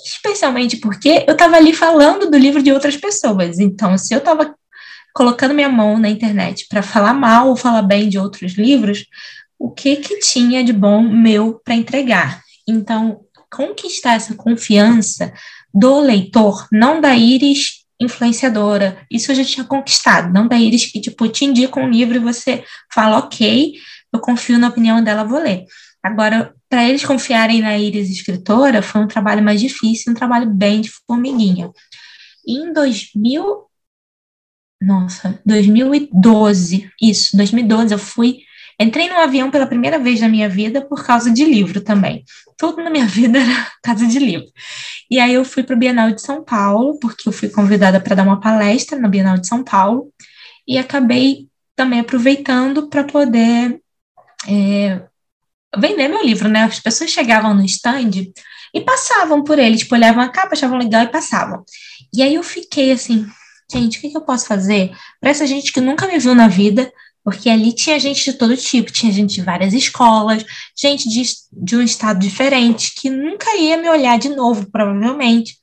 especialmente 0.05 0.77
porque 0.77 1.23
eu 1.27 1.33
estava 1.33 1.55
ali 1.55 1.73
falando 1.73 2.29
do 2.29 2.37
livro 2.37 2.61
de 2.61 2.71
outras 2.71 2.97
pessoas. 2.97 3.59
Então, 3.59 3.97
se 3.97 4.13
eu 4.13 4.17
estava 4.17 4.53
colocando 5.13 5.53
minha 5.53 5.69
mão 5.69 5.97
na 5.97 6.09
internet 6.09 6.65
para 6.67 6.81
falar 6.81 7.13
mal 7.13 7.49
ou 7.49 7.55
falar 7.55 7.83
bem 7.83 8.09
de 8.09 8.17
outros 8.17 8.53
livros, 8.53 9.05
o 9.57 9.71
que 9.71 9.97
que 9.97 10.19
tinha 10.19 10.63
de 10.63 10.73
bom 10.73 11.01
meu 11.01 11.61
para 11.63 11.75
entregar? 11.75 12.41
Então, 12.67 13.21
conquistar 13.49 14.15
essa 14.15 14.35
confiança 14.35 15.31
do 15.73 15.99
leitor, 15.99 16.67
não 16.71 16.99
da 16.99 17.15
Iris 17.15 17.82
influenciadora. 17.99 19.05
Isso 19.09 19.31
eu 19.31 19.35
já 19.35 19.43
tinha 19.43 19.65
conquistado, 19.65 20.33
não 20.33 20.47
da 20.47 20.57
Iris 20.57 20.85
que 20.85 20.99
tipo 20.99 21.27
te 21.27 21.45
indica 21.45 21.79
um 21.79 21.89
livro 21.89 22.15
e 22.15 22.19
você 22.19 22.63
fala 22.93 23.19
OK, 23.19 23.73
eu 24.11 24.19
confio 24.19 24.59
na 24.59 24.69
opinião 24.69 25.03
dela, 25.03 25.23
vou 25.23 25.39
ler. 25.39 25.65
Agora, 26.03 26.53
para 26.69 26.87
eles 26.87 27.05
confiarem 27.05 27.61
na 27.61 27.77
Iris 27.77 28.09
escritora, 28.09 28.81
foi 28.81 29.01
um 29.01 29.07
trabalho 29.07 29.43
mais 29.43 29.61
difícil, 29.61 30.11
um 30.11 30.15
trabalho 30.15 30.49
bem 30.49 30.81
de 30.81 30.91
formiguinha. 31.07 31.71
E 32.45 32.57
em 32.57 32.73
2000, 32.73 33.65
nossa, 34.81 35.39
2012, 35.45 36.91
isso, 37.01 37.37
2012, 37.37 37.93
eu 37.93 37.99
fui, 37.99 38.39
entrei 38.79 39.09
no 39.09 39.17
avião 39.17 39.51
pela 39.51 39.67
primeira 39.67 39.99
vez 39.99 40.21
na 40.21 40.29
minha 40.29 40.49
vida 40.49 40.81
por 40.81 41.05
causa 41.05 41.31
de 41.31 41.45
livro 41.45 41.81
também. 41.81 42.23
Tudo 42.57 42.83
na 42.83 42.89
minha 42.89 43.05
vida 43.07 43.39
era 43.39 43.71
casa 43.81 44.05
de 44.05 44.19
livro. 44.19 44.47
E 45.09 45.19
aí 45.19 45.33
eu 45.33 45.45
fui 45.45 45.63
para 45.63 45.75
o 45.75 45.79
Bienal 45.79 46.11
de 46.11 46.21
São 46.21 46.43
Paulo, 46.43 46.97
porque 46.99 47.27
eu 47.27 47.33
fui 47.33 47.49
convidada 47.49 47.99
para 47.99 48.15
dar 48.15 48.23
uma 48.23 48.39
palestra 48.39 48.97
na 48.97 49.07
Bienal 49.07 49.37
de 49.37 49.47
São 49.47 49.63
Paulo, 49.63 50.11
e 50.67 50.77
acabei 50.77 51.47
também 51.75 51.99
aproveitando 51.99 52.87
para 52.87 53.03
poder 53.03 53.79
é, 54.47 55.01
vender 55.77 56.07
meu 56.07 56.23
livro, 56.23 56.47
né? 56.47 56.63
As 56.63 56.79
pessoas 56.79 57.11
chegavam 57.11 57.53
no 57.53 57.65
stand 57.65 58.11
e 58.73 58.81
passavam 58.81 59.43
por 59.43 59.59
ele, 59.59 59.77
tipo, 59.77 59.93
olhavam 59.95 60.23
a 60.23 60.29
capa, 60.29 60.53
achavam 60.53 60.77
legal 60.77 61.03
e 61.03 61.11
passavam. 61.11 61.63
E 62.13 62.21
aí 62.21 62.35
eu 62.35 62.43
fiquei 62.43 62.91
assim, 62.91 63.25
gente, 63.71 63.97
o 63.97 64.01
que, 64.01 64.09
que 64.09 64.17
eu 64.17 64.21
posso 64.21 64.47
fazer 64.47 64.91
para 65.19 65.29
essa 65.29 65.45
gente 65.45 65.71
que 65.71 65.81
nunca 65.81 66.07
me 66.07 66.17
viu 66.17 66.33
na 66.33 66.47
vida? 66.47 66.91
Porque 67.23 67.49
ali 67.49 67.73
tinha 67.73 67.99
gente 67.99 68.23
de 68.23 68.37
todo 68.37 68.57
tipo, 68.57 68.91
tinha 68.91 69.11
gente 69.11 69.35
de 69.35 69.41
várias 69.41 69.73
escolas, 69.73 70.43
gente 70.77 71.07
de, 71.07 71.23
de 71.51 71.75
um 71.75 71.81
estado 71.81 72.19
diferente, 72.19 72.93
que 72.95 73.09
nunca 73.09 73.55
ia 73.55 73.77
me 73.77 73.89
olhar 73.89 74.19
de 74.19 74.29
novo, 74.29 74.69
provavelmente. 74.69 75.57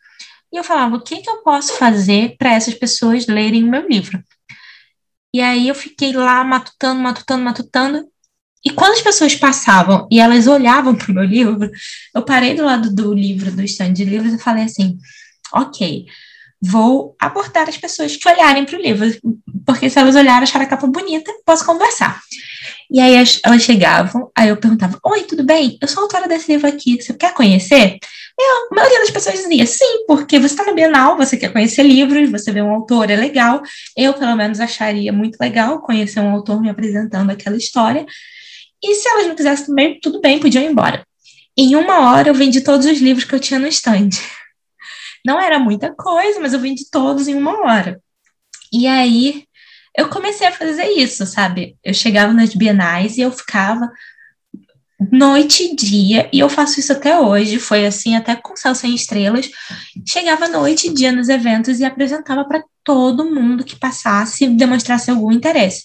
E 0.52 0.56
eu 0.56 0.64
falava, 0.64 0.96
o 0.96 1.02
que, 1.02 1.18
que 1.18 1.28
eu 1.28 1.42
posso 1.42 1.74
fazer 1.74 2.36
para 2.38 2.54
essas 2.54 2.74
pessoas 2.74 3.26
lerem 3.26 3.64
o 3.64 3.70
meu 3.70 3.86
livro? 3.86 4.22
E 5.32 5.40
aí 5.40 5.68
eu 5.68 5.74
fiquei 5.74 6.12
lá 6.12 6.42
matutando, 6.42 7.00
matutando, 7.00 7.44
matutando. 7.44 8.08
E 8.64 8.70
quando 8.70 8.92
as 8.92 9.02
pessoas 9.02 9.34
passavam 9.34 10.08
e 10.10 10.18
elas 10.20 10.46
olhavam 10.46 10.94
para 10.94 11.10
o 11.10 11.14
meu 11.14 11.24
livro, 11.24 11.70
eu 12.14 12.22
parei 12.22 12.54
do 12.54 12.64
lado 12.64 12.94
do 12.94 13.14
livro, 13.14 13.52
do 13.52 13.62
stand 13.62 13.92
de 13.92 14.04
livros, 14.04 14.34
e 14.34 14.38
falei 14.38 14.64
assim: 14.64 14.98
ok, 15.52 16.06
vou 16.60 17.16
abordar 17.18 17.68
as 17.68 17.78
pessoas 17.78 18.16
que 18.16 18.28
olharem 18.28 18.64
para 18.64 18.78
o 18.78 18.82
livro, 18.82 19.06
porque 19.64 19.88
se 19.88 19.98
elas 19.98 20.14
olharem, 20.14 20.42
acharem 20.42 20.66
a 20.66 20.70
capa 20.70 20.86
bonita, 20.86 21.32
posso 21.44 21.64
conversar. 21.64 22.20
E 22.90 23.00
aí 23.00 23.14
elas 23.44 23.62
chegavam, 23.62 24.30
aí 24.36 24.48
eu 24.48 24.56
perguntava: 24.56 24.98
Oi, 25.04 25.22
tudo 25.22 25.44
bem? 25.44 25.78
Eu 25.80 25.88
sou 25.88 26.02
autora 26.02 26.26
desse 26.26 26.50
livro 26.52 26.68
aqui, 26.68 27.00
você 27.00 27.14
quer 27.14 27.32
conhecer? 27.32 27.98
A 28.40 28.74
maioria 28.74 29.00
das 29.00 29.10
pessoas 29.10 29.36
dizia 29.36 29.66
sim, 29.66 30.06
porque 30.06 30.38
você 30.38 30.54
está 30.54 30.64
na 30.64 30.72
Bienal, 30.72 31.16
você 31.16 31.36
quer 31.36 31.52
conhecer 31.52 31.82
livros, 31.82 32.30
você 32.30 32.50
vê 32.50 32.62
um 32.62 32.70
autor, 32.70 33.10
é 33.10 33.16
legal. 33.16 33.62
Eu, 33.94 34.14
pelo 34.14 34.34
menos, 34.34 34.60
acharia 34.60 35.12
muito 35.12 35.36
legal 35.38 35.80
conhecer 35.82 36.20
um 36.20 36.30
autor 36.30 36.60
me 36.60 36.70
apresentando 36.70 37.30
aquela 37.30 37.56
história. 37.56 38.06
E 38.82 38.94
se 38.94 39.08
elas 39.08 39.26
não 39.26 39.34
quisessem 39.34 39.66
também, 39.66 40.00
tudo 40.00 40.20
bem, 40.22 40.40
podiam 40.40 40.64
ir 40.64 40.70
embora. 40.70 41.04
Em 41.56 41.76
uma 41.76 42.10
hora 42.10 42.28
eu 42.28 42.34
vendi 42.34 42.62
todos 42.62 42.86
os 42.86 42.98
livros 42.98 43.24
que 43.24 43.34
eu 43.34 43.40
tinha 43.40 43.60
no 43.60 43.66
estande. 43.66 44.18
Não 45.24 45.40
era 45.40 45.58
muita 45.58 45.94
coisa, 45.94 46.40
mas 46.40 46.52
eu 46.52 46.60
vendi 46.60 46.88
todos 46.90 47.28
em 47.28 47.34
uma 47.34 47.60
hora. 47.62 48.00
E 48.72 48.86
aí 48.86 49.44
eu 49.96 50.08
comecei 50.08 50.46
a 50.46 50.52
fazer 50.52 50.86
isso, 50.90 51.26
sabe? 51.26 51.76
Eu 51.82 51.92
chegava 51.92 52.32
nas 52.32 52.54
bienais 52.54 53.18
e 53.18 53.20
eu 53.22 53.32
ficava 53.32 53.90
noite 55.10 55.64
e 55.64 55.74
dia, 55.74 56.28
e 56.30 56.38
eu 56.38 56.48
faço 56.48 56.78
isso 56.78 56.92
até 56.92 57.18
hoje, 57.18 57.58
foi 57.58 57.86
assim 57.86 58.16
até 58.16 58.36
com 58.36 58.54
Céu 58.54 58.74
Sem 58.74 58.94
Estrelas, 58.94 59.48
chegava 60.06 60.46
noite 60.46 60.88
e 60.88 60.94
dia 60.94 61.10
nos 61.10 61.30
eventos 61.30 61.80
e 61.80 61.84
apresentava 61.84 62.44
para 62.44 62.62
todo 62.84 63.24
mundo 63.24 63.64
que 63.64 63.78
passasse 63.78 64.46
demonstrasse 64.46 65.10
algum 65.10 65.32
interesse. 65.32 65.84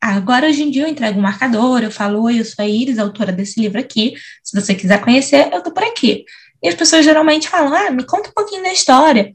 Agora, 0.00 0.48
hoje 0.48 0.64
em 0.64 0.70
dia, 0.70 0.82
eu 0.82 0.88
entrego 0.88 1.18
um 1.18 1.22
marcador, 1.22 1.82
eu 1.82 1.90
falo, 1.90 2.28
eu 2.28 2.44
sou 2.44 2.64
a 2.64 2.68
Iris, 2.68 2.98
autora 2.98 3.30
desse 3.30 3.60
livro 3.60 3.78
aqui, 3.78 4.14
se 4.42 4.60
você 4.60 4.74
quiser 4.74 5.00
conhecer, 5.00 5.48
eu 5.52 5.62
tô 5.62 5.72
por 5.72 5.84
aqui. 5.84 6.24
E 6.62 6.68
as 6.68 6.74
pessoas 6.74 7.04
geralmente 7.04 7.48
falam, 7.48 7.74
ah, 7.74 7.90
me 7.90 8.04
conta 8.04 8.30
um 8.30 8.32
pouquinho 8.32 8.62
da 8.62 8.72
história. 8.72 9.32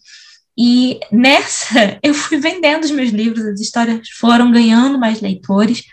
E 0.58 1.00
nessa, 1.12 2.00
eu 2.02 2.14
fui 2.14 2.38
vendendo 2.38 2.84
os 2.84 2.92
meus 2.92 3.12
livros, 3.12 3.46
as 3.46 3.60
histórias 3.60 4.10
foram 4.10 4.52
ganhando 4.52 4.98
mais 4.98 5.22
leitores. 5.22 5.84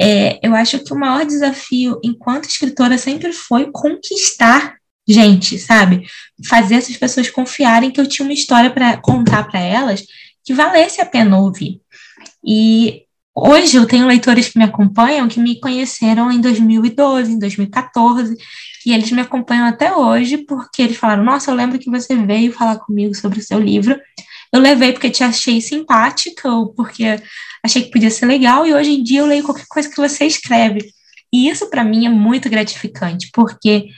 É, 0.00 0.38
eu 0.46 0.54
acho 0.54 0.78
que 0.80 0.92
o 0.92 0.98
maior 0.98 1.24
desafio 1.24 1.98
enquanto 2.04 2.48
escritora 2.48 2.96
sempre 2.98 3.32
foi 3.32 3.70
conquistar 3.72 4.76
gente, 5.08 5.58
sabe? 5.58 6.06
Fazer 6.46 6.74
essas 6.76 6.96
pessoas 6.96 7.30
confiarem 7.30 7.90
que 7.90 8.00
eu 8.00 8.06
tinha 8.06 8.26
uma 8.26 8.34
história 8.34 8.70
para 8.70 8.98
contar 8.98 9.44
para 9.44 9.58
elas 9.58 10.04
que 10.44 10.52
valesse 10.52 11.00
a 11.00 11.06
pena 11.06 11.38
ouvir. 11.38 11.80
E 12.44 13.02
hoje 13.34 13.76
eu 13.76 13.86
tenho 13.86 14.06
leitores 14.06 14.48
que 14.48 14.58
me 14.58 14.64
acompanham 14.64 15.28
que 15.28 15.40
me 15.40 15.58
conheceram 15.58 16.30
em 16.30 16.40
2012, 16.40 17.32
em 17.32 17.38
2014, 17.38 18.36
e 18.88 18.92
eles 18.94 19.10
me 19.10 19.20
acompanham 19.20 19.66
até 19.66 19.94
hoje 19.94 20.38
porque 20.38 20.80
eles 20.80 20.96
falaram: 20.96 21.22
Nossa, 21.22 21.50
eu 21.50 21.54
lembro 21.54 21.78
que 21.78 21.90
você 21.90 22.16
veio 22.16 22.54
falar 22.54 22.78
comigo 22.78 23.14
sobre 23.14 23.38
o 23.38 23.42
seu 23.42 23.60
livro. 23.60 24.00
Eu 24.50 24.60
levei 24.60 24.92
porque 24.92 25.10
te 25.10 25.22
achei 25.22 25.60
simpática 25.60 26.50
ou 26.50 26.72
porque 26.72 27.20
achei 27.62 27.82
que 27.82 27.90
podia 27.90 28.10
ser 28.10 28.24
legal, 28.24 28.66
e 28.66 28.72
hoje 28.72 28.92
em 28.92 29.02
dia 29.02 29.20
eu 29.20 29.26
leio 29.26 29.44
qualquer 29.44 29.66
coisa 29.68 29.90
que 29.90 29.96
você 29.98 30.24
escreve. 30.24 30.90
E 31.30 31.50
isso 31.50 31.68
para 31.68 31.84
mim 31.84 32.06
é 32.06 32.08
muito 32.08 32.48
gratificante, 32.48 33.28
porque, 33.34 33.88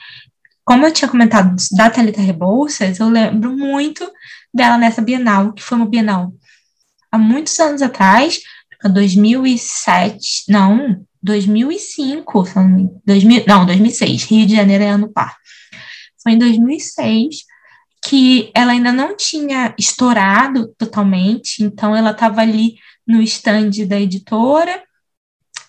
como 0.65 0.85
eu 0.85 0.93
tinha 0.93 1.09
comentado 1.09 1.55
da 1.77 1.89
Thalita 1.89 2.21
Rebouças, 2.21 2.99
eu 2.99 3.09
lembro 3.09 3.57
muito 3.57 4.11
dela 4.53 4.77
nessa 4.77 5.01
Bienal, 5.01 5.53
que 5.53 5.63
foi 5.63 5.79
uma 5.79 5.87
Bienal 5.87 6.33
há 7.13 7.17
muitos 7.17 7.57
anos 7.61 7.81
atrás, 7.81 8.41
2007, 8.83 10.47
não, 10.49 11.07
2005, 11.23 12.45
2000, 13.05 13.45
não, 13.47 13.67
2006, 13.67 14.25
Rio 14.25 14.47
de 14.47 14.57
Janeiro 14.57 14.85
é 14.85 14.89
ano 14.89 15.13
par. 15.13 15.37
Foi 16.23 16.33
em 16.33 16.39
2006 16.39 17.45
que 18.03 18.51
ela 18.55 18.73
ainda 18.73 18.93
não 18.93 19.15
tinha 19.15 19.75
estourado 19.79 20.75
totalmente, 20.79 21.63
então 21.63 21.95
ela 21.95 22.13
estava 22.13 22.41
ali 22.41 22.77
no 23.07 23.21
stand 23.23 23.87
da 23.87 24.01
editora 24.01 24.83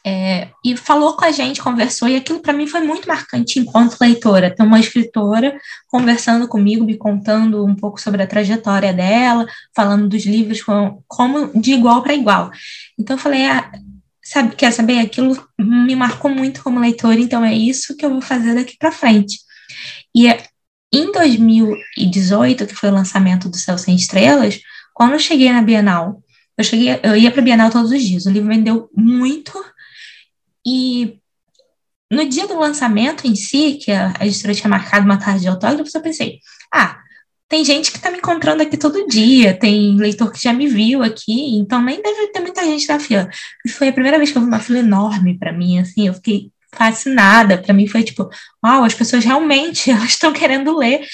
é, 0.04 0.50
e 0.66 0.76
falou 0.76 1.16
com 1.16 1.26
a 1.26 1.32
gente, 1.32 1.62
conversou, 1.62 2.08
e 2.08 2.16
aquilo 2.16 2.40
para 2.40 2.54
mim 2.54 2.66
foi 2.66 2.82
muito 2.82 3.08
marcante 3.08 3.60
enquanto 3.60 4.00
leitora. 4.02 4.54
Ter 4.54 4.64
uma 4.64 4.80
escritora 4.80 5.60
conversando 5.88 6.48
comigo, 6.48 6.84
me 6.84 6.98
contando 6.98 7.64
um 7.66 7.76
pouco 7.76 8.02
sobre 8.02 8.24
a 8.24 8.28
trajetória 8.28 8.94
dela, 8.94 9.46
falando 9.76 10.08
dos 10.08 10.26
livros 10.26 10.64
como, 10.64 11.04
como 11.08 11.60
de 11.60 11.74
igual 11.74 12.02
para 12.02 12.16
igual. 12.16 12.50
Então 12.98 13.16
eu 13.16 13.22
falei, 13.22 13.46
ah, 13.46 13.72
sabe, 14.32 14.56
quer 14.56 14.72
saber? 14.72 15.00
Aquilo 15.00 15.36
me 15.60 15.94
marcou 15.94 16.32
muito 16.32 16.64
como 16.64 16.80
leitora, 16.80 17.20
então 17.20 17.44
é 17.44 17.54
isso 17.54 17.98
que 17.98 18.06
eu 18.06 18.10
vou 18.10 18.22
fazer 18.22 18.56
daqui 18.56 18.78
para 18.78 18.92
frente. 18.92 19.40
E 20.16 20.28
em 20.94 21.12
2018, 21.12 22.66
que 22.66 22.76
foi 22.76 22.90
o 22.90 22.94
lançamento 22.94 23.50
do 23.50 23.58
Céu 23.58 23.78
Sem 23.78 23.96
Estrelas, 23.96 24.60
quando 24.94 25.14
eu 25.14 25.20
cheguei 25.20 25.52
na 25.52 25.62
Bienal, 25.62 26.24
eu 26.58 26.64
cheguei, 26.64 26.98
eu 27.04 27.16
ia 27.18 27.30
para 27.30 27.42
a 27.42 27.44
Bienal 27.44 27.70
todos 27.70 27.92
os 27.92 28.02
dias. 28.02 28.26
O 28.26 28.32
livro 28.32 28.48
vendeu 28.48 28.90
muito 28.96 29.54
e 30.66 31.18
no 32.10 32.28
dia 32.28 32.48
do 32.48 32.58
lançamento 32.58 33.28
em 33.28 33.36
si, 33.36 33.80
que 33.82 33.92
a 33.92 34.14
editora 34.22 34.54
tinha 34.54 34.70
marcado 34.70 35.06
uma 35.06 35.18
tarde 35.18 35.42
de 35.42 35.48
autógrafos, 35.48 35.94
eu 35.94 36.02
pensei, 36.02 36.40
ah, 36.74 37.01
tem 37.52 37.66
gente 37.66 37.92
que 37.92 37.98
está 37.98 38.10
me 38.10 38.20
encontrando 38.20 38.64
aqui 38.64 38.78
todo 38.78 39.06
dia, 39.06 39.54
tem 39.54 39.98
leitor 39.98 40.32
que 40.32 40.42
já 40.42 40.54
me 40.54 40.68
viu 40.68 41.04
aqui, 41.04 41.58
então 41.58 41.82
nem 41.82 42.02
deve 42.02 42.28
ter 42.28 42.40
muita 42.40 42.64
gente 42.64 42.88
na 42.88 42.98
fila. 42.98 43.30
Foi 43.72 43.90
a 43.90 43.94
primeira 43.94 44.18
vez 44.18 44.32
que 44.32 44.38
eu 44.38 44.42
vi 44.42 44.48
uma 44.48 44.62
fila 44.62 44.80
enorme 44.80 45.38
para 45.38 45.52
mim, 45.52 45.78
assim, 45.78 46.08
eu 46.08 46.14
fiquei 46.14 46.50
fascinada. 46.74 47.58
Para 47.58 47.74
mim 47.74 47.88
foi 47.88 48.04
tipo, 48.04 48.30
uau, 48.64 48.86
as 48.86 48.94
pessoas 48.94 49.26
realmente 49.26 49.92
estão 50.08 50.32
querendo 50.32 50.78
ler 50.78 51.06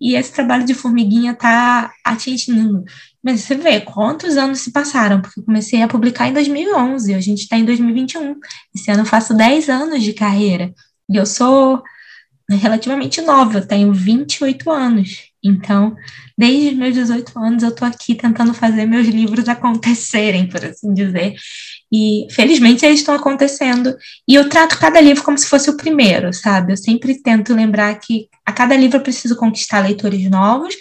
e 0.00 0.16
esse 0.16 0.32
trabalho 0.32 0.64
de 0.64 0.72
formiguinha 0.72 1.32
está 1.32 1.92
atingindo. 2.02 2.84
Mas 3.22 3.42
você 3.42 3.54
vê 3.54 3.82
quantos 3.82 4.38
anos 4.38 4.60
se 4.60 4.72
passaram, 4.72 5.20
porque 5.20 5.40
eu 5.40 5.44
comecei 5.44 5.82
a 5.82 5.88
publicar 5.88 6.26
em 6.26 6.32
2011, 6.32 7.12
a 7.12 7.20
gente 7.20 7.42
está 7.42 7.58
em 7.58 7.66
2021. 7.66 8.34
Esse 8.74 8.90
ano 8.90 9.02
eu 9.02 9.06
faço 9.06 9.34
10 9.34 9.68
anos 9.68 10.02
de 10.02 10.14
carreira 10.14 10.72
e 11.06 11.16
eu 11.16 11.26
sou 11.26 11.82
relativamente 12.50 13.20
nova, 13.20 13.58
eu 13.58 13.68
tenho 13.68 13.92
28 13.92 14.70
anos. 14.70 15.31
Então, 15.44 15.96
desde 16.38 16.76
meus 16.76 16.94
18 16.94 17.38
anos, 17.38 17.62
eu 17.62 17.70
estou 17.70 17.86
aqui 17.86 18.14
tentando 18.14 18.54
fazer 18.54 18.86
meus 18.86 19.08
livros 19.08 19.48
acontecerem, 19.48 20.48
por 20.48 20.64
assim 20.64 20.94
dizer. 20.94 21.34
E, 21.92 22.26
felizmente, 22.30 22.86
eles 22.86 23.00
estão 23.00 23.14
acontecendo. 23.14 23.94
E 24.26 24.34
eu 24.34 24.48
trato 24.48 24.78
cada 24.78 25.00
livro 25.00 25.22
como 25.22 25.36
se 25.36 25.48
fosse 25.48 25.68
o 25.68 25.76
primeiro, 25.76 26.32
sabe? 26.32 26.72
Eu 26.72 26.76
sempre 26.76 27.20
tento 27.20 27.54
lembrar 27.54 27.94
que 27.98 28.28
a 28.46 28.52
cada 28.52 28.76
livro 28.76 28.98
eu 28.98 29.02
preciso 29.02 29.36
conquistar 29.36 29.80
leitores 29.80 30.30
novos, 30.30 30.74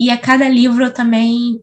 e 0.00 0.10
a 0.10 0.16
cada 0.16 0.48
livro 0.48 0.84
eu 0.84 0.92
também 0.92 1.60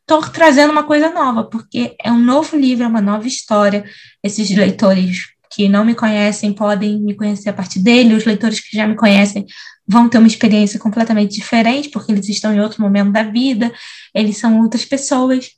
estou 0.00 0.22
trazendo 0.30 0.72
uma 0.72 0.84
coisa 0.84 1.10
nova, 1.10 1.44
porque 1.44 1.94
é 2.02 2.10
um 2.10 2.18
novo 2.18 2.56
livro, 2.56 2.84
é 2.84 2.88
uma 2.88 3.00
nova 3.00 3.26
história. 3.26 3.84
Esses 4.22 4.50
leitores 4.50 5.32
que 5.50 5.68
não 5.68 5.84
me 5.84 5.94
conhecem 5.94 6.52
podem 6.52 7.00
me 7.00 7.14
conhecer 7.14 7.50
a 7.50 7.52
partir 7.52 7.80
dele, 7.80 8.14
os 8.14 8.24
leitores 8.24 8.60
que 8.60 8.76
já 8.76 8.86
me 8.86 8.96
conhecem 8.96 9.46
vão 9.86 10.08
ter 10.08 10.18
uma 10.18 10.26
experiência 10.26 10.78
completamente 10.78 11.34
diferente, 11.34 11.88
porque 11.88 12.12
eles 12.12 12.28
estão 12.28 12.54
em 12.54 12.60
outro 12.60 12.80
momento 12.80 13.12
da 13.12 13.22
vida, 13.22 13.72
eles 14.14 14.38
são 14.38 14.60
outras 14.60 14.84
pessoas. 14.84 15.50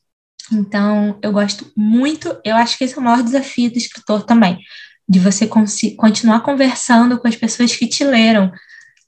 Então, 0.53 1.19
eu 1.23 1.33
gosto 1.33 1.71
muito, 1.77 2.37
eu 2.45 2.57
acho 2.57 2.77
que 2.77 2.85
esse 2.85 2.95
é 2.95 2.99
o 2.99 3.03
maior 3.03 3.23
desafio 3.23 3.71
do 3.71 3.79
escritor 3.79 4.25
também, 4.25 4.59
de 5.09 5.19
você 5.19 5.47
continuar 5.47 6.41
conversando 6.41 7.19
com 7.19 7.29
as 7.29 7.37
pessoas 7.37 7.75
que 7.75 7.87
te 7.87 8.05
leram, 8.05 8.53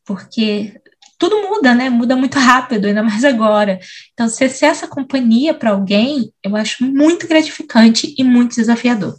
porque 0.04 0.80
tudo 1.18 1.48
muda, 1.48 1.74
né? 1.74 1.88
Muda 1.88 2.14
muito 2.14 2.38
rápido, 2.38 2.86
ainda 2.86 3.02
mais 3.02 3.24
agora. 3.24 3.78
Então, 4.12 4.28
ser 4.28 4.50
essa 4.62 4.86
companhia 4.86 5.54
para 5.54 5.70
alguém, 5.70 6.30
eu 6.42 6.54
acho 6.54 6.84
muito 6.84 7.26
gratificante 7.26 8.14
e 8.18 8.22
muito 8.22 8.56
desafiador. 8.56 9.16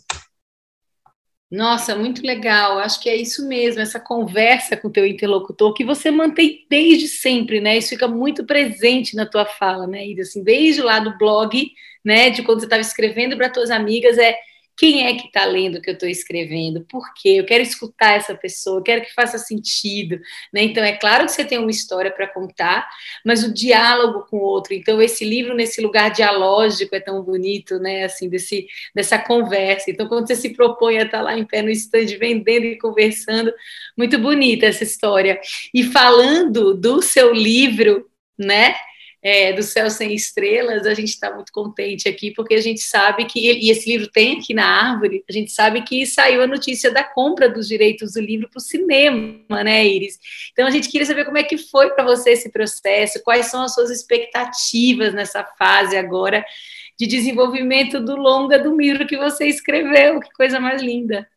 Nossa, 1.50 1.96
muito 1.96 2.22
legal. 2.26 2.78
Acho 2.80 3.00
que 3.02 3.10
é 3.10 3.16
isso 3.16 3.48
mesmo, 3.48 3.82
essa 3.82 4.00
conversa 4.00 4.76
com 4.76 4.90
o 4.90 4.92
teu 4.92 5.06
interlocutor 5.08 5.74
que 5.74 5.86
você 5.86 6.12
mantém 6.12 6.66
desde 6.70 7.08
sempre, 7.08 7.62
né? 7.62 7.78
Isso 7.78 7.90
fica 7.90 8.08
muito 8.08 8.46
presente 8.46 9.16
na 9.16 9.26
tua 9.26 9.46
fala, 9.46 9.88
né? 9.88 10.06
E 10.06 10.20
assim, 10.20 10.44
desde 10.44 10.82
lá 10.82 11.00
do 11.00 11.18
blog, 11.18 11.72
né, 12.04 12.30
de 12.30 12.44
quando 12.44 12.60
você 12.60 12.66
estava 12.66 12.82
escrevendo 12.82 13.38
para 13.38 13.50
tuas 13.50 13.70
amigas, 13.72 14.18
é 14.18 14.36
quem 14.78 15.08
é 15.08 15.16
que 15.16 15.26
está 15.26 15.44
lendo 15.44 15.78
o 15.78 15.82
que 15.82 15.90
eu 15.90 15.96
estou 15.96 16.08
escrevendo? 16.08 16.86
Por 16.86 17.12
quê? 17.16 17.30
Eu 17.30 17.46
quero 17.46 17.64
escutar 17.64 18.14
essa 18.14 18.36
pessoa, 18.36 18.78
eu 18.78 18.84
quero 18.84 19.02
que 19.02 19.14
faça 19.14 19.40
sentido. 19.40 20.20
Né? 20.54 20.62
Então, 20.64 20.84
é 20.84 20.96
claro 20.96 21.26
que 21.26 21.32
você 21.32 21.44
tem 21.44 21.58
uma 21.58 21.72
história 21.72 22.12
para 22.12 22.28
contar, 22.28 22.88
mas 23.26 23.44
o 23.44 23.52
diálogo 23.52 24.28
com 24.30 24.38
o 24.38 24.42
outro. 24.42 24.76
Então, 24.76 25.02
esse 25.02 25.26
livro, 25.26 25.56
nesse 25.56 25.82
lugar 25.82 26.12
dialógico, 26.12 26.96
é 26.96 27.00
tão 27.00 27.24
bonito, 27.24 27.80
né? 27.80 28.04
Assim, 28.04 28.30
desse, 28.30 28.68
dessa 28.94 29.18
conversa. 29.18 29.90
Então, 29.90 30.08
quando 30.08 30.28
você 30.28 30.36
se 30.36 30.50
propõe 30.50 31.00
a 31.00 31.04
estar 31.04 31.18
tá 31.18 31.24
lá 31.24 31.38
em 31.38 31.44
pé 31.44 31.64
no 31.64 31.72
estande, 31.72 32.16
vendendo 32.16 32.66
e 32.66 32.78
conversando, 32.78 33.52
muito 33.98 34.20
bonita 34.20 34.68
essa 34.68 34.84
história. 34.84 35.42
E 35.74 35.84
falando 35.84 36.76
do 36.76 37.02
seu 37.02 37.34
livro, 37.34 38.08
né? 38.38 38.76
É, 39.22 39.52
do 39.52 39.64
Céu 39.64 39.90
Sem 39.90 40.14
Estrelas, 40.14 40.86
a 40.86 40.94
gente 40.94 41.10
está 41.10 41.34
muito 41.34 41.52
contente 41.52 42.08
aqui, 42.08 42.32
porque 42.32 42.54
a 42.54 42.62
gente 42.62 42.82
sabe 42.82 43.26
que, 43.26 43.40
e 43.40 43.72
esse 43.72 43.90
livro 43.90 44.08
tem 44.12 44.38
aqui 44.38 44.54
na 44.54 44.66
árvore, 44.66 45.24
a 45.28 45.34
gente 45.34 45.52
sabe 45.52 45.82
que 45.82 46.06
saiu 46.06 46.44
a 46.44 46.48
notícia 46.48 46.92
da 46.92 47.04
compra 47.04 47.50
dos 47.50 47.68
direitos 47.68 48.14
do 48.14 48.22
livro 48.22 48.48
para 48.48 48.60
o 48.60 48.62
cinema, 48.62 49.64
né, 49.64 49.86
Iris? 49.86 50.20
Então 50.52 50.68
a 50.68 50.70
gente 50.70 50.88
queria 50.88 51.06
saber 51.06 51.26
como 51.26 51.38
é 51.38 51.44
que 51.44 51.58
foi 51.58 51.90
para 51.90 52.04
você 52.04 52.32
esse 52.32 52.52
processo, 52.52 53.24
quais 53.24 53.48
são 53.48 53.64
as 53.64 53.74
suas 53.74 53.90
expectativas 53.90 55.14
nessa 55.14 55.44
fase 55.58 55.98
agora 55.98 56.46
de 57.00 57.06
desenvolvimento 57.06 58.00
do 58.00 58.16
longa 58.16 58.58
do 58.58 58.76
Miro 58.76 59.06
que 59.06 59.18
você 59.18 59.46
escreveu. 59.48 60.20
Que 60.20 60.32
coisa 60.34 60.60
mais 60.60 60.82
linda. 60.82 61.28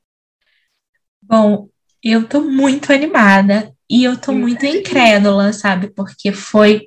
Bom, 1.20 1.68
eu 2.02 2.26
tô 2.26 2.40
muito 2.40 2.92
animada 2.92 3.74
e 3.88 4.04
eu 4.04 4.18
tô 4.18 4.32
muito 4.32 4.64
incrédula, 4.64 5.52
sabe? 5.52 5.88
Porque 5.90 6.32
foi 6.32 6.86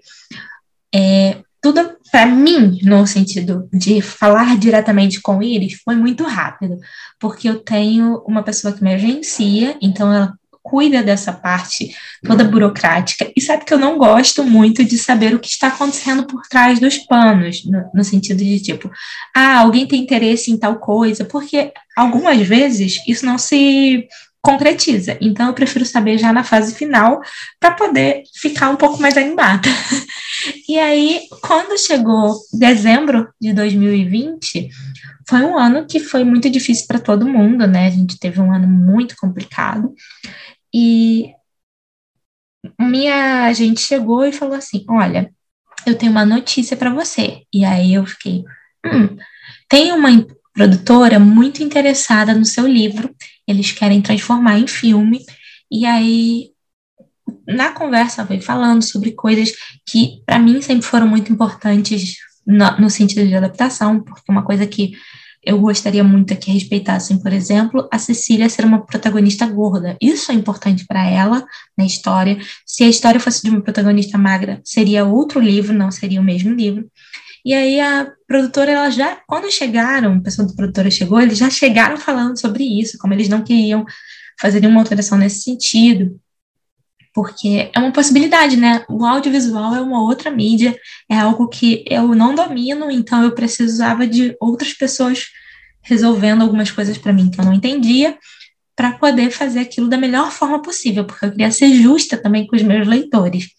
é, 0.93 1.37
tudo 1.61 1.97
para 2.11 2.25
mim, 2.25 2.79
no 2.83 3.07
sentido 3.07 3.67
de 3.73 4.01
falar 4.01 4.57
diretamente 4.57 5.21
com 5.21 5.41
eles, 5.41 5.81
foi 5.83 5.95
muito 5.95 6.23
rápido, 6.25 6.77
porque 7.19 7.49
eu 7.49 7.59
tenho 7.59 8.21
uma 8.27 8.43
pessoa 8.43 8.73
que 8.73 8.83
me 8.83 8.93
agencia, 8.93 9.77
então 9.81 10.13
ela 10.13 10.33
cuida 10.61 11.03
dessa 11.03 11.33
parte 11.33 11.93
toda 12.23 12.43
burocrática 12.43 13.29
e 13.35 13.41
sabe 13.41 13.65
que 13.65 13.73
eu 13.73 13.77
não 13.77 13.97
gosto 13.97 14.43
muito 14.45 14.83
de 14.83 14.97
saber 14.97 15.35
o 15.35 15.39
que 15.39 15.49
está 15.49 15.67
acontecendo 15.67 16.25
por 16.25 16.41
trás 16.43 16.79
dos 16.79 16.97
panos, 16.99 17.65
no, 17.65 17.83
no, 17.93 18.03
sentido 18.03 18.37
de 18.37 18.59
tipo, 18.61 18.89
ah, 19.35 19.59
alguém 19.59 19.85
tem 19.85 20.01
interesse 20.01 20.51
em 20.51 20.57
tal 20.57 20.77
coisa, 20.77 21.25
porque 21.25 21.73
algumas 21.97 22.47
vezes 22.47 23.01
isso 23.07 23.25
não 23.25 23.37
se 23.37 24.07
concretiza. 24.43 25.17
Então 25.21 25.47
eu 25.47 25.53
prefiro 25.53 25.85
saber 25.85 26.17
já 26.17 26.33
na 26.33 26.43
fase 26.43 26.75
final 26.75 27.21
para 27.59 27.71
poder 27.71 28.23
ficar 28.35 28.69
um 28.69 28.75
pouco 28.75 29.01
mais 29.01 29.17
animada. 29.17 29.69
e 30.67 30.77
aí, 30.77 31.21
quando 31.41 31.79
chegou 31.79 32.35
dezembro 32.51 33.29
de 33.39 33.53
2020, 33.53 34.69
foi 35.27 35.39
um 35.39 35.57
ano 35.57 35.87
que 35.87 35.99
foi 35.99 36.25
muito 36.25 36.49
difícil 36.49 36.85
para 36.87 36.99
todo 36.99 37.27
mundo, 37.27 37.65
né? 37.65 37.87
A 37.87 37.89
gente 37.89 38.19
teve 38.19 38.41
um 38.41 38.53
ano 38.53 38.67
muito 38.67 39.15
complicado. 39.15 39.93
E 40.73 41.31
minha 42.79 43.45
agente 43.45 43.79
chegou 43.79 44.25
e 44.25 44.33
falou 44.33 44.55
assim: 44.55 44.83
Olha, 44.89 45.31
eu 45.85 45.97
tenho 45.97 46.11
uma 46.11 46.25
notícia 46.25 46.75
para 46.75 46.93
você. 46.93 47.43
E 47.53 47.63
aí 47.63 47.93
eu 47.93 48.05
fiquei: 48.05 48.43
hum, 48.85 49.15
tem 49.69 49.93
uma 49.93 50.09
produtora 50.53 51.17
muito 51.17 51.63
interessada 51.63 52.33
no 52.33 52.45
seu 52.45 52.67
livro, 52.67 53.13
eles 53.47 53.71
querem 53.71 54.01
transformar 54.01 54.59
em 54.59 54.67
filme. 54.67 55.19
E 55.71 55.85
aí, 55.85 56.51
na 57.47 57.71
conversa, 57.71 58.25
foi 58.25 58.39
falando 58.39 58.83
sobre 58.83 59.11
coisas 59.11 59.53
que, 59.85 60.21
para 60.25 60.39
mim, 60.39 60.61
sempre 60.61 60.85
foram 60.85 61.07
muito 61.07 61.31
importantes 61.31 62.15
no, 62.45 62.81
no 62.81 62.89
sentido 62.89 63.27
de 63.27 63.35
adaptação, 63.35 64.01
porque 64.01 64.31
uma 64.31 64.43
coisa 64.43 64.65
que 64.67 64.93
eu 65.45 65.59
gostaria 65.59 66.03
muito 66.03 66.35
que 66.37 66.51
respeitassem, 66.51 67.19
por 67.19 67.33
exemplo, 67.33 67.87
a 67.91 67.99
Cecília 67.99 68.47
ser 68.47 68.63
uma 68.63 68.85
protagonista 68.85 69.45
gorda. 69.45 69.97
Isso 70.01 70.31
é 70.31 70.35
importante 70.35 70.85
para 70.87 71.05
ela 71.05 71.45
na 71.77 71.85
história. 71.85 72.37
Se 72.65 72.83
a 72.83 72.87
história 72.87 73.19
fosse 73.19 73.43
de 73.43 73.49
uma 73.49 73.61
protagonista 73.61 74.17
magra, 74.17 74.61
seria 74.63 75.03
outro 75.03 75.41
livro, 75.41 75.73
não 75.73 75.91
seria 75.91 76.21
o 76.21 76.23
mesmo 76.23 76.53
livro. 76.53 76.89
E 77.45 77.53
aí 77.53 77.79
a 77.79 78.11
produtora, 78.27 78.71
ela 78.71 78.89
já, 78.89 79.17
quando 79.27 79.51
chegaram, 79.51 80.15
a 80.15 80.21
pessoa 80.21 80.47
da 80.47 80.53
produtora 80.53 80.89
chegou, 80.89 81.19
eles 81.19 81.37
já 81.37 81.49
chegaram 81.49 81.97
falando 81.97 82.39
sobre 82.39 82.63
isso, 82.63 82.97
como 82.97 83.13
eles 83.13 83.27
não 83.27 83.43
queriam 83.43 83.85
fazer 84.39 84.61
nenhuma 84.61 84.79
alteração 84.79 85.17
nesse 85.17 85.41
sentido 85.41 86.19
porque 87.13 87.69
é 87.73 87.79
uma 87.79 87.91
possibilidade, 87.91 88.57
né? 88.57 88.83
O 88.89 89.05
audiovisual 89.05 89.75
é 89.75 89.81
uma 89.81 90.01
outra 90.01 90.31
mídia, 90.31 90.75
é 91.09 91.15
algo 91.15 91.47
que 91.47 91.85
eu 91.87 92.15
não 92.15 92.33
domino, 92.33 92.89
então 92.89 93.23
eu 93.23 93.35
precisava 93.35 94.07
de 94.07 94.35
outras 94.39 94.73
pessoas 94.73 95.27
resolvendo 95.83 96.41
algumas 96.41 96.71
coisas 96.71 96.97
para 96.97 97.13
mim 97.13 97.29
que 97.29 97.39
eu 97.39 97.45
não 97.45 97.53
entendia, 97.53 98.17
para 98.75 98.93
poder 98.93 99.29
fazer 99.29 99.59
aquilo 99.59 99.87
da 99.87 99.97
melhor 99.97 100.31
forma 100.31 100.59
possível, 100.59 101.05
porque 101.05 101.25
eu 101.25 101.31
queria 101.31 101.51
ser 101.51 101.71
justa 101.75 102.17
também 102.17 102.47
com 102.47 102.55
os 102.55 102.63
meus 102.63 102.87
leitores 102.87 103.49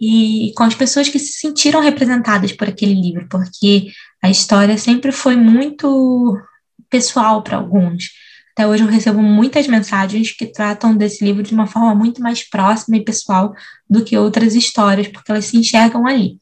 e 0.00 0.52
com 0.56 0.62
as 0.62 0.74
pessoas 0.74 1.08
que 1.08 1.18
se 1.18 1.32
sentiram 1.32 1.80
representadas 1.80 2.52
por 2.52 2.68
aquele 2.68 2.94
livro, 2.94 3.26
porque 3.28 3.88
a 4.22 4.30
história 4.30 4.78
sempre 4.78 5.12
foi 5.12 5.36
muito 5.36 6.38
pessoal 6.88 7.42
para 7.42 7.58
alguns. 7.58 8.10
Até 8.52 8.66
hoje 8.66 8.82
eu 8.82 8.88
recebo 8.88 9.22
muitas 9.22 9.66
mensagens 9.66 10.32
que 10.32 10.46
tratam 10.46 10.96
desse 10.96 11.24
livro 11.24 11.42
de 11.42 11.54
uma 11.54 11.66
forma 11.66 11.94
muito 11.94 12.20
mais 12.20 12.48
próxima 12.48 12.96
e 12.96 13.04
pessoal 13.04 13.52
do 13.88 14.02
que 14.02 14.16
outras 14.16 14.54
histórias, 14.54 15.08
porque 15.08 15.30
elas 15.30 15.44
se 15.44 15.56
enxergam 15.56 16.06
ali. 16.06 16.38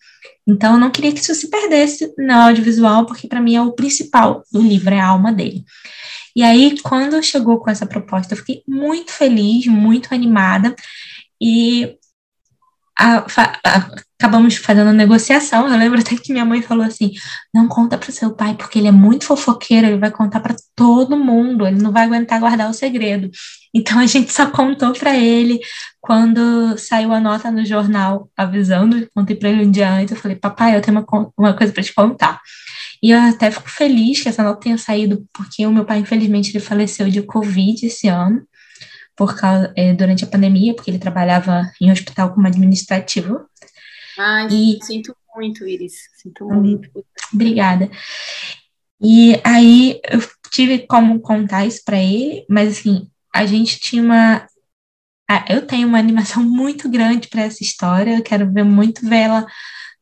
Então 0.47 0.75
eu 0.75 0.81
não 0.81 0.91
queria 0.91 1.13
que 1.13 1.21
isso 1.21 1.35
se 1.35 1.51
perdesse 1.51 2.13
no 2.17 2.33
audiovisual, 2.33 3.07
porque 3.07 3.27
para 3.27 3.41
mim 3.41 3.57
é 3.57 3.63
o 3.63 3.73
principal 3.73 4.43
do 4.51 4.63
livro, 4.63 4.95
é 4.95 5.01
a 5.01 5.07
alma 5.07 5.33
dele. 5.33 5.65
E 6.35 6.43
aí, 6.43 6.79
quando 6.83 7.23
chegou 7.23 7.59
com 7.59 7.69
essa 7.69 7.85
proposta, 7.85 8.33
eu 8.33 8.39
fiquei 8.39 8.63
muito 8.67 9.13
feliz, 9.13 9.67
muito 9.67 10.15
animada, 10.15 10.75
e 11.41 11.98
a, 12.99 13.19
a, 13.19 13.91
acabamos 14.21 14.57
fazendo 14.57 14.93
negociação. 14.93 15.69
Eu 15.69 15.79
lembro 15.79 16.01
até 16.01 16.17
que 16.17 16.33
minha 16.33 16.45
mãe 16.45 16.61
falou 16.61 16.85
assim: 16.85 17.13
não 17.55 17.69
conta 17.69 17.97
para 17.97 18.11
seu 18.11 18.35
pai, 18.35 18.55
porque 18.55 18.79
ele 18.79 18.89
é 18.89 18.93
muito 18.93 19.25
fofoqueiro, 19.25 19.87
ele 19.87 19.99
vai 19.99 20.11
contar 20.11 20.41
para 20.41 20.57
todo 20.75 21.17
mundo, 21.17 21.67
ele 21.67 21.81
não 21.81 21.93
vai 21.93 22.05
aguentar 22.05 22.41
guardar 22.41 22.69
o 22.69 22.75
segredo. 22.75 23.31
Então 23.73 23.99
a 23.99 24.07
gente 24.07 24.33
só 24.33 24.51
contou 24.51 24.93
para 24.93 25.17
ele 25.17 25.61
quando 26.01 26.77
saiu 26.77 27.13
a 27.13 27.21
nota 27.21 27.51
no 27.51 27.65
jornal 27.65 28.29
avisando, 28.37 29.09
contei 29.15 29.37
para 29.37 29.51
ele 29.51 29.65
um 29.65 29.71
dia 29.71 29.91
antes, 29.91 30.15
eu 30.15 30.21
falei: 30.21 30.37
papai, 30.37 30.77
eu 30.77 30.83
tenho 30.83 30.99
uma, 30.99 31.31
uma 31.37 31.55
coisa 31.55 31.73
para 31.73 31.83
te 31.83 31.95
contar. 31.95 32.41
E 33.01 33.13
eu 33.13 33.21
até 33.21 33.51
fico 33.51 33.71
feliz 33.71 34.21
que 34.21 34.29
essa 34.29 34.43
nota 34.43 34.61
tenha 34.61 34.77
saído, 34.77 35.25
porque 35.33 35.65
o 35.65 35.73
meu 35.73 35.85
pai, 35.85 35.99
infelizmente, 35.99 36.51
ele 36.51 36.59
faleceu 36.59 37.09
de 37.09 37.23
Covid 37.23 37.87
esse 37.87 38.09
ano 38.09 38.43
por 39.19 39.37
causa, 39.37 39.73
é, 39.77 39.93
durante 39.93 40.23
a 40.23 40.29
pandemia, 40.29 40.75
porque 40.75 40.89
ele 40.89 40.99
trabalhava 41.01 41.69
em 41.83 41.91
hospital 41.91 42.33
como 42.33 42.47
administrativo. 42.47 43.45
Ai, 44.17 44.47
e... 44.49 44.79
sinto 44.85 45.15
muito, 45.35 45.67
Iris. 45.67 45.95
Sinto 46.15 46.47
hum, 46.47 46.63
muito. 46.63 46.89
Obrigada. 47.35 47.91
E 49.03 49.41
aí 49.45 50.01
eu 50.09 50.21
tive 50.53 50.87
como 50.87 51.21
contar 51.21 51.67
isso 51.67 51.83
para 51.85 51.99
ele, 51.99 52.47
mas 52.49 52.79
assim, 52.79 53.11
a 53.35 53.45
gente 53.45 53.81
tinha 53.81 54.03
uma. 54.03 54.47
Eu 55.49 55.67
tenho 55.67 55.89
uma 55.89 55.99
animação 55.99 56.43
muito 56.47 56.89
grande 56.89 57.29
para 57.29 57.43
essa 57.43 57.63
história, 57.63 58.17
eu 58.17 58.23
quero 58.23 58.51
ver 58.53 58.65
muito 58.65 59.07
vê-la 59.07 59.45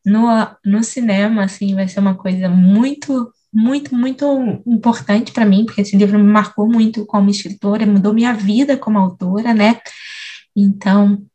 no, 0.05 0.27
no 0.63 0.83
cinema, 0.83 1.43
assim, 1.43 1.73
vai 1.73 1.87
ser 1.87 1.99
uma 1.99 2.15
coisa 2.15 2.47
muito 2.47 3.31
muito, 3.57 3.95
muito 3.95 4.61
importante 4.67 5.31
para 5.31 5.43
mim, 5.43 5.65
porque 5.65 5.81
esse 5.81 5.97
livro 5.97 6.19
me 6.19 6.31
marcou 6.31 6.71
muito 6.71 7.07
como 7.07 7.31
escritora, 7.31 7.87
mudou 7.87 8.13
minha 8.13 8.31
vida 8.31 8.77
como 8.77 8.99
autora, 8.99 9.51
né? 9.51 9.81
Então, 10.55 11.25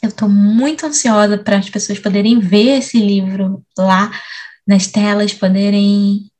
eu 0.00 0.08
estou 0.08 0.28
muito 0.28 0.86
ansiosa 0.86 1.36
para 1.36 1.58
as 1.58 1.68
pessoas 1.68 1.98
poderem 1.98 2.38
ver 2.38 2.78
esse 2.78 2.98
livro 2.98 3.64
lá 3.76 4.12
nas 4.64 4.86
telas, 4.86 5.34
poderem 5.34 6.30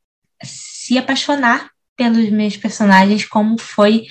se 0.45 0.97
apaixonar 0.97 1.71
pelos 1.97 2.31
meus 2.31 2.57
personagens, 2.57 3.25
como 3.27 3.59
foi. 3.59 4.05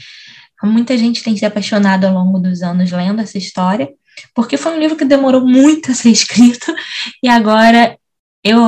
Muita 0.61 0.97
gente 0.97 1.23
tem 1.23 1.37
se 1.37 1.45
apaixonado 1.45 2.03
ao 2.05 2.13
longo 2.13 2.39
dos 2.39 2.61
anos 2.61 2.91
lendo 2.91 3.21
essa 3.21 3.37
história, 3.37 3.89
porque 4.35 4.57
foi 4.57 4.73
um 4.73 4.79
livro 4.79 4.97
que 4.97 5.05
demorou 5.05 5.47
muito 5.47 5.91
a 5.91 5.95
ser 5.95 6.09
escrito 6.11 6.75
e 7.23 7.29
agora 7.29 7.97
eu, 8.43 8.59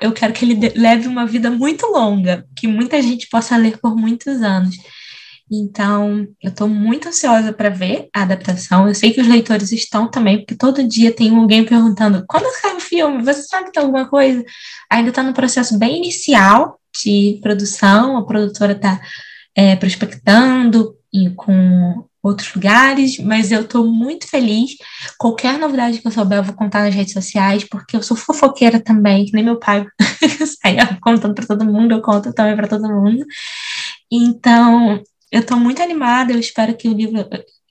eu 0.00 0.12
quero 0.12 0.32
que 0.32 0.44
ele 0.44 0.72
leve 0.74 1.06
uma 1.06 1.26
vida 1.26 1.50
muito 1.50 1.86
longa, 1.86 2.46
que 2.56 2.66
muita 2.66 3.00
gente 3.02 3.28
possa 3.28 3.56
ler 3.56 3.78
por 3.78 3.94
muitos 3.96 4.42
anos. 4.42 4.76
Então, 5.50 6.26
eu 6.42 6.50
estou 6.50 6.68
muito 6.68 7.08
ansiosa 7.08 7.52
para 7.52 7.70
ver 7.70 8.08
a 8.14 8.22
adaptação. 8.22 8.86
Eu 8.86 8.94
sei 8.94 9.12
que 9.12 9.20
os 9.20 9.26
leitores 9.26 9.72
estão 9.72 10.10
também, 10.10 10.38
porque 10.38 10.54
todo 10.54 10.86
dia 10.86 11.14
tem 11.14 11.34
alguém 11.34 11.64
perguntando: 11.64 12.24
quando 12.28 12.44
sai 12.60 12.76
o 12.76 12.80
filme? 12.80 13.22
Você 13.24 13.42
sabe 13.42 13.70
que 13.70 13.78
alguma 13.78 14.06
coisa? 14.08 14.44
Ainda 14.90 15.08
está 15.08 15.22
no 15.22 15.32
processo 15.32 15.78
bem 15.78 15.96
inicial 15.96 16.78
de 17.02 17.38
produção, 17.42 18.16
a 18.16 18.26
produtora 18.26 18.72
está 18.72 19.00
é, 19.54 19.76
prospectando 19.76 20.94
e 21.12 21.30
com 21.30 22.04
outros 22.22 22.52
lugares, 22.54 23.18
mas 23.18 23.52
eu 23.52 23.62
estou 23.62 23.86
muito 23.86 24.28
feliz. 24.28 24.72
Qualquer 25.18 25.58
novidade 25.58 25.98
que 26.00 26.06
eu 26.06 26.12
souber, 26.12 26.38
eu 26.38 26.44
vou 26.44 26.54
contar 26.54 26.84
nas 26.84 26.94
redes 26.94 27.12
sociais, 27.12 27.64
porque 27.64 27.96
eu 27.96 28.02
sou 28.02 28.16
fofoqueira 28.16 28.80
também, 28.80 29.24
que 29.24 29.32
nem 29.32 29.44
meu 29.44 29.58
pai 29.58 29.86
saia 30.62 30.98
contando 31.00 31.34
para 31.34 31.46
todo 31.46 31.64
mundo, 31.64 31.92
eu 31.92 32.02
conto 32.02 32.32
também 32.32 32.56
para 32.56 32.68
todo 32.68 32.88
mundo. 32.88 33.24
Então, 34.10 35.02
eu 35.30 35.40
estou 35.40 35.58
muito 35.58 35.82
animada, 35.82 36.32
eu 36.32 36.38
espero 36.38 36.74
que 36.74 36.88
o 36.88 36.94
livro, 36.94 37.26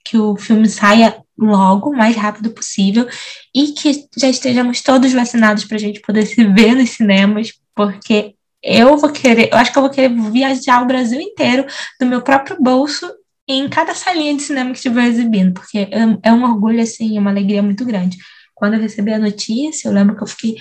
que 0.05 0.17
o 0.17 0.35
filme 0.37 0.67
saia 0.69 1.17
logo, 1.37 1.89
o 1.89 1.97
mais 1.97 2.15
rápido 2.15 2.51
possível, 2.51 3.07
e 3.53 3.73
que 3.73 4.05
já 4.17 4.29
estejamos 4.29 4.81
todos 4.81 5.13
vacinados 5.13 5.65
para 5.65 5.77
a 5.77 5.79
gente 5.79 6.01
poder 6.01 6.25
se 6.25 6.43
ver 6.45 6.75
nos 6.75 6.91
cinemas, 6.91 7.51
porque 7.75 8.35
eu 8.63 8.97
vou 8.97 9.11
querer, 9.11 9.49
eu 9.51 9.57
acho 9.57 9.71
que 9.71 9.77
eu 9.77 9.83
vou 9.83 9.91
querer 9.91 10.09
viajar 10.31 10.81
o 10.81 10.87
Brasil 10.87 11.21
inteiro 11.21 11.65
do 11.99 12.05
meu 12.05 12.21
próprio 12.21 12.57
bolso 12.61 13.07
em 13.47 13.67
cada 13.69 13.93
salinha 13.95 14.35
de 14.35 14.43
cinema 14.43 14.71
que 14.71 14.77
estiver 14.77 15.05
exibindo, 15.07 15.53
porque 15.53 15.77
é, 15.79 15.89
é 16.23 16.33
um 16.33 16.43
orgulho, 16.43 16.81
assim, 16.81 17.17
uma 17.17 17.31
alegria 17.31 17.63
muito 17.63 17.85
grande 17.85 18.17
quando 18.57 18.73
eu 18.73 18.79
recebi 18.81 19.13
a 19.13 19.19
notícia, 19.19 19.87
eu 19.87 19.93
lembro 19.93 20.15
que 20.15 20.23
eu 20.23 20.27
fiquei 20.27 20.55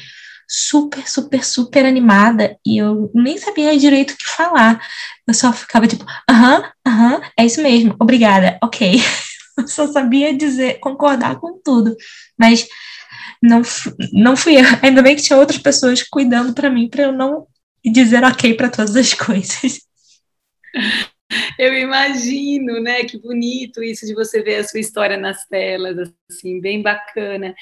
super, 0.49 1.09
super, 1.09 1.43
super 1.45 1.84
animada 1.84 2.57
e 2.64 2.78
eu 2.80 3.11
nem 3.14 3.37
sabia 3.39 3.76
direito 3.76 4.12
o 4.12 4.16
que 4.16 4.28
falar. 4.28 4.80
Eu 5.26 5.34
só 5.34 5.53
ficava 5.53 5.87
tipo, 5.87 6.05
aham, 6.30 6.62
aham, 6.87 7.20
é 7.39 7.45
isso 7.45 7.62
mesmo, 7.62 7.97
obrigada, 7.99 8.59
ok. 8.62 8.97
Eu 9.59 9.66
só 9.66 9.91
sabia 9.91 10.37
dizer, 10.37 10.78
concordar 10.80 11.41
com 11.41 11.59
tudo. 11.64 11.97
Mas 12.39 12.68
não, 13.43 13.62
não 14.12 14.37
fui 14.37 14.57
eu. 14.57 14.64
Ainda 14.82 15.03
bem 15.03 15.16
que 15.16 15.22
tinha 15.22 15.39
outras 15.39 15.59
pessoas 15.59 16.03
cuidando 16.03 16.53
para 16.55 16.68
mim, 16.70 16.89
para 16.91 17.05
eu 17.05 17.12
não 17.12 17.47
dizer 17.84 18.22
ok 18.24 18.55
para 18.55 18.68
todas 18.68 18.95
as 18.97 19.12
coisas. 19.14 19.80
Eu 21.59 21.74
imagino, 21.74 22.80
né? 22.80 23.05
Que 23.05 23.18
bonito 23.18 23.82
isso 23.82 24.07
de 24.07 24.14
você 24.14 24.43
ver 24.43 24.57
a 24.57 24.64
sua 24.64 24.80
história 24.80 25.16
nas 25.16 25.47
telas, 25.47 26.12
assim, 26.30 26.61
bem 26.61 26.82
bacana. 26.82 27.55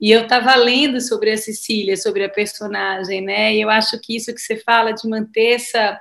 E 0.00 0.10
eu 0.10 0.22
estava 0.22 0.54
lendo 0.54 1.00
sobre 1.00 1.30
a 1.32 1.36
Cecília, 1.36 1.96
sobre 1.96 2.24
a 2.24 2.28
personagem, 2.28 3.20
né? 3.20 3.54
E 3.54 3.60
eu 3.60 3.70
acho 3.70 4.00
que 4.00 4.16
isso 4.16 4.34
que 4.34 4.40
você 4.40 4.56
fala 4.56 4.92
de 4.92 5.08
manter 5.08 5.54
essa 5.54 5.98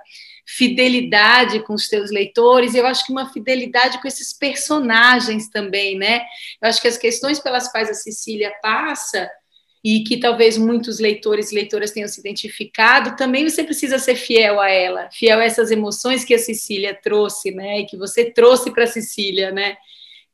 fidelidade 0.47 1.59
com 1.63 1.73
os 1.73 1.89
teus 1.89 2.09
leitores, 2.09 2.73
eu 2.73 2.87
acho 2.87 3.05
que 3.05 3.11
uma 3.11 3.31
fidelidade 3.33 4.01
com 4.01 4.07
esses 4.07 4.31
personagens 4.31 5.49
também, 5.49 5.97
né? 5.97 6.21
Eu 6.61 6.69
acho 6.69 6.81
que 6.81 6.87
as 6.87 6.97
questões 6.97 7.39
pelas 7.39 7.69
quais 7.69 7.89
a 7.89 7.93
Cecília 7.93 8.53
passa 8.61 9.29
e 9.83 10.03
que 10.03 10.17
talvez 10.17 10.57
muitos 10.57 10.99
leitores 10.99 11.51
e 11.51 11.55
leitoras 11.55 11.91
tenham 11.91 12.07
se 12.07 12.19
identificado, 12.19 13.15
também 13.15 13.47
você 13.47 13.63
precisa 13.63 13.99
ser 13.99 14.15
fiel 14.15 14.59
a 14.59 14.69
ela, 14.69 15.09
fiel 15.11 15.39
a 15.39 15.43
essas 15.43 15.71
emoções 15.71 16.25
que 16.25 16.33
a 16.33 16.39
Cecília 16.39 16.97
trouxe, 17.01 17.51
né? 17.51 17.79
E 17.81 17.85
que 17.85 17.95
você 17.95 18.25
trouxe 18.25 18.71
para 18.71 18.83
a 18.83 18.87
Cecília, 18.87 19.51
né? 19.51 19.77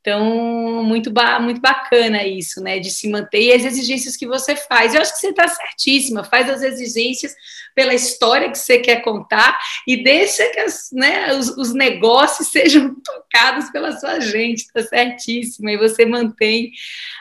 Então, 0.03 0.83
muito, 0.83 1.09
ba 1.09 1.39
muito 1.39 1.61
bacana 1.61 2.25
isso, 2.25 2.61
né? 2.61 2.77
De 2.77 2.89
se 2.89 3.09
manter 3.09 3.41
e 3.41 3.53
as 3.53 3.63
exigências 3.63 4.17
que 4.17 4.27
você 4.27 4.55
faz. 4.55 4.93
Eu 4.93 5.01
acho 5.01 5.13
que 5.13 5.19
você 5.19 5.29
está 5.29 5.47
certíssima, 5.47 6.25
faz 6.25 6.49
as 6.49 6.61
exigências 6.61 7.33
pela 7.75 7.93
história 7.93 8.49
que 8.49 8.57
você 8.57 8.77
quer 8.79 9.01
contar 9.01 9.57
e 9.87 10.03
deixa 10.03 10.47
que 10.49 10.59
as, 10.59 10.89
né, 10.91 11.33
os, 11.33 11.49
os 11.49 11.73
negócios 11.73 12.49
sejam 12.53 12.95
tocados 13.03 13.69
pela 13.71 13.91
sua 13.97 14.19
gente, 14.19 14.59
está 14.59 14.83
certíssima. 14.83 15.71
E 15.71 15.77
você 15.77 16.05
mantém 16.05 16.71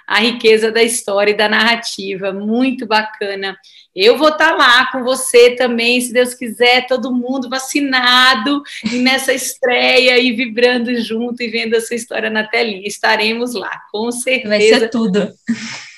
a 0.06 0.20
riqueza 0.20 0.70
da 0.70 0.82
história 0.82 1.32
e 1.32 1.36
da 1.36 1.48
narrativa. 1.48 2.32
Muito 2.32 2.86
bacana. 2.86 3.56
Eu 3.94 4.16
vou 4.16 4.28
estar 4.28 4.50
tá 4.50 4.56
lá 4.56 4.90
com 4.90 5.02
você 5.02 5.54
também, 5.54 6.00
se 6.00 6.12
Deus 6.12 6.34
quiser, 6.34 6.86
todo 6.86 7.14
mundo 7.14 7.50
vacinado 7.50 8.62
e 8.90 8.96
nessa 8.96 9.34
estreia 9.34 10.18
e 10.18 10.32
vibrando 10.32 10.94
junto 11.00 11.42
e 11.42 11.48
vendo 11.48 11.76
a 11.76 11.80
sua 11.80 11.96
história 11.96 12.30
na 12.30 12.46
telinha. 12.46 12.86
Estaremos 12.86 13.54
lá, 13.54 13.82
com 13.90 14.10
certeza. 14.10 14.48
Vai 14.48 14.60
ser 14.60 14.88
tudo. 14.88 15.30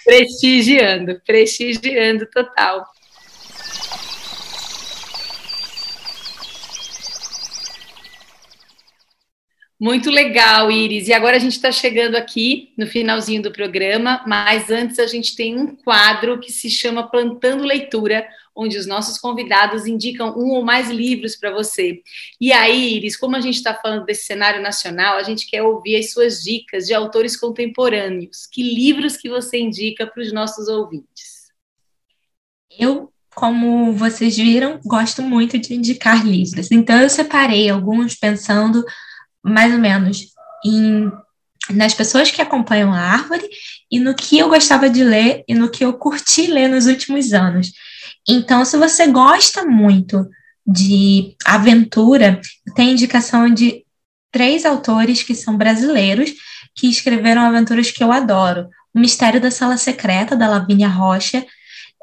Prestigiando, 0.04 1.20
prestigiando 1.24 2.26
total. 2.26 2.84
Muito 9.78 10.08
legal, 10.08 10.70
Iris. 10.70 11.08
E 11.08 11.12
agora 11.12 11.36
a 11.36 11.40
gente 11.40 11.54
está 11.56 11.72
chegando 11.72 12.14
aqui 12.14 12.72
no 12.78 12.86
finalzinho 12.86 13.42
do 13.42 13.52
programa, 13.52 14.22
mas 14.26 14.70
antes 14.70 14.98
a 15.00 15.06
gente 15.06 15.34
tem 15.34 15.58
um 15.58 15.74
quadro 15.74 16.38
que 16.38 16.52
se 16.52 16.70
chama 16.70 17.10
Plantando 17.10 17.64
Leitura, 17.64 18.26
onde 18.54 18.78
os 18.78 18.86
nossos 18.86 19.18
convidados 19.18 19.84
indicam 19.84 20.28
um 20.38 20.50
ou 20.50 20.64
mais 20.64 20.88
livros 20.88 21.34
para 21.34 21.50
você. 21.50 22.00
E 22.40 22.52
aí, 22.52 22.94
Iris, 22.96 23.16
como 23.16 23.34
a 23.34 23.40
gente 23.40 23.56
está 23.56 23.74
falando 23.74 24.04
desse 24.04 24.26
cenário 24.26 24.62
nacional, 24.62 25.16
a 25.16 25.24
gente 25.24 25.50
quer 25.50 25.62
ouvir 25.62 25.96
as 25.96 26.12
suas 26.12 26.40
dicas 26.40 26.86
de 26.86 26.94
autores 26.94 27.36
contemporâneos. 27.36 28.46
Que 28.46 28.62
livros 28.62 29.16
que 29.16 29.28
você 29.28 29.58
indica 29.58 30.06
para 30.06 30.22
os 30.22 30.32
nossos 30.32 30.68
ouvintes? 30.68 31.52
Eu 32.78 33.10
como 33.34 33.92
vocês 33.92 34.36
viram, 34.36 34.78
gosto 34.84 35.20
muito 35.20 35.58
de 35.58 35.74
indicar 35.74 36.24
livros. 36.24 36.70
Então, 36.70 37.00
eu 37.00 37.10
separei 37.10 37.68
alguns 37.68 38.14
pensando 38.14 38.84
mais 39.44 39.72
ou 39.72 39.78
menos 39.78 40.26
em, 40.64 41.12
nas 41.70 41.94
pessoas 41.94 42.30
que 42.30 42.40
acompanham 42.40 42.92
a 42.92 42.98
árvore 42.98 43.48
e 43.90 43.98
no 43.98 44.14
que 44.14 44.38
eu 44.38 44.48
gostava 44.48 44.88
de 44.88 45.04
ler 45.04 45.44
e 45.46 45.54
no 45.54 45.70
que 45.70 45.84
eu 45.84 45.92
curti 45.92 46.46
ler 46.46 46.68
nos 46.68 46.86
últimos 46.86 47.32
anos. 47.32 47.72
Então, 48.28 48.64
se 48.64 48.76
você 48.76 49.06
gosta 49.06 49.64
muito 49.64 50.26
de 50.66 51.36
aventura, 51.44 52.40
tem 52.74 52.92
indicação 52.92 53.52
de 53.52 53.84
três 54.32 54.64
autores 54.64 55.22
que 55.22 55.34
são 55.34 55.56
brasileiros 55.56 56.32
que 56.74 56.88
escreveram 56.88 57.42
aventuras 57.42 57.90
que 57.90 58.02
eu 58.02 58.10
adoro. 58.10 58.68
O 58.92 58.98
Mistério 58.98 59.40
da 59.40 59.50
Sala 59.50 59.76
Secreta, 59.76 60.34
da 60.34 60.48
Lavínia 60.48 60.88
Rocha, 60.88 61.44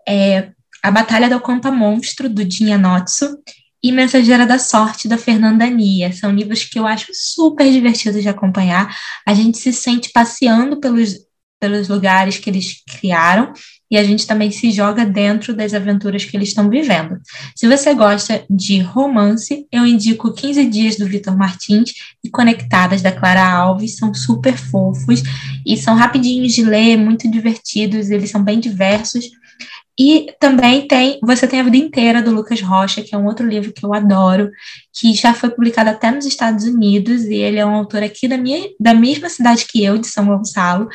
é, 0.08 0.52
A 0.84 0.92
Batalha 0.92 1.30
do 1.30 1.40
Conta 1.40 1.72
Monstro, 1.72 2.30
do 2.30 2.46
Dinha 2.46 2.78
Notso, 2.78 3.38
e 3.84 3.92
Mensageira 3.92 4.46
da 4.46 4.60
Sorte, 4.60 5.08
da 5.08 5.18
Fernanda 5.18 5.66
Nia. 5.68 6.12
São 6.14 6.32
livros 6.32 6.64
que 6.64 6.78
eu 6.78 6.86
acho 6.86 7.08
super 7.14 7.72
divertidos 7.72 8.22
de 8.22 8.30
acompanhar. 8.30 8.96
A 9.26 9.34
gente 9.34 9.58
se 9.58 9.74
sente 9.74 10.12
passeando 10.12 10.80
pelos, 10.80 11.16
pelos 11.60 11.88
lugares 11.88 12.38
que 12.38 12.50
eles 12.50 12.84
criaram 12.86 13.54
e 13.92 13.98
a 13.98 14.04
gente 14.04 14.26
também 14.26 14.50
se 14.50 14.72
joga 14.72 15.06
dentro 15.06 15.54
das 15.54 15.74
aventuras 15.74 16.24
que 16.24 16.38
eles 16.38 16.50
estão 16.50 16.70
vivendo. 16.70 17.20
Se 17.54 17.68
você 17.68 17.94
gosta 17.94 18.46
de 18.50 18.80
romance, 18.80 19.68
eu 19.70 19.86
indico 19.86 20.34
15 20.34 20.66
Dias 20.68 20.96
do 20.96 21.06
Vitor 21.06 21.38
Martins 21.38 21.92
e 22.24 22.30
Conectadas 22.30 23.02
da 23.02 23.12
Clara 23.12 23.46
Alves, 23.46 23.98
são 23.98 24.14
super 24.14 24.56
fofos 24.56 25.22
e 25.66 25.76
são 25.76 25.94
rapidinhos 25.94 26.54
de 26.54 26.64
ler, 26.64 26.96
muito 26.96 27.30
divertidos, 27.30 28.10
eles 28.10 28.30
são 28.30 28.42
bem 28.42 28.62
diversos 28.62 29.26
e 30.00 30.34
também 30.40 30.88
tem 30.88 31.20
Você 31.22 31.48
Tem 31.48 31.60
a 31.60 31.64
Vida 31.64 31.78
Inteira, 31.78 32.22
do 32.22 32.32
Lucas 32.32 32.62
Rocha, 32.62 33.02
que 33.02 33.14
é 33.14 33.18
um 33.18 33.26
outro 33.26 33.48
livro 33.48 33.74
que 33.74 33.86
eu 33.86 33.94
adoro, 33.94 34.50
que 34.94 35.14
já 35.14 35.34
foi 35.34 35.50
publicado 35.50 35.90
até 35.90 36.12
nos 36.12 36.26
Estados 36.26 36.66
Unidos, 36.66 37.26
e 37.26 37.36
ele 37.36 37.60
é 37.60 37.66
um 37.66 37.76
autor 37.76 38.04
aqui 38.04 38.28
da, 38.28 38.38
minha, 38.38 38.70
da 38.80 38.94
mesma 38.94 39.30
cidade 39.30 39.66
que 39.66 39.84
eu, 39.84 39.98
de 39.98 40.08
São 40.08 40.26
Gonçalo, 40.26 40.88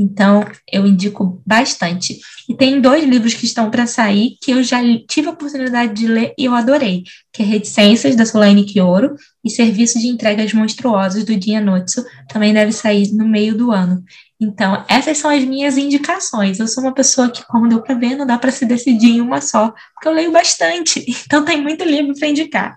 então 0.00 0.44
eu 0.72 0.86
indico 0.86 1.42
bastante. 1.46 2.18
E 2.48 2.56
tem 2.56 2.80
dois 2.80 3.04
livros 3.04 3.34
que 3.34 3.44
estão 3.44 3.70
para 3.70 3.86
sair 3.86 4.36
que 4.40 4.50
eu 4.50 4.62
já 4.62 4.80
tive 5.06 5.28
a 5.28 5.32
oportunidade 5.32 5.92
de 5.92 6.06
ler 6.06 6.32
e 6.38 6.46
eu 6.46 6.54
adorei, 6.54 7.04
que 7.32 7.42
é 7.42 7.44
Reticências, 7.46 8.16
da 8.16 8.24
Solane 8.24 8.64
Kioro, 8.64 9.14
e 9.44 9.50
Serviço 9.50 9.98
de 9.98 10.06
Entregas 10.08 10.52
Monstruosos, 10.54 11.24
do 11.24 11.36
Dia 11.36 11.60
Notsu, 11.60 12.04
também 12.28 12.52
deve 12.52 12.72
sair 12.72 13.12
no 13.12 13.28
meio 13.28 13.54
do 13.54 13.70
ano. 13.70 14.02
Então, 14.40 14.84
essas 14.88 15.18
são 15.18 15.30
as 15.30 15.44
minhas 15.44 15.76
indicações. 15.76 16.58
Eu 16.58 16.66
sou 16.66 16.82
uma 16.82 16.94
pessoa 16.94 17.30
que, 17.30 17.46
como 17.46 17.68
deu 17.68 17.82
para 17.82 17.94
ver, 17.94 18.16
não 18.16 18.26
dá 18.26 18.38
para 18.38 18.50
se 18.50 18.64
decidir 18.64 19.10
em 19.10 19.20
uma 19.20 19.40
só, 19.40 19.70
porque 19.94 20.08
eu 20.08 20.12
leio 20.12 20.32
bastante. 20.32 21.04
Então, 21.26 21.44
tem 21.44 21.62
muito 21.62 21.84
livro 21.84 22.14
para 22.18 22.28
indicar. 22.28 22.76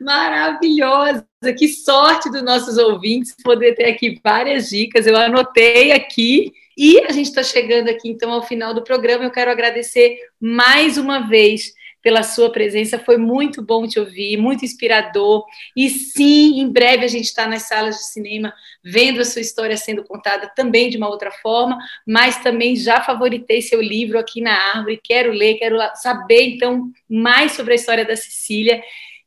Maravilhosa! 0.00 1.26
Que 1.56 1.68
sorte 1.68 2.30
dos 2.30 2.42
nossos 2.42 2.76
ouvintes 2.78 3.34
poder 3.42 3.74
ter 3.74 3.84
aqui 3.84 4.20
várias 4.22 4.68
dicas. 4.68 5.06
Eu 5.06 5.16
anotei 5.16 5.92
aqui. 5.92 6.52
E 6.78 7.00
a 7.00 7.12
gente 7.12 7.28
está 7.28 7.42
chegando 7.42 7.88
aqui, 7.88 8.08
então, 8.08 8.30
ao 8.30 8.42
final 8.42 8.74
do 8.74 8.84
programa. 8.84 9.24
Eu 9.24 9.30
quero 9.30 9.50
agradecer 9.50 10.18
mais 10.38 10.98
uma 10.98 11.20
vez 11.20 11.72
pela 12.06 12.22
sua 12.22 12.52
presença. 12.52 13.00
Foi 13.00 13.16
muito 13.16 13.60
bom 13.60 13.84
te 13.84 13.98
ouvir, 13.98 14.36
muito 14.36 14.64
inspirador. 14.64 15.44
E 15.76 15.90
sim, 15.90 16.60
em 16.60 16.70
breve 16.70 17.04
a 17.04 17.08
gente 17.08 17.24
está 17.24 17.48
nas 17.48 17.62
salas 17.62 17.96
de 17.96 18.04
cinema 18.04 18.54
vendo 18.84 19.20
a 19.20 19.24
sua 19.24 19.40
história 19.40 19.76
sendo 19.76 20.04
contada 20.04 20.48
também 20.54 20.88
de 20.88 20.96
uma 20.96 21.08
outra 21.08 21.32
forma, 21.32 21.76
mas 22.06 22.40
também 22.44 22.76
já 22.76 23.00
favoritei 23.00 23.60
seu 23.60 23.82
livro 23.82 24.20
aqui 24.20 24.40
na 24.40 24.52
árvore. 24.76 25.00
Quero 25.02 25.32
ler, 25.32 25.54
quero 25.54 25.78
saber 25.96 26.54
então 26.54 26.92
mais 27.10 27.52
sobre 27.52 27.72
a 27.72 27.76
história 27.76 28.04
da 28.04 28.14
Cecília. 28.14 28.80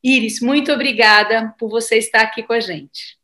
Iris, 0.04 0.40
muito 0.42 0.72
obrigada 0.72 1.54
por 1.60 1.70
você 1.70 1.98
estar 1.98 2.22
aqui 2.22 2.44
com 2.44 2.54
a 2.54 2.60
gente. 2.60 3.18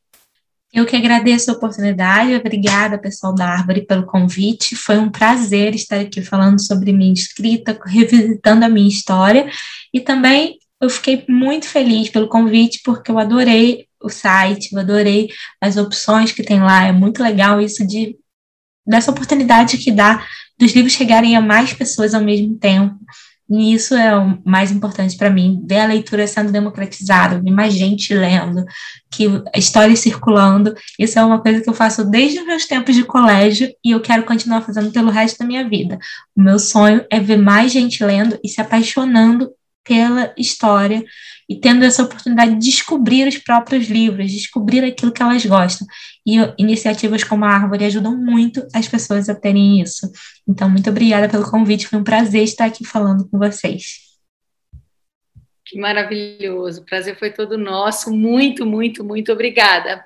Eu 0.73 0.85
que 0.85 0.95
agradeço 0.95 1.49
a 1.49 1.53
oportunidade, 1.53 2.35
obrigada, 2.35 2.97
pessoal 2.97 3.33
da 3.33 3.47
Árvore, 3.47 3.85
pelo 3.85 4.05
convite. 4.05 4.75
Foi 4.75 4.97
um 4.97 5.09
prazer 5.09 5.73
estar 5.73 6.01
aqui 6.01 6.21
falando 6.21 6.61
sobre 6.61 6.91
minha 6.91 7.13
escrita, 7.13 7.79
revisitando 7.85 8.65
a 8.65 8.69
minha 8.69 8.89
história. 8.89 9.49
E 9.93 10.01
também 10.01 10.59
eu 10.81 10.89
fiquei 10.89 11.23
muito 11.29 11.65
feliz 11.65 12.09
pelo 12.09 12.27
convite, 12.27 12.81
porque 12.83 13.09
eu 13.09 13.17
adorei 13.17 13.87
o 14.03 14.09
site, 14.09 14.73
eu 14.73 14.79
adorei 14.79 15.29
as 15.61 15.77
opções 15.77 16.33
que 16.33 16.43
tem 16.43 16.59
lá. 16.59 16.85
É 16.85 16.91
muito 16.91 17.23
legal 17.23 17.61
isso 17.61 17.87
de 17.87 18.17
dessa 18.85 19.11
oportunidade 19.11 19.77
que 19.77 19.91
dá 19.91 20.27
dos 20.59 20.73
livros 20.73 20.93
chegarem 20.93 21.35
a 21.35 21.41
mais 21.41 21.73
pessoas 21.73 22.13
ao 22.13 22.21
mesmo 22.21 22.57
tempo. 22.57 22.95
E 23.49 23.73
isso 23.73 23.93
é 23.93 24.17
o 24.17 24.39
mais 24.43 24.71
importante 24.71 25.15
para 25.15 25.29
mim, 25.29 25.63
ver 25.67 25.79
a 25.79 25.85
leitura 25.85 26.25
sendo 26.25 26.51
democratizada, 26.51 27.39
ver 27.39 27.51
mais 27.51 27.73
gente 27.73 28.13
lendo, 28.13 28.65
que 29.11 29.27
a 29.53 29.59
história 29.59 29.95
circulando. 29.95 30.75
Isso 30.97 31.19
é 31.19 31.23
uma 31.23 31.39
coisa 31.39 31.61
que 31.61 31.69
eu 31.69 31.73
faço 31.73 32.03
desde 32.03 32.39
os 32.39 32.45
meus 32.45 32.65
tempos 32.65 32.95
de 32.95 33.03
colégio 33.03 33.71
e 33.83 33.91
eu 33.91 34.01
quero 34.01 34.23
continuar 34.23 34.61
fazendo 34.61 34.91
pelo 34.91 35.11
resto 35.11 35.39
da 35.39 35.45
minha 35.45 35.67
vida. 35.67 35.99
O 36.35 36.41
meu 36.41 36.57
sonho 36.57 37.05
é 37.11 37.19
ver 37.19 37.37
mais 37.37 37.71
gente 37.71 38.03
lendo 38.03 38.39
e 38.43 38.49
se 38.49 38.59
apaixonando 38.59 39.51
pela 39.85 40.33
história 40.35 41.05
e 41.47 41.55
tendo 41.55 41.85
essa 41.85 42.03
oportunidade 42.03 42.55
de 42.55 42.59
descobrir 42.59 43.27
os 43.27 43.37
próprios 43.37 43.87
livros, 43.87 44.31
descobrir 44.31 44.83
aquilo 44.83 45.11
que 45.11 45.21
elas 45.21 45.45
gostam. 45.45 45.87
E 46.25 46.37
iniciativas 46.57 47.23
como 47.23 47.45
a 47.45 47.49
Árvore 47.49 47.85
ajudam 47.85 48.17
muito 48.17 48.67
as 48.73 48.87
pessoas 48.87 49.29
a 49.29 49.35
terem 49.35 49.79
isso. 49.79 50.11
Então, 50.47 50.69
muito 50.69 50.89
obrigada 50.89 51.29
pelo 51.29 51.49
convite, 51.49 51.87
foi 51.87 51.99
um 51.99 52.03
prazer 52.03 52.43
estar 52.43 52.65
aqui 52.65 52.83
falando 52.83 53.29
com 53.29 53.37
vocês. 53.37 54.03
Que 55.67 55.79
maravilhoso, 55.79 56.81
o 56.81 56.85
prazer 56.85 57.17
foi 57.17 57.31
todo 57.31 57.57
nosso. 57.57 58.11
Muito, 58.11 58.65
muito, 58.65 59.03
muito 59.03 59.31
obrigada. 59.31 60.03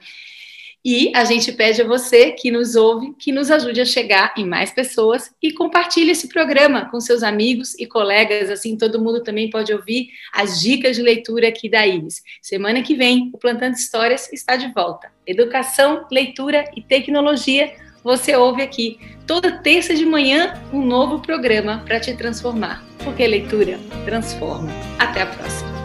E 0.84 1.12
a 1.14 1.26
gente 1.26 1.52
pede 1.52 1.82
a 1.82 1.88
você 1.88 2.32
que 2.32 2.50
nos 2.50 2.76
ouve, 2.76 3.14
que 3.20 3.32
nos 3.32 3.52
ajude 3.52 3.82
a 3.82 3.86
chegar 3.86 4.34
em 4.38 4.46
mais 4.46 4.72
pessoas 4.72 5.30
e 5.42 5.52
compartilhe 5.52 6.12
esse 6.12 6.30
programa 6.30 6.90
com 6.90 7.02
seus 7.02 7.22
amigos 7.22 7.78
e 7.78 7.86
colegas, 7.86 8.50
assim 8.50 8.78
todo 8.78 9.02
mundo 9.02 9.22
também 9.22 9.50
pode 9.50 9.74
ouvir 9.74 10.10
as 10.34 10.62
dicas 10.62 10.96
de 10.96 11.02
leitura 11.02 11.50
aqui 11.50 11.70
da 11.70 11.86
Iris. 11.86 12.22
Semana 12.42 12.82
que 12.82 12.96
vem, 12.96 13.30
o 13.34 13.38
Plantando 13.38 13.76
Histórias 13.76 14.32
está 14.32 14.56
de 14.56 14.72
volta. 14.74 15.12
Educação, 15.28 16.06
leitura 16.10 16.64
e 16.76 16.82
tecnologia, 16.82 17.74
você 18.04 18.36
ouve 18.36 18.62
aqui. 18.62 19.00
Toda 19.28 19.52
terça 19.52 19.94
de 19.94 20.06
manhã, 20.06 20.54
um 20.72 20.82
novo 20.82 21.20
programa 21.20 21.84
para 21.86 22.00
te 22.00 22.16
transformar. 22.16 22.84
Porque 23.04 23.26
leitura 23.28 23.80
transforma. 24.06 24.70
Até 24.98 25.22
a 25.22 25.26
próxima. 25.26 25.79